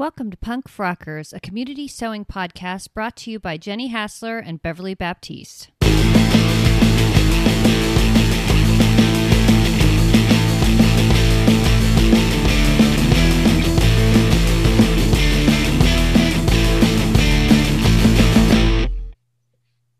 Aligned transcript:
Welcome 0.00 0.30
to 0.30 0.36
Punk 0.38 0.66
Frockers, 0.66 1.34
a 1.34 1.40
community 1.40 1.86
sewing 1.86 2.24
podcast 2.24 2.94
brought 2.94 3.16
to 3.16 3.30
you 3.30 3.38
by 3.38 3.58
Jenny 3.58 3.88
Hassler 3.88 4.38
and 4.38 4.62
Beverly 4.62 4.94
Baptiste. 4.94 5.68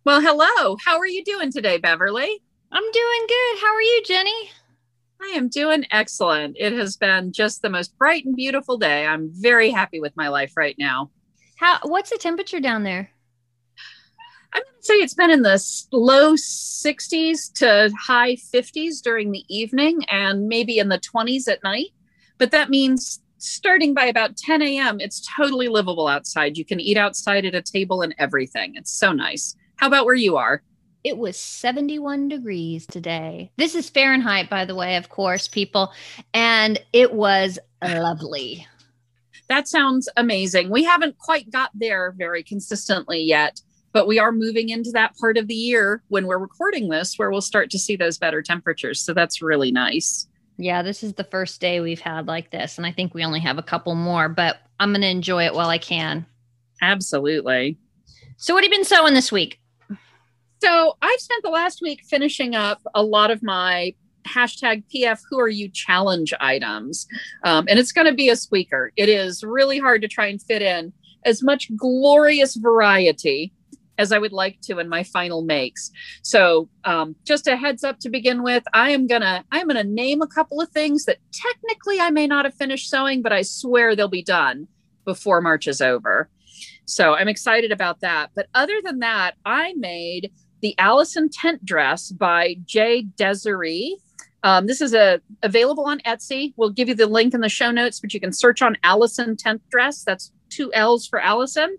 Well, 0.02 0.22
hello. 0.22 0.78
How 0.82 0.96
are 0.96 1.06
you 1.06 1.22
doing 1.22 1.52
today, 1.52 1.76
Beverly? 1.76 2.40
I'm 2.72 2.90
doing 2.90 3.26
good. 3.28 3.58
How 3.60 3.74
are 3.74 3.82
you, 3.82 4.02
Jenny? 4.06 4.50
I 5.22 5.34
am 5.36 5.48
doing 5.48 5.84
excellent. 5.90 6.56
It 6.58 6.72
has 6.72 6.96
been 6.96 7.32
just 7.32 7.60
the 7.60 7.70
most 7.70 7.96
bright 7.98 8.24
and 8.24 8.34
beautiful 8.34 8.78
day. 8.78 9.06
I'm 9.06 9.30
very 9.32 9.70
happy 9.70 10.00
with 10.00 10.16
my 10.16 10.28
life 10.28 10.56
right 10.56 10.76
now. 10.78 11.10
How 11.56 11.78
what's 11.82 12.10
the 12.10 12.16
temperature 12.16 12.60
down 12.60 12.84
there? 12.84 13.10
I'm 14.52 14.62
going 14.62 14.74
to 14.80 14.84
say 14.84 14.94
it's 14.94 15.14
been 15.14 15.30
in 15.30 15.42
the 15.42 15.62
low 15.92 16.34
60s 16.34 17.52
to 17.54 17.92
high 18.00 18.34
50s 18.34 19.02
during 19.02 19.30
the 19.30 19.44
evening 19.48 20.04
and 20.08 20.48
maybe 20.48 20.78
in 20.78 20.88
the 20.88 20.98
20s 20.98 21.48
at 21.48 21.62
night. 21.62 21.88
But 22.38 22.50
that 22.52 22.70
means 22.70 23.20
starting 23.38 23.94
by 23.94 24.06
about 24.06 24.36
10 24.36 24.62
a.m., 24.62 25.00
it's 25.00 25.26
totally 25.36 25.68
livable 25.68 26.08
outside. 26.08 26.56
You 26.56 26.64
can 26.64 26.80
eat 26.80 26.96
outside 26.96 27.44
at 27.44 27.54
a 27.54 27.62
table 27.62 28.02
and 28.02 28.14
everything. 28.18 28.74
It's 28.74 28.92
so 28.92 29.12
nice. 29.12 29.54
How 29.76 29.86
about 29.86 30.06
where 30.06 30.14
you 30.14 30.36
are? 30.36 30.62
It 31.02 31.16
was 31.16 31.38
71 31.38 32.28
degrees 32.28 32.86
today. 32.86 33.50
This 33.56 33.74
is 33.74 33.88
Fahrenheit, 33.88 34.50
by 34.50 34.64
the 34.64 34.74
way, 34.74 34.96
of 34.96 35.08
course, 35.08 35.48
people. 35.48 35.92
And 36.34 36.78
it 36.92 37.14
was 37.14 37.58
lovely. 37.82 38.66
That 39.48 39.66
sounds 39.66 40.08
amazing. 40.16 40.70
We 40.70 40.84
haven't 40.84 41.18
quite 41.18 41.50
got 41.50 41.70
there 41.74 42.14
very 42.16 42.42
consistently 42.42 43.20
yet, 43.20 43.60
but 43.92 44.06
we 44.06 44.18
are 44.18 44.30
moving 44.30 44.68
into 44.68 44.90
that 44.92 45.16
part 45.16 45.38
of 45.38 45.48
the 45.48 45.54
year 45.54 46.02
when 46.08 46.26
we're 46.26 46.38
recording 46.38 46.88
this 46.88 47.18
where 47.18 47.30
we'll 47.30 47.40
start 47.40 47.70
to 47.70 47.78
see 47.78 47.96
those 47.96 48.18
better 48.18 48.42
temperatures. 48.42 49.00
So 49.00 49.14
that's 49.14 49.42
really 49.42 49.72
nice. 49.72 50.28
Yeah, 50.58 50.82
this 50.82 51.02
is 51.02 51.14
the 51.14 51.24
first 51.24 51.60
day 51.60 51.80
we've 51.80 52.00
had 52.00 52.26
like 52.26 52.50
this. 52.50 52.76
And 52.76 52.86
I 52.86 52.92
think 52.92 53.14
we 53.14 53.24
only 53.24 53.40
have 53.40 53.56
a 53.56 53.62
couple 53.62 53.94
more, 53.94 54.28
but 54.28 54.58
I'm 54.78 54.92
going 54.92 55.00
to 55.00 55.08
enjoy 55.08 55.46
it 55.46 55.54
while 55.54 55.70
I 55.70 55.78
can. 55.78 56.26
Absolutely. 56.82 57.78
So, 58.36 58.54
what 58.54 58.64
have 58.64 58.72
you 58.72 58.78
been 58.78 58.84
sewing 58.84 59.14
this 59.14 59.32
week? 59.32 59.59
So 60.62 60.96
I've 61.00 61.20
spent 61.20 61.42
the 61.42 61.50
last 61.50 61.80
week 61.80 62.02
finishing 62.04 62.54
up 62.54 62.82
a 62.94 63.02
lot 63.02 63.30
of 63.30 63.42
my 63.42 63.94
hashtag 64.26 64.84
PF 64.94 65.20
Who 65.30 65.40
Are 65.40 65.48
You 65.48 65.68
challenge 65.68 66.34
items. 66.38 67.06
Um, 67.44 67.66
and 67.68 67.78
it's 67.78 67.92
going 67.92 68.06
to 68.06 68.14
be 68.14 68.28
a 68.28 68.36
squeaker. 68.36 68.92
It 68.96 69.08
is 69.08 69.42
really 69.42 69.78
hard 69.78 70.02
to 70.02 70.08
try 70.08 70.26
and 70.26 70.40
fit 70.40 70.60
in 70.60 70.92
as 71.24 71.42
much 71.42 71.74
glorious 71.76 72.56
variety 72.56 73.52
as 73.96 74.12
I 74.12 74.18
would 74.18 74.32
like 74.32 74.60
to 74.62 74.78
in 74.78 74.88
my 74.88 75.02
final 75.02 75.42
makes. 75.42 75.90
So 76.22 76.68
um, 76.84 77.16
just 77.26 77.46
a 77.46 77.56
heads 77.56 77.84
up 77.84 77.98
to 78.00 78.10
begin 78.10 78.42
with, 78.42 78.64
I 78.72 78.90
am 78.90 79.06
gonna 79.06 79.44
I'm 79.52 79.66
gonna 79.66 79.84
name 79.84 80.22
a 80.22 80.26
couple 80.26 80.60
of 80.60 80.70
things 80.70 81.04
that 81.04 81.18
technically 81.32 82.00
I 82.00 82.10
may 82.10 82.26
not 82.26 82.46
have 82.46 82.54
finished 82.54 82.88
sewing, 82.88 83.20
but 83.20 83.32
I 83.32 83.42
swear 83.42 83.94
they'll 83.94 84.08
be 84.08 84.22
done 84.22 84.68
before 85.04 85.42
March 85.42 85.68
is 85.68 85.82
over. 85.82 86.30
So 86.86 87.14
I'm 87.14 87.28
excited 87.28 87.72
about 87.72 88.00
that. 88.00 88.30
But 88.34 88.48
other 88.54 88.80
than 88.82 89.00
that, 89.00 89.34
I 89.44 89.74
made 89.74 90.32
the 90.60 90.74
Allison 90.78 91.28
tent 91.28 91.64
dress 91.64 92.10
by 92.10 92.56
Jay 92.64 93.02
Desiree. 93.16 93.96
Um, 94.42 94.66
this 94.66 94.80
is 94.80 94.94
a 94.94 95.20
available 95.42 95.84
on 95.84 96.00
Etsy. 96.00 96.54
We'll 96.56 96.70
give 96.70 96.88
you 96.88 96.94
the 96.94 97.06
link 97.06 97.34
in 97.34 97.40
the 97.40 97.48
show 97.48 97.70
notes, 97.70 98.00
but 98.00 98.14
you 98.14 98.20
can 98.20 98.32
search 98.32 98.62
on 98.62 98.76
Allison 98.82 99.36
tent 99.36 99.62
dress. 99.70 100.02
That's 100.02 100.32
two 100.48 100.72
L's 100.72 101.06
for 101.06 101.20
Allison. 101.20 101.76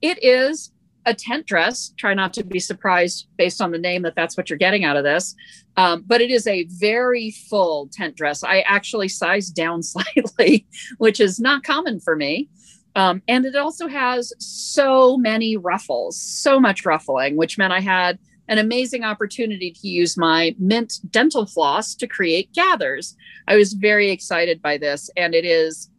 It 0.00 0.22
is 0.22 0.72
a 1.06 1.14
tent 1.14 1.46
dress. 1.46 1.92
Try 1.96 2.14
not 2.14 2.32
to 2.34 2.44
be 2.44 2.60
surprised 2.60 3.26
based 3.36 3.60
on 3.60 3.72
the 3.72 3.78
name 3.78 4.02
that 4.02 4.14
that's 4.14 4.36
what 4.36 4.48
you're 4.50 4.58
getting 4.58 4.84
out 4.84 4.96
of 4.96 5.04
this. 5.04 5.34
Um, 5.76 6.04
but 6.06 6.20
it 6.20 6.30
is 6.30 6.46
a 6.46 6.64
very 6.64 7.30
full 7.30 7.88
tent 7.92 8.16
dress. 8.16 8.44
I 8.44 8.60
actually 8.60 9.08
sized 9.08 9.54
down 9.54 9.82
slightly, 9.82 10.66
which 10.98 11.20
is 11.20 11.40
not 11.40 11.64
common 11.64 12.00
for 12.00 12.14
me. 12.14 12.48
Um, 12.94 13.22
and 13.26 13.44
it 13.44 13.56
also 13.56 13.88
has 13.88 14.32
so 14.38 15.16
many 15.16 15.56
ruffles, 15.56 16.20
so 16.20 16.60
much 16.60 16.84
ruffling, 16.84 17.36
which 17.36 17.56
meant 17.56 17.72
I 17.72 17.80
had 17.80 18.18
an 18.48 18.58
amazing 18.58 19.04
opportunity 19.04 19.70
to 19.70 19.88
use 19.88 20.16
my 20.16 20.54
mint 20.58 20.94
dental 21.10 21.46
floss 21.46 21.94
to 21.94 22.06
create 22.06 22.52
gathers. 22.52 23.16
I 23.48 23.56
was 23.56 23.72
very 23.72 24.10
excited 24.10 24.60
by 24.60 24.76
this, 24.76 25.10
and 25.16 25.34
it 25.34 25.44
is 25.44 25.90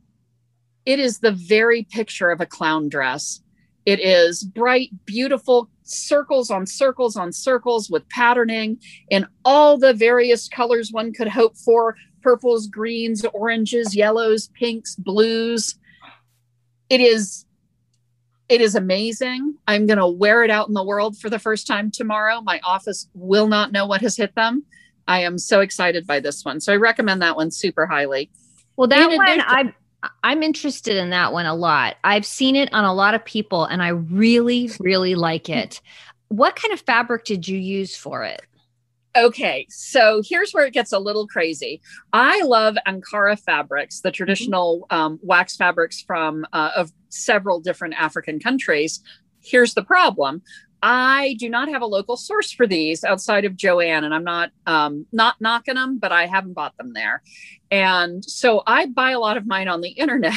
it 0.85 0.99
is 0.99 1.19
the 1.19 1.31
very 1.31 1.83
picture 1.83 2.29
of 2.29 2.41
a 2.41 2.45
clown 2.45 2.89
dress. 2.89 3.41
It 3.85 3.99
is 3.99 4.43
bright, 4.43 4.89
beautiful 5.05 5.69
circles 5.83 6.51
on 6.51 6.65
circles 6.65 7.15
on 7.15 7.31
circles 7.31 7.89
with 7.89 8.07
patterning 8.09 8.77
in 9.09 9.25
all 9.43 9.77
the 9.77 9.93
various 9.93 10.47
colors 10.47 10.91
one 10.91 11.11
could 11.11 11.27
hope 11.27 11.57
for 11.57 11.95
purples, 12.21 12.67
greens, 12.67 13.25
oranges, 13.33 13.95
yellows, 13.95 14.47
pinks, 14.49 14.95
blues 14.95 15.75
it 16.89 17.01
is 17.01 17.45
it 18.49 18.61
is 18.61 18.75
amazing. 18.75 19.55
I'm 19.67 19.87
going 19.87 19.97
to 19.97 20.07
wear 20.07 20.43
it 20.43 20.51
out 20.51 20.67
in 20.67 20.73
the 20.73 20.83
world 20.83 21.17
for 21.17 21.29
the 21.29 21.39
first 21.39 21.65
time 21.65 21.89
tomorrow. 21.89 22.41
My 22.41 22.59
office 22.63 23.07
will 23.13 23.47
not 23.47 23.71
know 23.71 23.85
what 23.85 24.01
has 24.01 24.17
hit 24.17 24.35
them. 24.35 24.63
I 25.07 25.21
am 25.21 25.37
so 25.37 25.61
excited 25.61 26.05
by 26.05 26.19
this 26.19 26.43
one. 26.45 26.59
So 26.59 26.73
I 26.73 26.75
recommend 26.75 27.21
that 27.21 27.35
one 27.35 27.51
super 27.51 27.85
highly. 27.85 28.29
Well, 28.75 28.87
that 28.89 29.11
in 29.11 29.17
one 29.17 29.27
addition- 29.27 29.45
I'm 29.47 29.73
I'm 30.21 30.43
interested 30.43 30.97
in 30.97 31.11
that 31.11 31.31
one 31.31 31.45
a 31.45 31.55
lot. 31.55 31.95
I've 32.03 32.25
seen 32.25 32.57
it 32.57 32.73
on 32.73 32.83
a 32.83 32.93
lot 32.93 33.13
of 33.13 33.23
people 33.23 33.63
and 33.65 33.81
I 33.81 33.89
really 33.89 34.69
really 34.79 35.15
like 35.15 35.49
it. 35.49 35.81
What 36.27 36.55
kind 36.55 36.73
of 36.73 36.81
fabric 36.81 37.25
did 37.25 37.47
you 37.47 37.57
use 37.57 37.95
for 37.95 38.23
it? 38.23 38.41
Okay, 39.15 39.67
so 39.69 40.23
here's 40.27 40.53
where 40.53 40.65
it 40.65 40.73
gets 40.73 40.91
a 40.91 40.97
little 40.97 41.27
crazy. 41.27 41.81
I 42.13 42.41
love 42.41 42.75
Ankara 42.87 43.39
fabrics, 43.39 44.01
the 44.01 44.09
mm-hmm. 44.09 44.15
traditional 44.15 44.87
um, 44.89 45.19
wax 45.21 45.55
fabrics 45.55 46.01
from 46.01 46.45
uh, 46.51 46.71
of 46.75 46.91
several 47.09 47.59
different 47.59 47.93
African 47.95 48.39
countries. 48.39 49.01
Here's 49.39 49.75
the 49.75 49.83
problem: 49.83 50.41
I 50.81 51.35
do 51.39 51.47
not 51.47 51.69
have 51.69 51.81
a 51.81 51.85
local 51.85 52.17
source 52.17 52.51
for 52.51 52.65
these 52.65 53.03
outside 53.03 53.45
of 53.45 53.53
Joann, 53.53 54.03
and 54.03 54.15
I'm 54.15 54.23
not 54.23 54.51
um, 54.65 55.05
not 55.11 55.39
knocking 55.39 55.75
them, 55.75 55.99
but 55.99 56.11
I 56.11 56.25
haven't 56.25 56.53
bought 56.53 56.75
them 56.77 56.93
there. 56.93 57.21
And 57.69 58.23
so 58.25 58.63
I 58.67 58.87
buy 58.87 59.11
a 59.11 59.19
lot 59.19 59.37
of 59.37 59.45
mine 59.45 59.67
on 59.67 59.81
the 59.81 59.89
internet. 59.97 60.33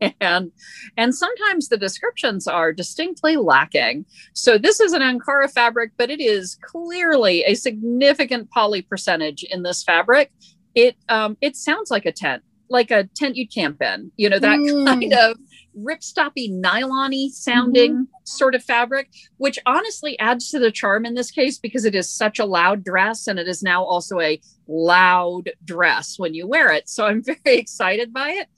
and 0.20 0.52
and 0.96 1.14
sometimes 1.14 1.68
the 1.68 1.76
descriptions 1.76 2.46
are 2.46 2.72
distinctly 2.72 3.36
lacking. 3.36 4.04
So 4.32 4.58
this 4.58 4.80
is 4.80 4.92
an 4.92 5.02
Ankara 5.02 5.50
fabric, 5.50 5.92
but 5.96 6.10
it 6.10 6.20
is 6.20 6.58
clearly 6.62 7.44
a 7.44 7.54
significant 7.54 8.50
poly 8.50 8.82
percentage 8.82 9.42
in 9.44 9.62
this 9.62 9.82
fabric. 9.82 10.32
It 10.74 10.96
um, 11.08 11.36
it 11.40 11.56
sounds 11.56 11.90
like 11.90 12.06
a 12.06 12.12
tent, 12.12 12.42
like 12.68 12.90
a 12.90 13.08
tent 13.16 13.36
you'd 13.36 13.52
camp 13.52 13.82
in. 13.82 14.10
You 14.16 14.30
know 14.30 14.38
that 14.38 14.58
mm. 14.58 14.86
kind 14.86 15.12
of 15.12 15.36
ripstoppy 15.76 16.50
nylon 16.50 17.30
sounding 17.30 17.92
mm-hmm. 17.92 18.04
sort 18.24 18.54
of 18.54 18.62
fabric, 18.62 19.10
which 19.38 19.58
honestly 19.66 20.18
adds 20.18 20.50
to 20.50 20.58
the 20.58 20.70
charm 20.70 21.04
in 21.04 21.14
this 21.14 21.30
case 21.30 21.58
because 21.58 21.84
it 21.84 21.94
is 21.94 22.10
such 22.10 22.38
a 22.38 22.44
loud 22.44 22.84
dress 22.84 23.26
and 23.26 23.38
it 23.38 23.48
is 23.48 23.62
now 23.62 23.84
also 23.84 24.20
a 24.20 24.40
loud 24.66 25.50
dress 25.64 26.18
when 26.18 26.34
you 26.34 26.46
wear 26.46 26.72
it. 26.72 26.88
So 26.88 27.06
I'm 27.06 27.22
very 27.44 27.58
excited 27.58 28.12
by 28.12 28.30
it. 28.30 28.48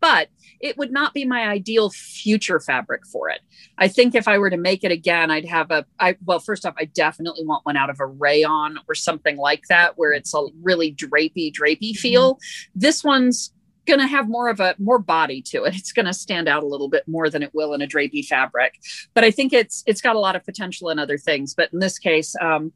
But 0.00 0.28
it 0.60 0.76
would 0.76 0.92
not 0.92 1.14
be 1.14 1.24
my 1.24 1.48
ideal 1.48 1.90
future 1.90 2.60
fabric 2.60 3.06
for 3.06 3.30
it. 3.30 3.40
I 3.78 3.88
think 3.88 4.14
if 4.14 4.28
I 4.28 4.38
were 4.38 4.50
to 4.50 4.56
make 4.56 4.84
it 4.84 4.92
again, 4.92 5.30
I'd 5.30 5.46
have 5.46 5.70
a 5.70 5.86
I 5.98 6.16
well, 6.24 6.38
first 6.38 6.66
off, 6.66 6.74
I 6.78 6.84
definitely 6.84 7.44
want 7.44 7.64
one 7.64 7.76
out 7.76 7.90
of 7.90 8.00
a 8.00 8.06
rayon 8.06 8.78
or 8.88 8.94
something 8.94 9.36
like 9.36 9.66
that 9.68 9.96
where 9.96 10.12
it's 10.12 10.34
a 10.34 10.46
really 10.62 10.94
drapey, 10.94 11.52
drapey 11.52 11.92
mm-hmm. 11.92 12.00
feel. 12.00 12.34
Mm-hmm. 12.34 12.80
This 12.80 13.02
one's 13.02 13.52
going 13.86 14.00
to 14.00 14.06
have 14.06 14.28
more 14.28 14.48
of 14.48 14.60
a 14.60 14.74
more 14.78 14.98
body 14.98 15.40
to 15.42 15.64
it. 15.64 15.74
It's 15.74 15.92
going 15.92 16.06
to 16.06 16.14
stand 16.14 16.48
out 16.48 16.62
a 16.62 16.66
little 16.66 16.88
bit 16.88 17.08
more 17.08 17.30
than 17.30 17.42
it 17.42 17.54
will 17.54 17.72
in 17.74 17.80
a 17.80 17.86
drapey 17.86 18.24
fabric. 18.24 18.80
But 19.14 19.24
I 19.24 19.30
think 19.30 19.52
it's 19.52 19.82
it's 19.86 20.00
got 20.00 20.16
a 20.16 20.20
lot 20.20 20.36
of 20.36 20.44
potential 20.44 20.90
in 20.90 20.98
other 20.98 21.18
things. 21.18 21.54
But 21.54 21.72
in 21.72 21.78
this 21.78 21.98
case, 21.98 22.36
um, 22.40 22.72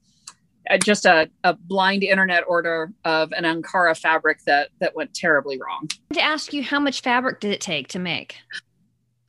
Uh, 0.70 0.78
just 0.78 1.04
a, 1.04 1.28
a 1.42 1.54
blind 1.54 2.02
internet 2.02 2.42
order 2.46 2.90
of 3.04 3.32
an 3.32 3.44
Ankara 3.44 3.98
fabric 3.98 4.38
that 4.46 4.70
that 4.80 4.96
went 4.96 5.12
terribly 5.14 5.58
wrong. 5.60 5.88
To 6.14 6.22
ask 6.22 6.52
you, 6.52 6.62
how 6.62 6.80
much 6.80 7.02
fabric 7.02 7.40
did 7.40 7.50
it 7.50 7.60
take 7.60 7.88
to 7.88 7.98
make? 7.98 8.36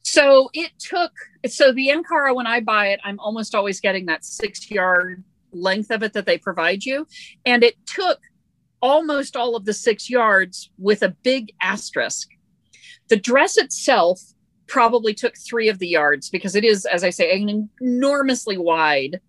So 0.04 0.50
it 0.54 0.72
took. 0.80 1.12
So 1.48 1.74
the 1.74 1.90
Ankara, 1.90 2.34
when 2.34 2.48
I 2.48 2.62
buy 2.62 2.88
it, 2.88 3.00
I'm 3.04 3.20
almost 3.20 3.54
always 3.54 3.82
getting 3.82 4.06
that 4.06 4.24
six 4.24 4.72
yard 4.72 5.24
length 5.52 5.92
of 5.92 6.04
it 6.04 6.14
that 6.14 6.26
they 6.26 6.38
provide 6.38 6.86
you, 6.86 7.06
and 7.46 7.64
it 7.64 7.76
took 7.86 8.20
almost 8.82 9.36
all 9.36 9.56
of 9.56 9.66
the 9.66 9.74
six 9.74 10.10
yards 10.10 10.70
with 10.78 11.02
a 11.02 11.10
big 11.24 11.52
asterisk. 11.62 12.30
The 13.10 13.18
dress 13.18 13.58
itself 13.58 14.22
probably 14.68 15.14
took 15.14 15.36
three 15.38 15.70
of 15.70 15.80
the 15.80 15.88
yards 15.88 16.30
because 16.30 16.56
it 16.56 16.64
is, 16.64 16.86
as 16.86 17.04
I 17.04 17.10
say, 17.10 17.32
an 17.40 17.70
enormously 17.82 18.58
wide 18.58 19.20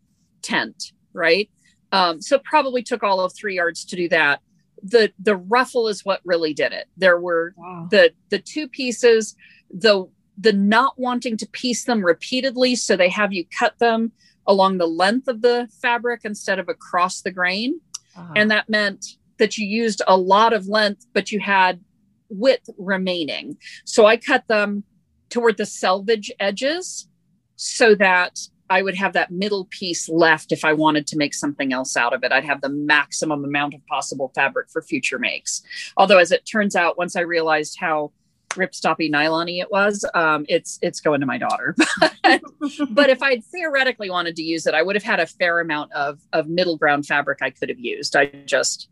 tent, 0.43 0.93
right? 1.13 1.51
Um, 1.93 2.21
so 2.21 2.39
probably 2.39 2.83
took 2.83 3.03
all 3.03 3.21
of 3.21 3.33
three 3.35 3.57
yards 3.57 3.85
to 3.87 3.97
do 3.97 4.09
that. 4.09 4.41
The 4.83 5.13
the 5.19 5.37
ruffle 5.37 5.89
is 5.89 6.05
what 6.05 6.21
really 6.25 6.53
did 6.53 6.73
it. 6.73 6.89
There 6.97 7.19
were 7.19 7.55
wow. 7.57 7.89
the 7.91 8.13
the 8.31 8.39
two 8.39 8.69
pieces 8.69 9.35
the 9.71 10.09
the 10.39 10.53
not 10.53 10.99
wanting 10.99 11.37
to 11.39 11.47
piece 11.47 11.85
them 11.85 12.05
repeatedly 12.05 12.75
so 12.75 12.97
they 12.97 13.09
have 13.09 13.33
you 13.33 13.45
cut 13.59 13.79
them 13.79 14.13
along 14.47 14.79
the 14.79 14.87
length 14.87 15.29
of 15.29 15.43
the 15.43 15.69
fabric 15.81 16.21
instead 16.25 16.59
of 16.59 16.69
across 16.69 17.23
the 17.23 17.31
grain 17.31 17.81
uh-huh. 18.17 18.35
and 18.37 18.51
that 18.51 18.69
meant 18.69 19.17
that 19.39 19.59
you 19.59 19.67
used 19.67 20.03
a 20.07 20.17
lot 20.17 20.53
of 20.53 20.67
length 20.67 21.07
but 21.13 21.33
you 21.33 21.41
had 21.41 21.81
width 22.29 22.69
remaining 22.79 23.57
so 23.85 24.07
i 24.07 24.17
cut 24.17 24.47
them 24.49 24.85
toward 25.31 25.57
the 25.57 25.67
selvage 25.67 26.31
edges 26.39 27.09
so 27.57 27.95
that 27.95 28.39
I 28.69 28.83
would 28.83 28.97
have 28.97 29.13
that 29.13 29.31
middle 29.31 29.67
piece 29.67 30.09
left 30.09 30.53
if 30.53 30.65
I 30.65 30.73
wanted 30.73 31.07
to 31.09 31.17
make 31.17 31.35
something 31.35 31.73
else 31.73 31.97
out 31.97 32.13
of 32.13 32.25
it. 32.25 32.33
I'd 32.33 32.45
have 32.45 32.61
the 32.61 32.69
maximum 32.69 33.45
amount 33.45 33.75
of 33.75 33.87
possible 33.87 34.33
fabric 34.35 34.71
for 34.71 34.83
future 34.83 35.19
makes. 35.19 35.63
Although, 35.97 36.19
as 36.19 36.33
it 36.33 36.45
turns 36.51 36.75
out, 36.75 36.99
once 36.99 37.17
I 37.17 37.21
realized 37.21 37.77
how 37.79 38.13
ripstoppy 38.51 39.11
nylony 39.11 39.61
it 39.61 39.71
was, 39.71 40.05
um, 40.15 40.45
it's 40.49 40.79
it's 40.83 41.01
going 41.01 41.21
to 41.21 41.27
my 41.27 41.39
daughter. 41.39 41.75
but 42.91 43.11
if 43.11 43.23
I'd 43.23 43.45
theoretically 43.45 44.11
wanted 44.11 44.37
to 44.37 44.43
use 44.43 44.67
it, 44.67 44.75
I 44.75 44.83
would 44.83 44.97
have 44.97 45.05
had 45.05 45.21
a 45.21 45.27
fair 45.27 45.61
amount 45.61 45.93
of 45.93 46.21
of 46.33 46.49
middle 46.49 46.77
ground 46.77 47.07
fabric 47.07 47.39
I 47.43 47.51
could 47.51 47.69
have 47.69 47.81
used. 47.81 48.17
I 48.17 48.27
just 48.47 48.89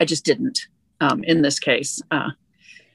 I 0.00 0.04
just 0.04 0.24
didn't 0.24 0.68
um, 1.00 1.22
in 1.24 1.42
this 1.42 1.58
case. 1.58 2.00
Uh, 2.10 2.30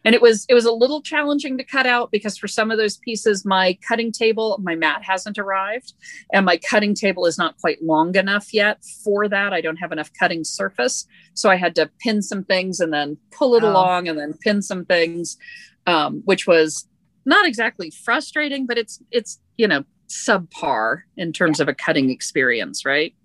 and 0.05 0.13
it 0.13 0.21
was 0.21 0.45
it 0.47 0.53
was 0.53 0.65
a 0.65 0.71
little 0.71 1.01
challenging 1.01 1.57
to 1.57 1.63
cut 1.63 1.85
out 1.87 2.11
because 2.11 2.37
for 2.37 2.47
some 2.47 2.71
of 2.71 2.77
those 2.77 2.97
pieces 2.97 3.43
my 3.43 3.77
cutting 3.85 4.11
table 4.11 4.57
my 4.63 4.75
mat 4.75 5.03
hasn't 5.03 5.37
arrived 5.37 5.93
and 6.31 6.45
my 6.45 6.57
cutting 6.57 6.93
table 6.93 7.25
is 7.25 7.37
not 7.37 7.57
quite 7.57 7.83
long 7.83 8.15
enough 8.15 8.53
yet 8.53 8.83
for 9.03 9.27
that 9.27 9.51
i 9.51 9.59
don't 9.59 9.77
have 9.77 9.91
enough 9.91 10.11
cutting 10.17 10.43
surface 10.43 11.05
so 11.33 11.49
i 11.49 11.55
had 11.55 11.75
to 11.75 11.89
pin 11.99 12.21
some 12.21 12.43
things 12.43 12.79
and 12.79 12.93
then 12.93 13.17
pull 13.31 13.55
it 13.55 13.63
oh. 13.63 13.69
along 13.69 14.07
and 14.07 14.17
then 14.17 14.33
pin 14.33 14.61
some 14.61 14.85
things 14.85 15.37
um, 15.87 16.21
which 16.25 16.47
was 16.47 16.87
not 17.25 17.45
exactly 17.45 17.89
frustrating 17.89 18.65
but 18.65 18.77
it's 18.77 19.01
it's 19.11 19.39
you 19.57 19.67
know 19.67 19.83
subpar 20.07 21.01
in 21.17 21.33
terms 21.33 21.59
yeah. 21.59 21.63
of 21.63 21.67
a 21.67 21.73
cutting 21.73 22.11
experience 22.11 22.85
right 22.85 23.15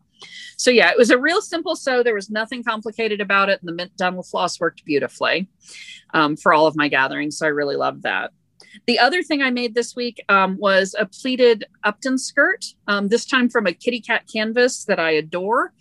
so 0.56 0.70
yeah, 0.70 0.90
it 0.90 0.99
was 0.99 1.11
a 1.11 1.19
real 1.19 1.40
simple 1.40 1.76
sew. 1.76 2.02
There 2.02 2.14
was 2.14 2.31
nothing 2.31 2.62
complicated 2.62 3.20
about 3.20 3.49
it. 3.49 3.61
And 3.61 3.69
the 3.69 3.72
mint 3.72 3.96
dental 3.96 4.22
floss 4.22 4.61
worked 4.61 4.84
beautifully 4.84 5.49
um, 6.14 6.37
for 6.37 6.52
all 6.52 6.67
of 6.67 6.76
my 6.76 6.88
gatherings. 6.88 7.38
So 7.38 7.46
I 7.46 7.50
really 7.50 7.76
loved 7.76 8.02
that. 8.02 8.32
The 8.87 8.99
other 8.99 9.22
thing 9.22 9.43
I 9.43 9.50
made 9.50 9.75
this 9.75 9.96
week 9.96 10.22
um, 10.28 10.56
was 10.58 10.94
a 10.99 11.06
pleated 11.06 11.64
Upton 11.84 12.19
skirt, 12.19 12.64
um, 12.87 13.08
this 13.08 13.25
time 13.25 13.49
from 13.49 13.67
a 13.67 13.72
kitty 13.72 14.00
cat 14.00 14.25
canvas 14.32 14.84
that 14.84 15.00
I 15.00 15.12
adore. 15.12 15.72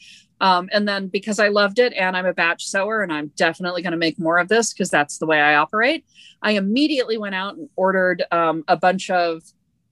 Um, 0.41 0.69
and 0.71 0.87
then 0.87 1.07
because 1.07 1.39
I 1.39 1.49
loved 1.49 1.79
it 1.79 1.93
and 1.93 2.15
I'm 2.15 2.25
a 2.25 2.33
batch 2.33 2.65
sewer 2.65 3.01
and 3.03 3.11
I'm 3.11 3.27
definitely 3.35 3.81
going 3.81 3.91
to 3.91 3.97
make 3.97 4.17
more 4.17 4.37
of 4.37 4.47
this 4.47 4.73
because 4.73 4.89
that's 4.89 5.17
the 5.17 5.25
way 5.25 5.41
I 5.41 5.55
operate, 5.55 6.05
I 6.41 6.51
immediately 6.51 7.17
went 7.17 7.35
out 7.35 7.57
and 7.57 7.69
ordered 7.75 8.23
um, 8.31 8.63
a 8.67 8.77
bunch 8.77 9.09
of 9.09 9.43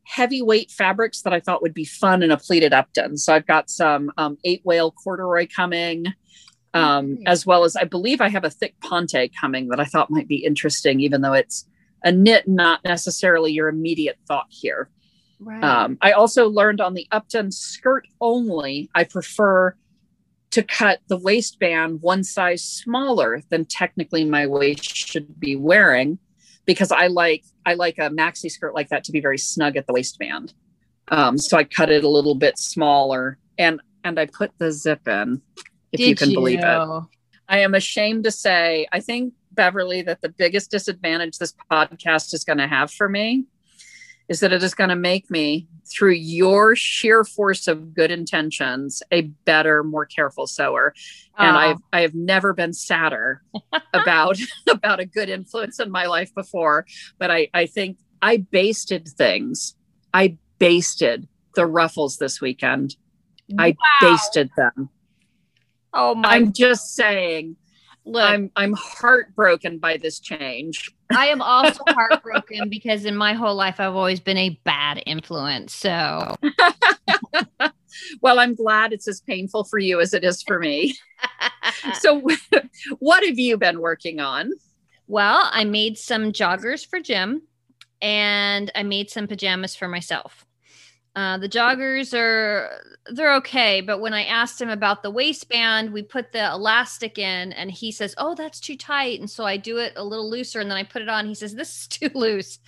heavyweight 0.07 0.71
fabrics 0.71 1.21
that 1.21 1.33
I 1.33 1.41
thought 1.41 1.61
would 1.61 1.73
be 1.73 1.83
fun 1.83 2.23
in 2.23 2.31
a 2.31 2.37
pleated 2.37 2.71
Upton. 2.71 3.17
So 3.17 3.33
I've 3.33 3.45
got 3.45 3.69
some 3.69 4.09
um, 4.17 4.37
eight 4.45 4.61
wale 4.63 4.91
corduroy 4.91 5.47
coming, 5.53 6.05
um, 6.73 7.17
as 7.25 7.45
well 7.45 7.65
as 7.65 7.75
I 7.75 7.83
believe 7.83 8.21
I 8.21 8.29
have 8.29 8.45
a 8.45 8.49
thick 8.49 8.79
ponte 8.79 9.29
coming 9.39 9.67
that 9.67 9.81
I 9.81 9.85
thought 9.85 10.09
might 10.09 10.29
be 10.29 10.45
interesting, 10.45 11.01
even 11.01 11.21
though 11.21 11.33
it's 11.33 11.67
a 12.03 12.11
knit, 12.11 12.47
not 12.47 12.83
necessarily 12.85 13.51
your 13.51 13.67
immediate 13.67 14.17
thought 14.27 14.47
here. 14.49 14.89
Right. 15.39 15.63
Um, 15.63 15.97
I 16.01 16.13
also 16.13 16.49
learned 16.49 16.79
on 16.79 16.93
the 16.93 17.07
Upton 17.11 17.51
skirt 17.51 18.07
only, 18.21 18.89
I 18.95 19.03
prefer 19.03 19.75
to 20.51 20.63
cut 20.63 20.99
the 21.09 21.17
waistband 21.17 22.01
one 22.01 22.23
size 22.23 22.63
smaller 22.63 23.41
than 23.49 23.65
technically 23.65 24.23
my 24.23 24.47
waist 24.47 24.95
should 24.95 25.37
be 25.37 25.57
wearing 25.57 26.17
because 26.67 26.91
I 26.91 27.07
like 27.07 27.43
I 27.65 27.73
like 27.73 27.97
a 27.97 28.11
maxi 28.11 28.51
skirt 28.51 28.75
like 28.75 28.89
that 28.89 29.03
to 29.05 29.11
be 29.11 29.19
very 29.19 29.39
snug 29.39 29.75
at 29.75 29.87
the 29.87 29.93
waistband. 29.93 30.53
Um, 31.07 31.39
so 31.39 31.57
I 31.57 31.63
cut 31.63 31.89
it 31.89 32.03
a 32.03 32.09
little 32.09 32.35
bit 32.35 32.59
smaller 32.59 33.39
and 33.57 33.81
and 34.03 34.19
I 34.19 34.27
put 34.27 34.51
the 34.59 34.71
zip 34.71 35.07
in, 35.07 35.41
if 35.91 35.99
Did 35.99 36.07
you 36.09 36.15
can 36.15 36.29
you? 36.29 36.37
believe 36.37 36.59
it. 36.59 37.03
I 37.49 37.59
am 37.59 37.73
ashamed 37.73 38.25
to 38.25 38.31
say, 38.31 38.87
I 38.91 38.99
think 38.99 39.33
Beverly 39.51 40.01
that 40.03 40.21
the 40.21 40.29
biggest 40.29 40.69
disadvantage 40.69 41.37
this 41.37 41.53
podcast 41.71 42.33
is 42.33 42.43
going 42.43 42.59
to 42.59 42.67
have 42.67 42.91
for 42.91 43.09
me 43.09 43.45
is 44.29 44.41
that 44.41 44.51
it 44.51 44.61
is 44.61 44.73
going 44.73 44.89
to 44.89 44.95
make 44.95 45.29
me 45.31 45.67
through 45.85 46.13
your 46.13 46.75
sheer 46.75 47.23
force 47.23 47.67
of 47.67 47.93
good 47.93 48.11
intentions 48.11 49.01
a 49.11 49.21
better 49.21 49.83
more 49.83 50.05
careful 50.05 50.47
sewer. 50.47 50.93
And 51.37 51.55
i've 51.55 51.77
i 51.93 52.01
have 52.01 52.15
never 52.15 52.53
been 52.53 52.73
sadder 52.73 53.43
about 53.93 54.37
about 54.69 54.99
a 54.99 55.05
good 55.05 55.29
influence 55.29 55.79
in 55.79 55.91
my 55.91 56.07
life 56.07 56.33
before 56.33 56.85
but 57.19 57.29
i 57.29 57.47
i 57.53 57.67
think 57.67 57.97
i 58.21 58.37
basted 58.37 59.07
things. 59.07 59.75
I 60.13 60.37
basted 60.57 61.27
the 61.53 61.67
ruffles 61.67 62.17
this 62.17 62.41
weekend. 62.41 62.95
Wow. 63.49 63.65
i 63.65 63.75
basted 64.01 64.49
them. 64.57 64.89
Oh 65.93 66.15
my 66.15 66.29
i'm 66.29 66.53
just 66.53 66.95
saying 66.95 67.55
Look, 68.07 68.23
I'm 68.23 68.49
I'm 68.55 68.73
heartbroken 68.73 69.79
by 69.79 69.97
this 69.97 70.19
change. 70.19 70.91
I 71.11 71.27
am 71.27 71.41
also 71.41 71.83
heartbroken 71.89 72.69
because 72.69 73.03
in 73.03 73.17
my 73.17 73.33
whole 73.33 73.53
life 73.53 73.81
I've 73.81 73.95
always 73.95 74.21
been 74.21 74.37
a 74.37 74.57
bad 74.63 75.03
influence. 75.05 75.75
So 75.75 76.35
well, 78.21 78.39
I'm 78.39 78.55
glad 78.55 78.93
it's 78.93 79.09
as 79.09 79.19
painful 79.19 79.65
for 79.65 79.77
you 79.77 79.99
as 79.99 80.13
it 80.13 80.23
is 80.23 80.41
for 80.41 80.57
me. 80.57 80.95
so 81.99 82.21
what 82.99 83.25
have 83.25 83.37
you 83.37 83.57
been 83.57 83.81
working 83.81 84.21
on? 84.21 84.53
Well, 85.07 85.49
I 85.51 85.65
made 85.65 85.97
some 85.97 86.31
joggers 86.31 86.87
for 86.87 87.01
Jim 87.01 87.41
and 88.01 88.71
I 88.73 88.83
made 88.83 89.09
some 89.09 89.27
pajamas 89.27 89.75
for 89.75 89.89
myself. 89.89 90.46
Uh, 91.17 91.35
the 91.35 91.49
joggers 91.49 92.15
are 92.15 92.79
they're 93.07 93.33
okay, 93.37 93.81
but 93.81 93.99
when 93.99 94.13
I 94.13 94.25
asked 94.25 94.61
him 94.61 94.69
about 94.69 95.01
the 95.01 95.09
waistband, 95.09 95.91
we 95.91 96.03
put 96.03 96.31
the 96.31 96.51
elastic 96.51 97.17
in, 97.17 97.53
and 97.53 97.71
he 97.71 97.91
says, 97.91 98.13
"Oh, 98.19 98.35
that's 98.35 98.59
too 98.59 98.77
tight," 98.77 99.19
and 99.19 99.27
so 99.27 99.43
I 99.43 99.57
do 99.57 99.79
it 99.79 99.93
a 99.95 100.03
little 100.03 100.29
looser, 100.29 100.59
and 100.59 100.69
then 100.69 100.77
I 100.77 100.83
put 100.83 101.01
it 101.01 101.09
on. 101.09 101.25
He 101.25 101.33
says, 101.33 101.55
"This 101.55 101.75
is 101.75 101.87
too 101.87 102.11
loose." 102.13 102.59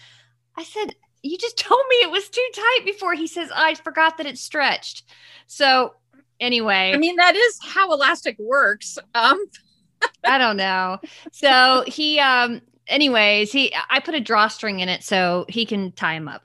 I 0.57 0.63
said, 0.63 0.95
"You 1.21 1.37
just 1.37 1.59
told 1.59 1.83
me 1.91 1.97
it 1.97 2.09
was 2.09 2.27
too 2.27 2.49
tight 2.55 2.85
before." 2.85 3.13
He 3.13 3.27
says, 3.27 3.51
"I 3.55 3.75
forgot 3.75 4.17
that 4.17 4.25
it 4.25 4.39
stretched." 4.39 5.03
So 5.45 5.93
anyway, 6.39 6.91
I 6.95 6.97
mean 6.97 7.17
that 7.17 7.35
is 7.35 7.59
how 7.61 7.93
elastic 7.93 8.35
works. 8.39 8.97
Um, 9.13 9.45
I 10.23 10.39
don't 10.39 10.57
know. 10.57 10.97
So 11.31 11.83
he, 11.85 12.19
um, 12.19 12.61
anyways, 12.87 13.51
he 13.51 13.75
I 13.91 13.99
put 13.99 14.15
a 14.15 14.19
drawstring 14.19 14.79
in 14.79 14.89
it 14.89 15.03
so 15.03 15.45
he 15.49 15.67
can 15.67 15.91
tie 15.91 16.15
him 16.15 16.27
up. 16.27 16.41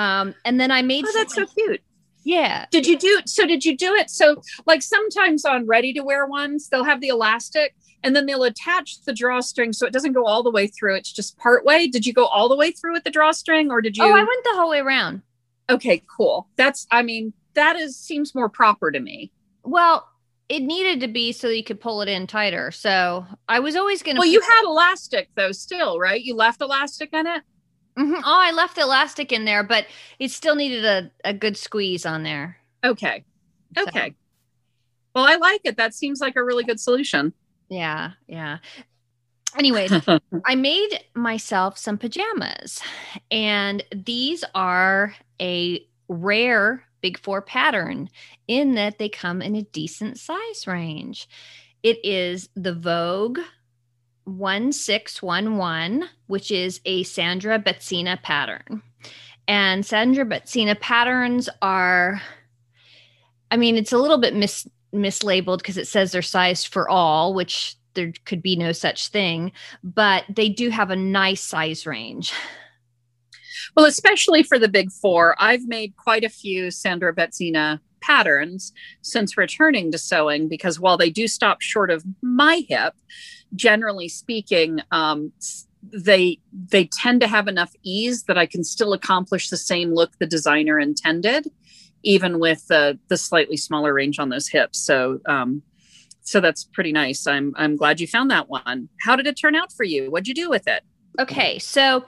Um, 0.00 0.34
and 0.44 0.58
then 0.58 0.70
I 0.70 0.82
made. 0.82 1.04
Oh, 1.06 1.12
that's 1.14 1.34
so 1.34 1.46
cute. 1.46 1.82
Yeah. 2.24 2.66
Did 2.70 2.86
you 2.86 2.98
do 2.98 3.20
so? 3.26 3.46
Did 3.46 3.64
you 3.64 3.76
do 3.76 3.94
it 3.94 4.10
so? 4.10 4.42
Like 4.66 4.82
sometimes 4.82 5.44
on 5.44 5.66
ready 5.66 5.92
to 5.94 6.00
wear 6.00 6.26
ones, 6.26 6.68
they'll 6.68 6.84
have 6.84 7.00
the 7.00 7.08
elastic 7.08 7.74
and 8.02 8.16
then 8.16 8.26
they'll 8.26 8.44
attach 8.44 9.02
the 9.02 9.12
drawstring 9.12 9.72
so 9.72 9.86
it 9.86 9.92
doesn't 9.92 10.12
go 10.12 10.24
all 10.26 10.42
the 10.42 10.50
way 10.50 10.66
through. 10.66 10.96
It's 10.96 11.12
just 11.12 11.36
part 11.38 11.64
way. 11.64 11.86
Did 11.86 12.06
you 12.06 12.12
go 12.12 12.26
all 12.26 12.48
the 12.48 12.56
way 12.56 12.72
through 12.72 12.92
with 12.92 13.04
the 13.04 13.10
drawstring 13.10 13.70
or 13.70 13.80
did 13.80 13.96
you? 13.96 14.04
Oh, 14.04 14.12
I 14.12 14.18
went 14.20 14.44
the 14.44 14.54
whole 14.54 14.70
way 14.70 14.80
around. 14.80 15.22
Okay, 15.68 16.02
cool. 16.16 16.48
That's, 16.56 16.86
I 16.90 17.02
mean, 17.02 17.32
that 17.54 17.76
is 17.76 17.98
seems 17.98 18.34
more 18.34 18.48
proper 18.48 18.90
to 18.90 19.00
me. 19.00 19.32
Well, 19.62 20.06
it 20.48 20.62
needed 20.62 21.00
to 21.00 21.08
be 21.08 21.32
so 21.32 21.48
you 21.48 21.62
could 21.62 21.80
pull 21.80 22.02
it 22.02 22.08
in 22.08 22.26
tighter. 22.26 22.70
So 22.70 23.24
I 23.48 23.60
was 23.60 23.76
always 23.76 24.02
going 24.02 24.16
to. 24.16 24.20
Well, 24.20 24.28
you 24.28 24.40
had 24.40 24.64
elastic 24.64 25.30
though, 25.36 25.52
still, 25.52 25.98
right? 25.98 26.20
You 26.20 26.34
left 26.34 26.60
elastic 26.60 27.12
in 27.12 27.26
it. 27.26 27.42
Mm-hmm. 28.00 28.22
Oh, 28.24 28.40
I 28.40 28.52
left 28.52 28.76
the 28.76 28.82
elastic 28.82 29.30
in 29.30 29.44
there, 29.44 29.62
but 29.62 29.86
it 30.18 30.30
still 30.30 30.54
needed 30.54 30.84
a, 30.84 31.10
a 31.24 31.34
good 31.34 31.56
squeeze 31.56 32.06
on 32.06 32.22
there. 32.22 32.56
Okay. 32.82 33.24
Okay. 33.76 34.08
So. 34.08 34.14
Well, 35.14 35.24
I 35.24 35.36
like 35.36 35.60
it. 35.64 35.76
That 35.76 35.92
seems 35.92 36.20
like 36.20 36.36
a 36.36 36.44
really 36.44 36.64
good 36.64 36.80
solution. 36.80 37.34
Yeah. 37.68 38.12
Yeah. 38.26 38.58
Anyways, 39.58 39.92
I 40.46 40.54
made 40.54 41.00
myself 41.14 41.76
some 41.76 41.98
pajamas, 41.98 42.80
and 43.30 43.84
these 43.92 44.44
are 44.54 45.14
a 45.40 45.84
rare 46.08 46.84
Big 47.00 47.18
Four 47.18 47.42
pattern 47.42 48.08
in 48.46 48.74
that 48.74 48.98
they 48.98 49.08
come 49.08 49.42
in 49.42 49.56
a 49.56 49.62
decent 49.62 50.18
size 50.18 50.66
range. 50.66 51.28
It 51.82 51.98
is 52.04 52.48
the 52.54 52.74
Vogue 52.74 53.40
1611, 54.38 56.08
which 56.26 56.50
is 56.50 56.80
a 56.84 57.02
Sandra 57.02 57.58
Betzina 57.58 58.22
pattern. 58.22 58.82
And 59.48 59.84
Sandra 59.84 60.24
Betzina 60.24 60.78
patterns 60.78 61.48
are, 61.60 62.22
I 63.50 63.56
mean, 63.56 63.76
it's 63.76 63.92
a 63.92 63.98
little 63.98 64.18
bit 64.18 64.34
mis- 64.34 64.68
mislabeled 64.94 65.58
because 65.58 65.76
it 65.76 65.88
says 65.88 66.12
they're 66.12 66.22
sized 66.22 66.68
for 66.68 66.88
all, 66.88 67.34
which 67.34 67.76
there 67.94 68.12
could 68.24 68.42
be 68.42 68.56
no 68.56 68.72
such 68.72 69.08
thing, 69.08 69.52
but 69.82 70.24
they 70.28 70.48
do 70.48 70.70
have 70.70 70.90
a 70.90 70.96
nice 70.96 71.40
size 71.40 71.86
range. 71.86 72.32
Well, 73.76 73.86
especially 73.86 74.42
for 74.42 74.58
the 74.58 74.68
big 74.68 74.90
four, 74.90 75.36
I've 75.38 75.66
made 75.66 75.96
quite 75.96 76.24
a 76.24 76.28
few 76.28 76.70
Sandra 76.70 77.14
Betzina 77.14 77.80
patterns 78.00 78.72
since 79.02 79.36
returning 79.36 79.92
to 79.92 79.98
sewing 79.98 80.48
because 80.48 80.80
while 80.80 80.96
they 80.96 81.10
do 81.10 81.28
stop 81.28 81.60
short 81.60 81.90
of 81.90 82.04
my 82.22 82.64
hip, 82.68 82.94
generally 83.54 84.08
speaking, 84.08 84.80
um, 84.90 85.32
they 85.82 86.38
they 86.52 86.84
tend 86.84 87.20
to 87.22 87.26
have 87.26 87.48
enough 87.48 87.72
ease 87.82 88.24
that 88.24 88.36
I 88.36 88.46
can 88.46 88.64
still 88.64 88.92
accomplish 88.92 89.48
the 89.48 89.56
same 89.56 89.94
look 89.94 90.18
the 90.18 90.26
designer 90.26 90.78
intended, 90.78 91.50
even 92.02 92.38
with 92.38 92.66
the 92.68 92.98
the 93.08 93.16
slightly 93.16 93.56
smaller 93.56 93.94
range 93.94 94.18
on 94.18 94.28
those 94.28 94.48
hips. 94.48 94.78
So 94.78 95.20
um, 95.26 95.62
so 96.22 96.40
that's 96.40 96.64
pretty 96.64 96.92
nice. 96.92 97.26
I'm 97.26 97.54
I'm 97.56 97.76
glad 97.76 98.00
you 98.00 98.06
found 98.06 98.30
that 98.30 98.48
one. 98.48 98.88
How 99.00 99.16
did 99.16 99.26
it 99.26 99.38
turn 99.38 99.54
out 99.54 99.72
for 99.72 99.84
you? 99.84 100.10
What'd 100.10 100.28
you 100.28 100.34
do 100.34 100.50
with 100.50 100.68
it? 100.68 100.84
Okay, 101.18 101.58
so 101.58 102.04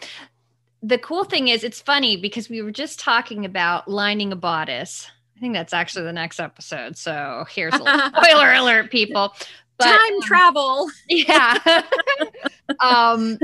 the 0.83 0.99
cool 0.99 1.25
thing 1.25 1.49
is 1.49 1.65
it's 1.65 1.81
funny 1.81 2.17
because 2.17 2.49
we 2.49 2.63
were 2.63 2.73
just 2.73 2.99
talking 2.99 3.45
about 3.45 3.89
lining 3.89 4.33
a 4.33 4.37
bodice. 4.37 5.09
I 5.37 5.41
think 5.41 5.55
that's 5.55 5.73
actually 5.73 6.05
the 6.05 6.13
next 6.13 6.39
episode. 6.39 6.97
So 6.97 7.45
here's 7.51 7.75
a 7.75 7.79
spoiler 8.17 8.53
alert, 8.53 8.91
people. 8.91 9.35
But, 9.83 9.97
Time 9.97 10.15
um, 10.15 10.23
travel. 10.23 10.91
Yeah. 11.09 11.83
um 12.81 13.39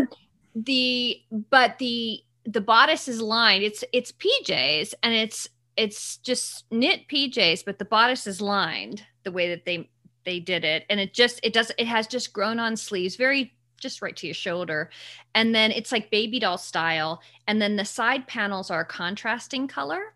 the 0.54 1.20
but 1.50 1.78
the 1.78 2.22
the 2.44 2.60
bodice 2.60 3.08
is 3.08 3.20
lined. 3.20 3.62
It's 3.64 3.84
it's 3.92 4.12
PJs 4.12 4.94
and 5.02 5.14
it's 5.14 5.48
it's 5.76 6.16
just 6.18 6.64
knit 6.70 7.06
PJs, 7.08 7.64
but 7.64 7.78
the 7.78 7.84
bodice 7.84 8.26
is 8.26 8.40
lined 8.40 9.04
the 9.24 9.30
way 9.32 9.48
that 9.50 9.64
they 9.64 9.88
they 10.24 10.40
did 10.40 10.62
it 10.62 10.84
and 10.90 11.00
it 11.00 11.14
just 11.14 11.40
it 11.42 11.54
does 11.54 11.72
it 11.78 11.86
has 11.86 12.06
just 12.06 12.34
grown 12.34 12.58
on 12.58 12.76
sleeves 12.76 13.16
very 13.16 13.54
just 13.80 14.02
right 14.02 14.14
to 14.14 14.26
your 14.26 14.34
shoulder 14.34 14.90
and 15.34 15.54
then 15.54 15.70
it's 15.70 15.90
like 15.90 16.10
baby 16.10 16.38
doll 16.38 16.58
style 16.58 17.22
and 17.46 17.62
then 17.62 17.76
the 17.76 17.84
side 17.84 18.26
panels 18.26 18.70
are 18.70 18.84
contrasting 18.84 19.66
color 19.66 20.12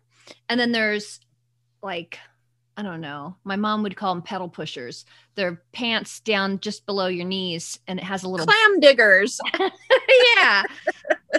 and 0.49 0.59
then 0.59 0.71
there's 0.71 1.19
like 1.81 2.19
i 2.75 2.81
don't 2.81 3.01
know. 3.01 3.35
My 3.43 3.55
mom 3.55 3.83
would 3.83 3.95
call 3.95 4.13
them 4.13 4.23
pedal 4.23 4.49
pushers. 4.49 5.05
They're 5.35 5.61
pants 5.73 6.19
down 6.19 6.59
just 6.59 6.85
below 6.85 7.07
your 7.07 7.25
knees 7.25 7.79
and 7.87 7.99
it 7.99 8.05
has 8.05 8.23
a 8.23 8.29
little 8.29 8.47
clam 8.47 8.79
diggers. 8.79 9.39
Yeah. 10.37 10.63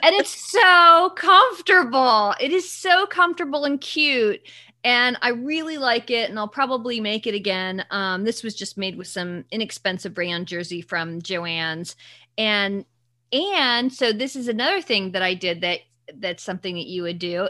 And 0.02 0.14
it's 0.14 0.50
so 0.50 1.12
comfortable. 1.16 2.34
It 2.40 2.52
is 2.52 2.68
so 2.68 3.06
comfortable 3.06 3.64
and 3.64 3.80
cute 3.80 4.40
and 4.84 5.16
I 5.22 5.30
really 5.30 5.78
like 5.78 6.10
it, 6.10 6.28
and 6.28 6.38
I'll 6.38 6.46
probably 6.46 7.00
make 7.00 7.26
it 7.26 7.34
again. 7.34 7.84
Um, 7.90 8.22
this 8.22 8.42
was 8.42 8.54
just 8.54 8.76
made 8.76 8.96
with 8.96 9.06
some 9.06 9.46
inexpensive 9.50 10.16
rayon 10.18 10.44
jersey 10.44 10.82
from 10.82 11.22
Joann's, 11.22 11.96
and 12.36 12.84
and 13.32 13.92
so 13.92 14.12
this 14.12 14.36
is 14.36 14.46
another 14.46 14.82
thing 14.82 15.12
that 15.12 15.22
I 15.22 15.32
did 15.32 15.62
that 15.62 15.80
that's 16.16 16.42
something 16.42 16.74
that 16.74 16.86
you 16.86 17.02
would 17.02 17.18
do. 17.18 17.48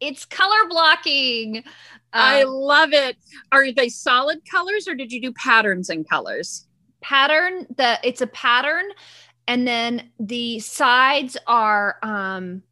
It's 0.00 0.24
color 0.24 0.68
blocking. 0.68 1.64
I 2.12 2.42
um, 2.42 2.50
love 2.50 2.92
it. 2.92 3.16
Are 3.52 3.72
they 3.72 3.88
solid 3.88 4.40
colors, 4.50 4.88
or 4.88 4.94
did 4.94 5.12
you 5.12 5.20
do 5.20 5.32
patterns 5.32 5.90
and 5.90 6.08
colors? 6.08 6.66
Pattern. 7.00 7.66
The 7.76 7.98
it's 8.02 8.20
a 8.20 8.26
pattern, 8.28 8.84
and 9.46 9.66
then 9.66 10.10
the 10.18 10.58
sides 10.60 11.36
are 11.46 11.96
um 12.02 12.62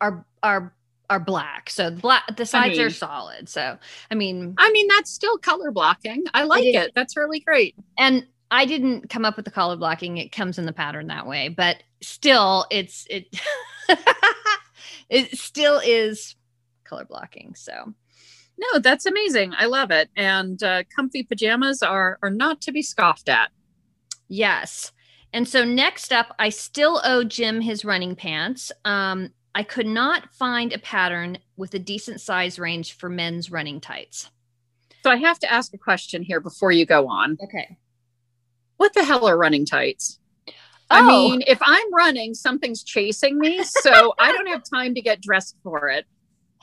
are 0.00 0.24
are 0.42 0.74
are 1.10 1.20
black. 1.20 1.70
So 1.70 1.90
the 1.90 2.00
black 2.00 2.36
the 2.36 2.46
sides 2.46 2.78
I 2.78 2.78
mean, 2.78 2.86
are 2.86 2.90
solid. 2.90 3.48
So 3.48 3.78
I 4.10 4.14
mean 4.14 4.54
I 4.58 4.70
mean 4.72 4.88
that's 4.88 5.10
still 5.10 5.38
color 5.38 5.70
blocking. 5.70 6.24
I 6.34 6.44
like 6.44 6.64
it. 6.64 6.74
it. 6.74 6.92
That's 6.94 7.16
really 7.16 7.40
great. 7.40 7.74
And 7.98 8.26
I 8.50 8.66
didn't 8.66 9.08
come 9.10 9.24
up 9.24 9.36
with 9.36 9.44
the 9.44 9.50
color 9.50 9.76
blocking. 9.76 10.18
It 10.18 10.30
comes 10.30 10.58
in 10.58 10.66
the 10.66 10.72
pattern 10.72 11.08
that 11.08 11.26
way, 11.26 11.48
but 11.48 11.82
still 12.02 12.66
it's 12.70 13.06
it 13.10 13.26
it 15.08 15.36
still 15.38 15.80
is 15.84 16.36
color 16.94 17.06
blocking. 17.06 17.54
So 17.54 17.92
no, 18.56 18.78
that's 18.78 19.06
amazing. 19.06 19.52
I 19.58 19.66
love 19.66 19.90
it. 19.90 20.10
And 20.16 20.62
uh, 20.62 20.84
comfy 20.94 21.24
pajamas 21.24 21.82
are 21.82 22.18
are 22.22 22.30
not 22.30 22.60
to 22.62 22.72
be 22.72 22.82
scoffed 22.82 23.28
at. 23.28 23.50
Yes. 24.28 24.92
And 25.32 25.48
so 25.48 25.64
next 25.64 26.12
up, 26.12 26.34
I 26.38 26.50
still 26.50 27.00
owe 27.04 27.24
Jim 27.24 27.60
his 27.60 27.84
running 27.84 28.14
pants. 28.14 28.70
Um, 28.84 29.30
I 29.56 29.64
could 29.64 29.86
not 29.86 30.32
find 30.32 30.72
a 30.72 30.78
pattern 30.78 31.38
with 31.56 31.74
a 31.74 31.78
decent 31.80 32.20
size 32.20 32.58
range 32.58 32.96
for 32.96 33.08
men's 33.08 33.50
running 33.50 33.80
tights. 33.80 34.30
So 35.02 35.10
I 35.10 35.16
have 35.16 35.38
to 35.40 35.52
ask 35.52 35.74
a 35.74 35.78
question 35.78 36.22
here 36.22 36.40
before 36.40 36.70
you 36.70 36.86
go 36.86 37.08
on. 37.08 37.36
Okay. 37.42 37.76
What 38.76 38.94
the 38.94 39.04
hell 39.04 39.26
are 39.26 39.36
running 39.36 39.66
tights? 39.66 40.20
Oh. 40.48 40.54
I 40.90 41.02
mean, 41.02 41.42
if 41.46 41.58
I'm 41.60 41.92
running, 41.92 42.34
something's 42.34 42.84
chasing 42.84 43.38
me, 43.38 43.64
so 43.64 44.14
I 44.18 44.32
don't 44.32 44.48
have 44.48 44.62
time 44.72 44.94
to 44.94 45.02
get 45.02 45.20
dressed 45.20 45.56
for 45.62 45.88
it. 45.88 46.06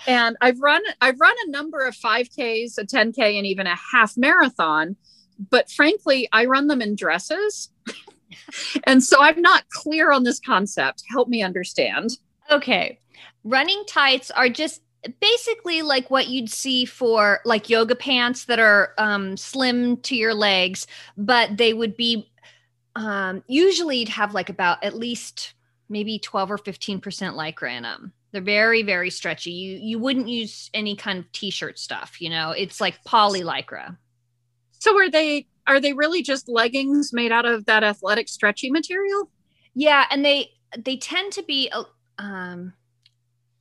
And 0.07 0.37
I've 0.41 0.59
run 0.59 0.81
I've 1.01 1.19
run 1.19 1.35
a 1.45 1.51
number 1.51 1.85
of 1.85 1.95
5Ks, 1.95 2.77
a 2.77 2.85
10K 2.85 3.37
and 3.37 3.45
even 3.45 3.67
a 3.67 3.75
half 3.75 4.17
marathon, 4.17 4.95
but 5.49 5.69
frankly, 5.69 6.27
I 6.31 6.45
run 6.45 6.67
them 6.67 6.81
in 6.81 6.95
dresses. 6.95 7.69
and 8.85 9.03
so 9.03 9.21
I'm 9.21 9.41
not 9.41 9.69
clear 9.69 10.11
on 10.11 10.23
this 10.23 10.39
concept. 10.39 11.03
Help 11.09 11.27
me 11.27 11.43
understand. 11.43 12.11
Okay. 12.49 12.99
Running 13.43 13.83
tights 13.87 14.31
are 14.31 14.49
just 14.49 14.81
basically 15.19 15.81
like 15.81 16.11
what 16.11 16.27
you'd 16.27 16.49
see 16.49 16.85
for 16.85 17.39
like 17.45 17.69
yoga 17.69 17.95
pants 17.95 18.45
that 18.45 18.59
are 18.59 18.93
um, 18.97 19.35
slim 19.35 19.97
to 19.97 20.15
your 20.15 20.33
legs, 20.33 20.85
but 21.17 21.57
they 21.57 21.73
would 21.73 21.97
be 21.97 22.29
um, 22.95 23.43
usually 23.47 23.97
you'd 23.97 24.09
have 24.09 24.33
like 24.33 24.49
about 24.49 24.83
at 24.83 24.95
least 24.95 25.53
maybe 25.89 26.19
12 26.19 26.51
or 26.51 26.57
15% 26.57 27.01
lycra 27.01 27.75
in 27.75 27.83
them. 27.83 28.13
They're 28.31 28.41
very, 28.41 28.83
very 28.83 29.09
stretchy. 29.09 29.51
You 29.51 29.79
you 29.81 29.99
wouldn't 29.99 30.27
use 30.27 30.69
any 30.73 30.95
kind 30.95 31.19
of 31.19 31.31
t-shirt 31.31 31.77
stuff, 31.77 32.21
you 32.21 32.29
know. 32.29 32.51
It's 32.51 32.79
like 32.79 33.03
poly 33.03 33.41
lycra. 33.41 33.97
So 34.71 34.97
are 34.97 35.09
they 35.09 35.47
are 35.67 35.79
they 35.79 35.93
really 35.93 36.23
just 36.23 36.49
leggings 36.49 37.11
made 37.13 37.31
out 37.31 37.45
of 37.45 37.65
that 37.65 37.83
athletic 37.83 38.29
stretchy 38.29 38.71
material? 38.71 39.29
Yeah, 39.73 40.05
and 40.09 40.23
they 40.23 40.51
they 40.77 40.97
tend 40.97 41.33
to 41.33 41.43
be 41.43 41.71
um 42.17 42.73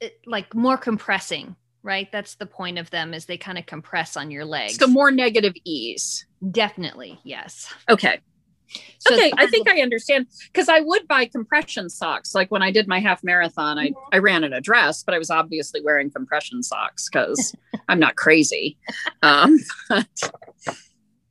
it, 0.00 0.18
like 0.26 0.54
more 0.54 0.76
compressing 0.76 1.56
right 1.82 2.10
that's 2.12 2.34
the 2.36 2.46
point 2.46 2.78
of 2.78 2.90
them 2.90 3.14
is 3.14 3.24
they 3.26 3.38
kind 3.38 3.58
of 3.58 3.66
compress 3.66 4.16
on 4.16 4.30
your 4.30 4.44
legs 4.44 4.76
so 4.76 4.86
more 4.86 5.10
negative 5.10 5.54
ease 5.64 6.26
definitely 6.50 7.18
yes 7.24 7.72
okay 7.88 8.18
so 8.98 9.14
okay 9.14 9.32
i 9.36 9.46
think 9.46 9.68
i 9.68 9.80
understand 9.80 10.26
because 10.52 10.68
i 10.68 10.80
would 10.80 11.06
buy 11.08 11.24
compression 11.24 11.88
socks 11.88 12.34
like 12.34 12.50
when 12.50 12.62
i 12.62 12.70
did 12.70 12.86
my 12.86 13.00
half 13.00 13.22
marathon 13.24 13.78
i 13.78 13.90
i 14.12 14.18
ran 14.18 14.44
in 14.44 14.52
a 14.52 14.60
dress 14.60 15.02
but 15.02 15.14
i 15.14 15.18
was 15.18 15.30
obviously 15.30 15.80
wearing 15.82 16.10
compression 16.10 16.62
socks 16.62 17.08
because 17.08 17.54
i'm 17.88 17.98
not 17.98 18.16
crazy 18.16 18.76
um 19.22 19.58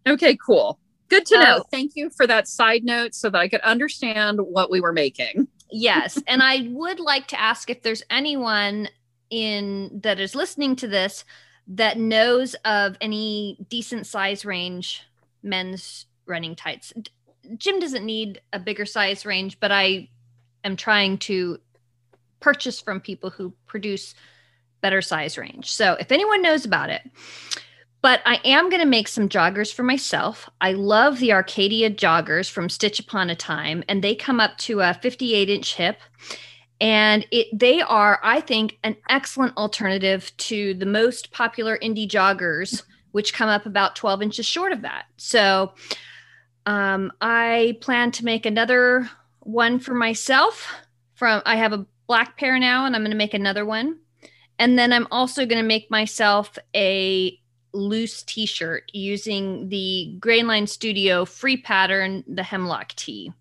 okay 0.08 0.36
cool 0.36 0.80
good 1.10 1.26
to 1.26 1.36
know 1.36 1.58
uh, 1.58 1.64
thank 1.72 1.94
you 1.96 2.10
for 2.10 2.28
that 2.28 2.48
side 2.48 2.84
note 2.84 3.14
so 3.14 3.30
that 3.30 3.40
i 3.40 3.48
could 3.48 3.62
understand 3.62 4.40
what 4.42 4.70
we 4.70 4.82
were 4.82 4.94
making 4.94 5.48
yes. 5.72 6.22
And 6.28 6.42
I 6.42 6.68
would 6.72 7.00
like 7.00 7.28
to 7.28 7.40
ask 7.40 7.70
if 7.70 7.82
there's 7.82 8.04
anyone 8.10 8.90
in 9.30 10.00
that 10.04 10.20
is 10.20 10.36
listening 10.36 10.76
to 10.78 10.88
this 10.88 11.24
that 11.68 12.00
knows 12.00 12.56
of 12.66 12.98
any 13.00 13.58
decent 13.70 14.08
size 14.08 14.44
range 14.44 15.04
men's 15.44 16.06
running 16.26 16.56
tights. 16.56 16.94
Jim 17.58 17.80
doesn't 17.80 18.06
need 18.06 18.42
a 18.54 18.60
bigger 18.60 18.86
size 18.86 19.26
range, 19.26 19.60
but 19.60 19.72
I 19.72 20.10
am 20.64 20.76
trying 20.76 21.18
to 21.20 21.60
purchase 22.40 22.80
from 22.80 23.00
people 23.00 23.30
who 23.30 23.54
produce 23.66 24.16
better 24.82 25.02
size 25.02 25.38
range. 25.38 25.72
So 25.72 25.94
if 26.00 26.12
anyone 26.12 26.42
knows 26.42 26.66
about 26.66 26.90
it, 26.90 27.02
but 28.02 28.22
I 28.26 28.40
am 28.46 28.70
going 28.70 28.82
to 28.82 28.88
make 28.88 29.08
some 29.08 29.28
joggers 29.28 29.74
for 29.74 29.84
myself. 29.84 30.50
I 30.62 30.72
love 30.72 31.20
the 31.20 31.34
Arcadia 31.34 31.92
joggers 31.92 32.50
from 32.50 32.70
Stitch 32.70 33.00
Upon 33.00 33.30
a 33.30 33.36
Time, 33.36 33.84
and 33.90 34.02
they 34.02 34.16
come 34.16 34.40
up 34.40 34.58
to 34.60 34.80
a 34.80 34.94
58 34.94 35.50
inch 35.50 35.76
hip. 35.76 36.00
And 36.82 37.28
it 37.30 37.48
they 37.52 37.82
are, 37.82 38.22
I 38.24 38.40
think, 38.40 38.80
an 38.86 38.96
excellent 39.10 39.58
alternative 39.58 40.32
to 40.38 40.74
the 40.76 40.86
most 40.86 41.32
popular 41.32 41.78
indie 41.84 42.08
joggers, 42.08 42.84
which 43.12 43.34
come 43.34 43.50
up 43.50 43.66
about 43.66 43.98
12 43.98 44.22
inches 44.22 44.46
short 44.46 44.72
of 44.72 44.82
that. 44.84 45.06
So 45.18 45.74
um, 46.70 47.12
I 47.20 47.80
plan 47.82 48.12
to 48.12 48.26
make 48.26 48.46
another 48.46 49.10
one 49.40 49.80
for 49.80 49.96
myself. 49.96 50.72
From 51.16 51.42
I 51.44 51.56
have 51.56 51.74
a 51.74 51.88
black 52.06 52.38
pair 52.38 52.60
now, 52.60 52.86
and 52.86 52.96
I'm 52.96 53.02
going 53.02 53.10
to 53.10 53.18
make 53.18 53.34
another 53.34 53.66
one. 53.66 53.98
And 54.60 54.78
then 54.78 54.94
I'm 54.94 55.08
also 55.10 55.48
going 55.48 55.62
to 55.62 55.68
make 55.68 55.90
myself 55.90 56.60
a 56.76 57.36
loose 57.74 58.22
t-shirt 58.22 58.84
using 58.94 59.70
the 59.70 60.16
Grainline 60.20 60.70
Studio 60.70 61.26
free 61.26 61.58
pattern, 61.58 62.24
the 62.28 62.44
Hemlock 62.44 62.90
Tee. 62.90 63.34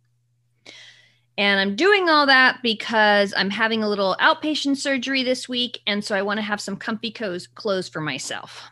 And 1.37 1.61
I'm 1.61 1.77
doing 1.77 2.09
all 2.09 2.25
that 2.25 2.63
because 2.63 3.35
I'm 3.37 3.51
having 3.51 3.83
a 3.83 3.91
little 3.91 4.17
outpatient 4.21 4.79
surgery 4.79 5.23
this 5.23 5.51
week. 5.51 5.81
And 5.87 6.03
so 6.03 6.17
I 6.17 6.23
want 6.23 6.39
to 6.39 6.43
have 6.43 6.63
some 6.63 6.77
comfy 6.77 7.11
clothes 7.11 7.89
for 7.91 8.01
myself. 8.01 8.71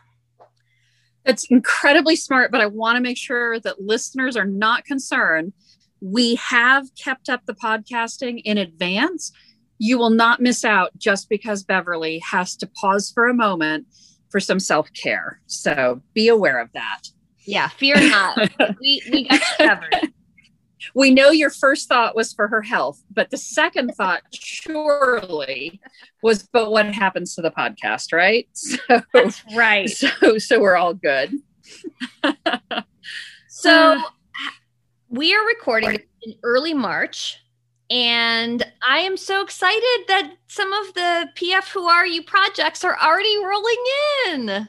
That's 1.27 1.45
incredibly 1.49 2.15
smart, 2.15 2.51
but 2.51 2.61
I 2.61 2.67
want 2.67 2.95
to 2.95 3.01
make 3.01 3.17
sure 3.17 3.59
that 3.59 3.81
listeners 3.81 4.37
are 4.37 4.45
not 4.45 4.85
concerned. 4.85 5.51
We 5.99 6.35
have 6.35 6.87
kept 6.95 7.27
up 7.27 7.41
the 7.45 7.53
podcasting 7.53 8.41
in 8.45 8.57
advance. 8.57 9.33
You 9.77 9.99
will 9.99 10.09
not 10.09 10.39
miss 10.39 10.63
out 10.63 10.97
just 10.97 11.27
because 11.27 11.63
Beverly 11.63 12.19
has 12.19 12.55
to 12.55 12.67
pause 12.81 13.11
for 13.13 13.27
a 13.27 13.33
moment 13.33 13.87
for 14.29 14.39
some 14.39 14.59
self 14.59 14.87
care. 14.93 15.41
So 15.47 16.01
be 16.13 16.29
aware 16.29 16.59
of 16.61 16.71
that. 16.73 17.01
Yeah, 17.45 17.67
fear 17.67 17.95
not. 17.97 18.37
we, 18.81 19.01
we 19.11 19.27
got 19.27 19.41
you 19.41 19.67
covered. 19.67 20.13
We 20.93 21.11
know 21.11 21.31
your 21.31 21.49
first 21.49 21.87
thought 21.87 22.15
was 22.15 22.33
for 22.33 22.47
her 22.47 22.61
health, 22.61 23.01
but 23.11 23.29
the 23.31 23.37
second 23.37 23.95
thought 23.95 24.21
surely 24.33 25.79
was, 26.21 26.47
but 26.51 26.71
what 26.71 26.85
happens 26.87 27.35
to 27.35 27.41
the 27.41 27.51
podcast, 27.51 28.13
right? 28.13 28.47
So, 28.57 29.01
That's 29.13 29.43
right. 29.55 29.89
So, 29.89 30.37
so 30.37 30.59
we're 30.59 30.75
all 30.75 30.93
good. 30.93 31.33
so 33.49 33.97
mm. 33.97 34.03
we 35.09 35.35
are 35.35 35.45
recording 35.45 35.99
in 36.23 36.35
early 36.43 36.73
March. 36.73 37.39
And 37.89 38.65
I 38.85 38.99
am 38.99 39.15
so 39.15 39.41
excited 39.41 40.03
that 40.09 40.33
some 40.47 40.73
of 40.73 40.93
the 40.93 41.29
PF 41.35 41.69
Who 41.69 41.85
Are 41.85 42.05
You 42.05 42.21
projects 42.21 42.83
are 42.83 42.97
already 42.97 43.37
rolling 43.37 43.85
in 44.27 44.67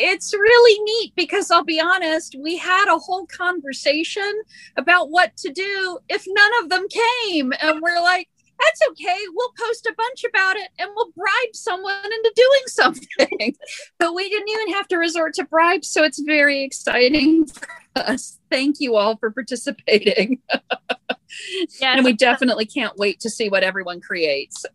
it's 0.00 0.32
really 0.32 0.82
neat 0.82 1.12
because 1.14 1.50
I'll 1.50 1.64
be 1.64 1.80
honest, 1.80 2.34
we 2.38 2.56
had 2.56 2.92
a 2.92 2.98
whole 2.98 3.26
conversation 3.26 4.42
about 4.76 5.10
what 5.10 5.36
to 5.38 5.52
do 5.52 5.98
if 6.08 6.24
none 6.26 6.50
of 6.62 6.70
them 6.70 6.86
came. 6.88 7.52
And 7.60 7.80
we're 7.82 8.02
like, 8.02 8.28
that's 8.58 8.80
okay. 8.90 9.18
We'll 9.32 9.52
post 9.58 9.86
a 9.86 9.94
bunch 9.96 10.24
about 10.24 10.56
it 10.56 10.68
and 10.78 10.90
we'll 10.94 11.10
bribe 11.16 11.54
someone 11.54 12.04
into 12.04 12.32
doing 12.34 12.62
something. 12.66 13.54
but 13.98 14.14
we 14.14 14.28
didn't 14.28 14.48
even 14.48 14.72
have 14.74 14.88
to 14.88 14.96
resort 14.96 15.34
to 15.34 15.44
bribes. 15.44 15.88
So 15.88 16.02
it's 16.02 16.20
very 16.20 16.62
exciting 16.62 17.46
for 17.46 17.68
us. 17.96 18.38
Thank 18.50 18.76
you 18.80 18.96
all 18.96 19.16
for 19.16 19.30
participating. 19.30 20.40
yes. 20.50 21.82
And 21.82 22.04
we 22.04 22.14
definitely 22.14 22.66
can't 22.66 22.96
wait 22.96 23.20
to 23.20 23.30
see 23.30 23.48
what 23.48 23.62
everyone 23.62 24.00
creates. 24.00 24.64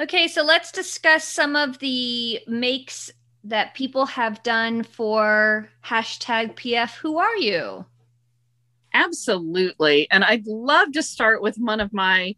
Okay, 0.00 0.26
so 0.26 0.42
let's 0.42 0.72
discuss 0.72 1.22
some 1.22 1.54
of 1.54 1.78
the 1.78 2.40
makes 2.48 3.12
that 3.44 3.74
people 3.74 4.06
have 4.06 4.42
done 4.42 4.82
for 4.82 5.68
hashtag 5.84 6.54
PF 6.54 6.96
Who 6.96 7.18
Are 7.18 7.36
You? 7.36 7.84
Absolutely. 8.94 10.08
And 10.10 10.22
I'd 10.22 10.46
love 10.46 10.92
to 10.92 11.02
start 11.02 11.42
with 11.42 11.56
one 11.56 11.80
of 11.80 11.92
my 11.92 12.36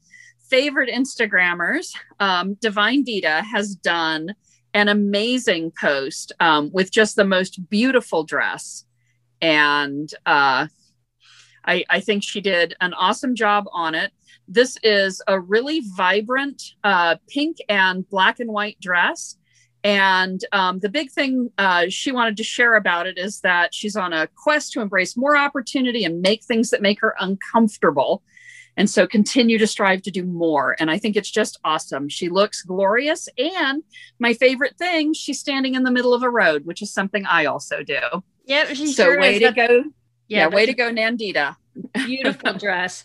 favorite 0.48 0.88
Instagrammers. 0.88 1.94
Um, 2.20 2.54
Divine 2.54 3.02
Dita 3.02 3.42
has 3.42 3.74
done 3.74 4.34
an 4.72 4.88
amazing 4.88 5.72
post 5.78 6.32
um, 6.40 6.70
with 6.72 6.90
just 6.90 7.16
the 7.16 7.24
most 7.24 7.68
beautiful 7.68 8.24
dress. 8.24 8.84
And 9.40 10.10
uh, 10.26 10.68
I, 11.64 11.84
I, 11.88 12.00
think 12.00 12.22
she 12.22 12.40
did 12.40 12.74
an 12.80 12.92
awesome 12.94 13.34
job 13.34 13.66
on 13.72 13.94
it. 13.94 14.12
This 14.48 14.76
is 14.82 15.22
a 15.28 15.38
really 15.38 15.82
vibrant 15.96 16.62
uh, 16.82 17.16
pink 17.28 17.58
and 17.68 18.08
black 18.08 18.40
and 18.40 18.50
white 18.50 18.80
dress 18.80 19.36
and 19.84 20.42
um, 20.52 20.78
the 20.78 20.88
big 20.88 21.10
thing 21.10 21.50
uh, 21.58 21.84
she 21.90 22.10
wanted 22.10 22.38
to 22.38 22.42
share 22.42 22.74
about 22.74 23.06
it 23.06 23.18
is 23.18 23.40
that 23.40 23.74
she's 23.74 23.96
on 23.96 24.14
a 24.14 24.26
quest 24.28 24.72
to 24.72 24.80
embrace 24.80 25.14
more 25.14 25.36
opportunity 25.36 26.04
and 26.04 26.22
make 26.22 26.42
things 26.42 26.70
that 26.70 26.80
make 26.80 27.00
her 27.02 27.14
uncomfortable. 27.20 28.22
And 28.78 28.88
so 28.88 29.06
continue 29.06 29.58
to 29.58 29.66
strive 29.66 30.00
to 30.02 30.10
do 30.10 30.24
more. 30.24 30.74
And 30.80 30.90
I 30.90 30.98
think 30.98 31.16
it's 31.16 31.30
just 31.30 31.60
awesome. 31.64 32.08
She 32.08 32.30
looks 32.30 32.62
glorious. 32.62 33.28
And 33.36 33.82
my 34.18 34.32
favorite 34.32 34.76
thing, 34.78 35.12
she's 35.12 35.38
standing 35.38 35.74
in 35.74 35.84
the 35.84 35.90
middle 35.90 36.14
of 36.14 36.22
a 36.22 36.30
road, 36.30 36.64
which 36.64 36.80
is 36.80 36.92
something 36.92 37.26
I 37.26 37.44
also 37.44 37.82
do. 37.82 38.00
Yep. 38.46 38.68
She 38.68 38.86
so 38.86 39.04
sure 39.04 39.20
way 39.20 39.38
to 39.38 39.52
go. 39.52 39.84
Yeah, 40.26 40.38
yeah 40.38 40.48
way 40.48 40.64
to 40.64 40.72
go, 40.72 40.90
Nandita. 40.90 41.56
Beautiful 42.06 42.54
dress. 42.58 43.04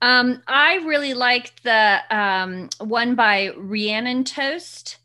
Um, 0.00 0.40
I 0.46 0.76
really 0.76 1.14
liked 1.14 1.64
the 1.64 2.00
um, 2.10 2.68
one 2.78 3.16
by 3.16 3.52
Rhiannon 3.56 4.24
Toast. 4.24 4.98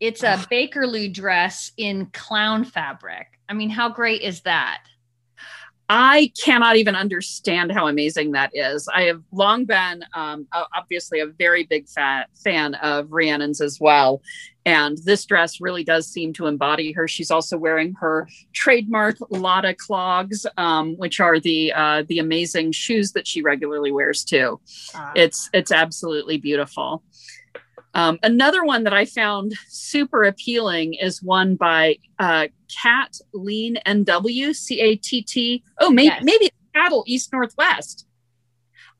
It's 0.00 0.22
a 0.22 0.36
Bakerloo 0.50 1.12
dress 1.12 1.72
in 1.76 2.06
clown 2.06 2.64
fabric. 2.64 3.26
I 3.48 3.54
mean, 3.54 3.70
how 3.70 3.88
great 3.88 4.22
is 4.22 4.42
that? 4.42 4.82
I 5.90 6.32
cannot 6.38 6.76
even 6.76 6.94
understand 6.94 7.72
how 7.72 7.88
amazing 7.88 8.32
that 8.32 8.50
is. 8.52 8.88
I 8.88 9.04
have 9.04 9.22
long 9.32 9.64
been, 9.64 10.04
um, 10.14 10.46
obviously, 10.76 11.20
a 11.20 11.26
very 11.26 11.64
big 11.64 11.88
fat 11.88 12.28
fan 12.44 12.74
of 12.74 13.06
Rhiannon's 13.06 13.62
as 13.62 13.78
well. 13.80 14.20
And 14.66 14.98
this 14.98 15.24
dress 15.24 15.62
really 15.62 15.84
does 15.84 16.06
seem 16.06 16.34
to 16.34 16.46
embody 16.46 16.92
her. 16.92 17.08
She's 17.08 17.30
also 17.30 17.56
wearing 17.56 17.94
her 17.94 18.28
trademark 18.52 19.16
Lotta 19.30 19.72
clogs, 19.72 20.44
um, 20.58 20.94
which 20.98 21.20
are 21.20 21.40
the 21.40 21.72
uh, 21.72 22.02
the 22.06 22.18
amazing 22.18 22.72
shoes 22.72 23.12
that 23.12 23.26
she 23.26 23.40
regularly 23.40 23.90
wears 23.90 24.24
too. 24.24 24.60
Uh, 24.94 25.12
it's 25.16 25.48
it's 25.54 25.72
absolutely 25.72 26.36
beautiful. 26.36 27.02
Um, 27.98 28.16
another 28.22 28.62
one 28.64 28.84
that 28.84 28.92
I 28.92 29.06
found 29.06 29.54
super 29.66 30.22
appealing 30.22 30.94
is 30.94 31.20
one 31.20 31.56
by 31.56 31.96
uh, 32.20 32.46
Cat 32.80 33.16
Lean 33.34 33.76
NW, 33.84 34.54
C 34.54 34.80
A 34.80 34.94
T 34.94 35.20
T. 35.20 35.64
Oh, 35.80 35.90
maybe, 35.90 36.06
yes. 36.06 36.22
maybe 36.22 36.50
Cattle 36.72 37.02
East 37.08 37.32
Northwest. 37.32 38.06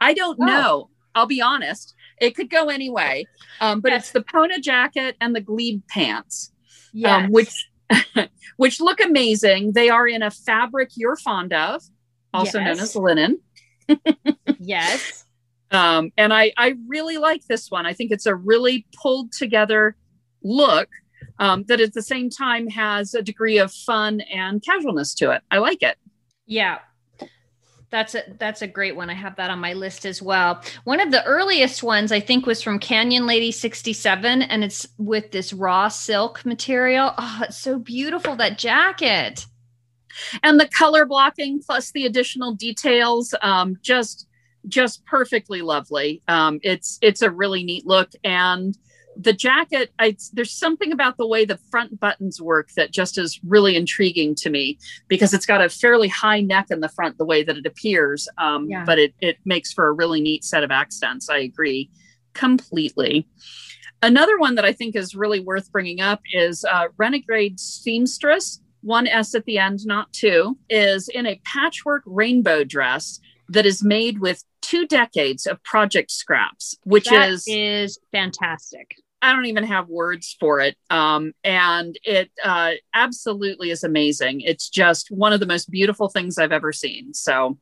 I 0.01 0.15
don't 0.15 0.37
oh. 0.41 0.45
know. 0.45 0.91
I'll 1.15 1.27
be 1.27 1.41
honest. 1.41 1.95
It 2.21 2.35
could 2.35 2.51
go 2.51 2.71
anyway. 2.71 3.25
Um, 3.61 3.81
but 3.81 3.93
yes. 3.93 4.07
it's 4.07 4.13
the 4.13 4.25
Pona 4.25 4.61
jacket 4.61 5.15
and 5.21 5.33
the 5.33 5.41
glebe 5.41 5.87
pants, 5.87 6.51
um, 6.51 6.91
yes. 6.93 7.25
um, 7.25 7.31
which 7.31 7.71
which 8.57 8.81
look 8.81 8.99
amazing. 9.01 9.75
They 9.75 9.91
are 9.91 10.09
in 10.09 10.25
a 10.25 10.31
fabric 10.33 10.91
you're 10.97 11.17
fond 11.17 11.53
of, 11.53 11.83
also 12.35 12.59
yes. 12.59 12.67
known 12.67 12.83
as 12.83 12.97
linen. 12.97 13.41
yes. 14.59 15.25
Um, 15.71 16.13
and 16.17 16.33
I, 16.33 16.53
I 16.57 16.77
really 16.87 17.19
like 17.19 17.47
this 17.47 17.71
one. 17.71 17.87
I 17.87 17.93
think 17.93 18.11
it's 18.11 18.27
a 18.27 18.35
really 18.35 18.87
pulled 19.01 19.33
together 19.33 19.97
look 20.43 20.89
um, 21.39 21.65
that 21.65 21.81
at 21.81 21.95
the 21.95 22.03
same 22.03 22.31
time 22.31 22.69
has 22.69 23.15
a 23.15 23.23
degree 23.23 23.59
of 23.59 23.73
fun 23.73 24.21
and 24.23 24.63
casualness 24.65 25.15
to 25.17 25.31
it. 25.31 25.43
I 25.51 25.59
like 25.59 25.83
it. 25.83 25.97
Yeah. 26.47 26.79
That's 27.91 28.15
a 28.15 28.23
that's 28.39 28.61
a 28.61 28.67
great 28.67 28.97
one. 28.97 29.09
I 29.09 29.15
have 29.15 29.37
that 29.37 29.51
on 29.51 29.61
my 29.61 29.73
list 29.73 30.05
as 30.05 30.21
well. 30.21 30.63
One 30.85 31.01
of 31.01 31.11
the 31.11 31.25
earliest 31.25 31.83
ones 31.83 32.13
I 32.13 32.21
think 32.21 32.45
was 32.45 32.61
from 32.61 32.79
Canyon 32.79 33.27
Lady 33.27 33.51
67 33.51 34.43
and 34.43 34.63
it's 34.63 34.87
with 34.99 35.31
this 35.31 35.55
raw 35.55 35.89
silk 35.89 36.45
material. 36.45 37.15
Oh, 37.17 37.41
it's 37.45 37.57
so 37.57 37.79
beautiful 37.79 38.37
that 38.37 38.59
jacket. 38.59 39.47
And 40.43 40.61
the 40.61 40.69
color 40.69 41.07
blocking 41.07 41.63
plus 41.63 41.91
the 41.93 42.05
additional 42.05 42.53
details 42.53 43.35
um, 43.41 43.79
just 43.81 44.28
just 44.67 45.05
perfectly 45.07 45.63
lovely. 45.63 46.23
Um, 46.29 46.61
it's 46.63 46.99
it's 47.03 47.23
a 47.23 47.31
really 47.31 47.63
neat 47.63 47.87
look, 47.87 48.11
and 48.25 48.77
the 49.17 49.33
jacket. 49.33 49.93
I, 49.99 50.17
there's 50.33 50.53
something 50.53 50.93
about 50.93 51.17
the 51.17 51.27
way 51.27 51.45
the 51.45 51.59
front 51.71 51.99
buttons 51.99 52.41
work 52.41 52.71
that 52.77 52.93
just 52.93 53.19
is 53.19 53.41
really 53.45 53.77
intriguing 53.77 54.35
to 54.37 54.51
me 54.51 54.79
because 55.09 55.35
it's 55.35 55.47
got 55.47 55.61
a 55.61 55.69
fairly 55.69 56.09
high 56.09 56.41
neck 56.41 56.67
in 56.71 56.81
the 56.81 56.89
front, 56.89 57.19
the 57.19 57.25
way 57.25 57.43
that 57.43 57.57
it 57.57 57.67
appears. 57.67 58.29
Um, 58.39 58.71
yeah. 58.71 58.85
But 58.85 58.99
it 58.99 59.15
it 59.21 59.39
makes 59.45 59.73
for 59.73 59.89
a 59.89 59.93
really 59.93 60.21
neat 60.21 60.45
set 60.45 60.63
of 60.63 60.71
accents. 60.71 61.29
I 61.29 61.39
agree 61.39 61.91
completely. 62.33 63.27
Another 64.01 64.39
one 64.39 64.55
that 64.55 64.65
I 64.65 64.73
think 64.73 64.95
is 64.95 65.17
really 65.17 65.41
worth 65.41 65.73
bringing 65.73 66.01
up 66.01 66.21
is 66.33 66.65
uh, 66.65 66.87
Renegade 66.97 67.59
Seamstress, 67.59 68.61
one 68.83 69.09
S 69.09 69.35
at 69.35 69.45
the 69.45 69.59
end, 69.59 69.85
not 69.85 70.13
two, 70.13 70.57
is 70.71 71.09
in 71.09 71.27
a 71.27 71.41
patchwork 71.45 72.05
rainbow 72.07 72.63
dress 72.63 73.19
that 73.49 73.67
is 73.67 73.83
made 73.83 74.19
with 74.19 74.43
two 74.63 74.87
decades 74.87 75.47
of 75.47 75.63
project 75.63 76.11
scraps, 76.11 76.77
which 76.85 77.09
that 77.09 77.31
is 77.31 77.45
is 77.47 77.99
fantastic. 78.13 78.95
I 79.21 79.33
don't 79.33 79.47
even 79.47 79.65
have 79.65 79.89
words 79.89 80.37
for 80.39 80.61
it. 80.61 80.77
Um, 80.91 81.33
and 81.43 81.99
it 82.05 82.31
uh, 82.45 82.73
absolutely 82.95 83.71
is 83.71 83.83
amazing. 83.83 84.43
It's 84.43 84.69
just 84.69 85.11
one 85.11 85.33
of 85.33 85.41
the 85.41 85.47
most 85.47 85.71
beautiful 85.71 86.09
things 86.09 86.39
I've 86.39 86.53
ever 86.53 86.73
seen. 86.73 87.15
So 87.15 87.59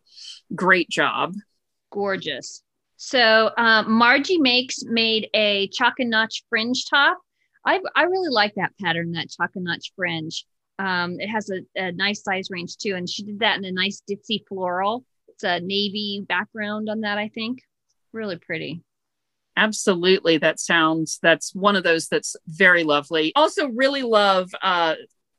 great 0.55 0.90
job. 0.90 1.35
Gorgeous. 1.90 2.62
So 2.96 3.51
um, 3.57 3.90
Margie 3.90 4.38
Makes 4.38 4.85
made 4.85 5.29
a 5.35 5.68
chalk 5.68 5.94
and 5.99 6.11
notch 6.11 6.44
fringe 6.49 6.85
top. 6.88 7.18
I, 7.64 7.81
I 7.94 8.03
really 8.05 8.31
like 8.31 8.55
that 8.57 8.72
pattern, 8.81 9.12
that 9.12 9.31
chalk 9.31 9.51
and 9.55 9.64
notch 9.64 9.92
fringe. 9.96 10.44
Um, 10.79 11.18
it 11.20 11.29
has 11.29 11.51
a, 11.51 11.61
a 11.75 11.92
nice 11.92 12.22
size 12.22 12.49
range 12.51 12.77
too. 12.77 12.94
And 12.94 13.09
she 13.09 13.22
did 13.22 13.40
that 13.40 13.57
in 13.57 13.64
a 13.64 13.72
nice 13.72 14.03
ditzy 14.09 14.42
floral. 14.46 15.05
It's 15.37 15.44
a 15.44 15.61
navy 15.61 16.25
background 16.27 16.88
on 16.88 17.01
that, 17.03 17.18
I 17.18 17.29
think. 17.29 17.61
Really 18.12 18.37
pretty. 18.37 18.83
Absolutely. 19.57 20.38
That 20.38 20.59
sounds, 20.59 21.18
that's 21.22 21.55
one 21.55 21.77
of 21.77 21.85
those 21.85 22.09
that's 22.09 22.37
very 22.46 22.85
lovely. 22.85 23.33
Also, 23.37 23.68
really 23.68 24.03
love 24.03 24.51
uh, 24.62 24.94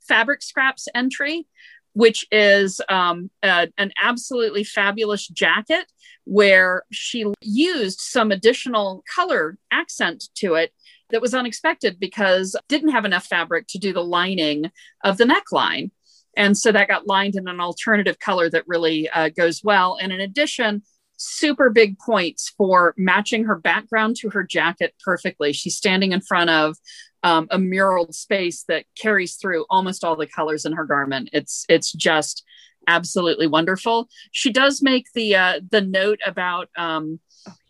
Fabric 0.07 0.41
Scraps 0.41 0.87
entry, 0.93 1.47
which 1.93 2.27
is 2.31 2.79
um, 2.89 3.31
a, 3.43 3.69
an 3.77 3.91
absolutely 4.01 4.63
fabulous 4.63 5.27
jacket 5.27 5.85
where 6.25 6.83
she 6.91 7.25
used 7.41 7.99
some 7.99 8.31
additional 8.31 9.03
color 9.15 9.57
accent 9.71 10.25
to 10.35 10.55
it 10.55 10.73
that 11.09 11.21
was 11.21 11.33
unexpected 11.33 11.99
because 11.99 12.55
didn't 12.67 12.89
have 12.89 13.05
enough 13.05 13.25
fabric 13.25 13.65
to 13.69 13.79
do 13.79 13.93
the 13.93 14.03
lining 14.03 14.69
of 15.03 15.17
the 15.17 15.23
neckline. 15.23 15.89
And 16.37 16.57
so 16.57 16.71
that 16.71 16.87
got 16.87 17.07
lined 17.07 17.35
in 17.35 17.47
an 17.47 17.59
alternative 17.59 18.19
color 18.19 18.49
that 18.51 18.67
really 18.67 19.09
uh, 19.09 19.29
goes 19.29 19.61
well. 19.63 19.97
And 19.99 20.13
in 20.13 20.21
addition, 20.21 20.83
super 21.17 21.71
big 21.71 21.97
points 21.97 22.53
for 22.57 22.93
matching 22.95 23.43
her 23.45 23.55
background 23.55 24.15
to 24.17 24.29
her 24.29 24.43
jacket 24.43 24.93
perfectly. 25.03 25.51
She's 25.51 25.75
standing 25.75 26.11
in 26.11 26.21
front 26.21 26.51
of 26.51 26.77
um, 27.23 27.47
a 27.49 27.57
mural 27.57 28.13
space 28.13 28.63
that 28.67 28.85
carries 28.95 29.35
through 29.35 29.65
almost 29.69 30.03
all 30.03 30.15
the 30.15 30.27
colors 30.27 30.63
in 30.63 30.73
her 30.73 30.85
garment. 30.85 31.29
It's 31.33 31.65
it's 31.67 31.91
just 31.91 32.43
absolutely 32.87 33.47
wonderful. 33.47 34.07
She 34.31 34.51
does 34.51 34.81
make 34.81 35.07
the 35.13 35.35
uh, 35.35 35.59
the 35.71 35.81
note 35.81 36.19
about 36.25 36.69
um, 36.77 37.19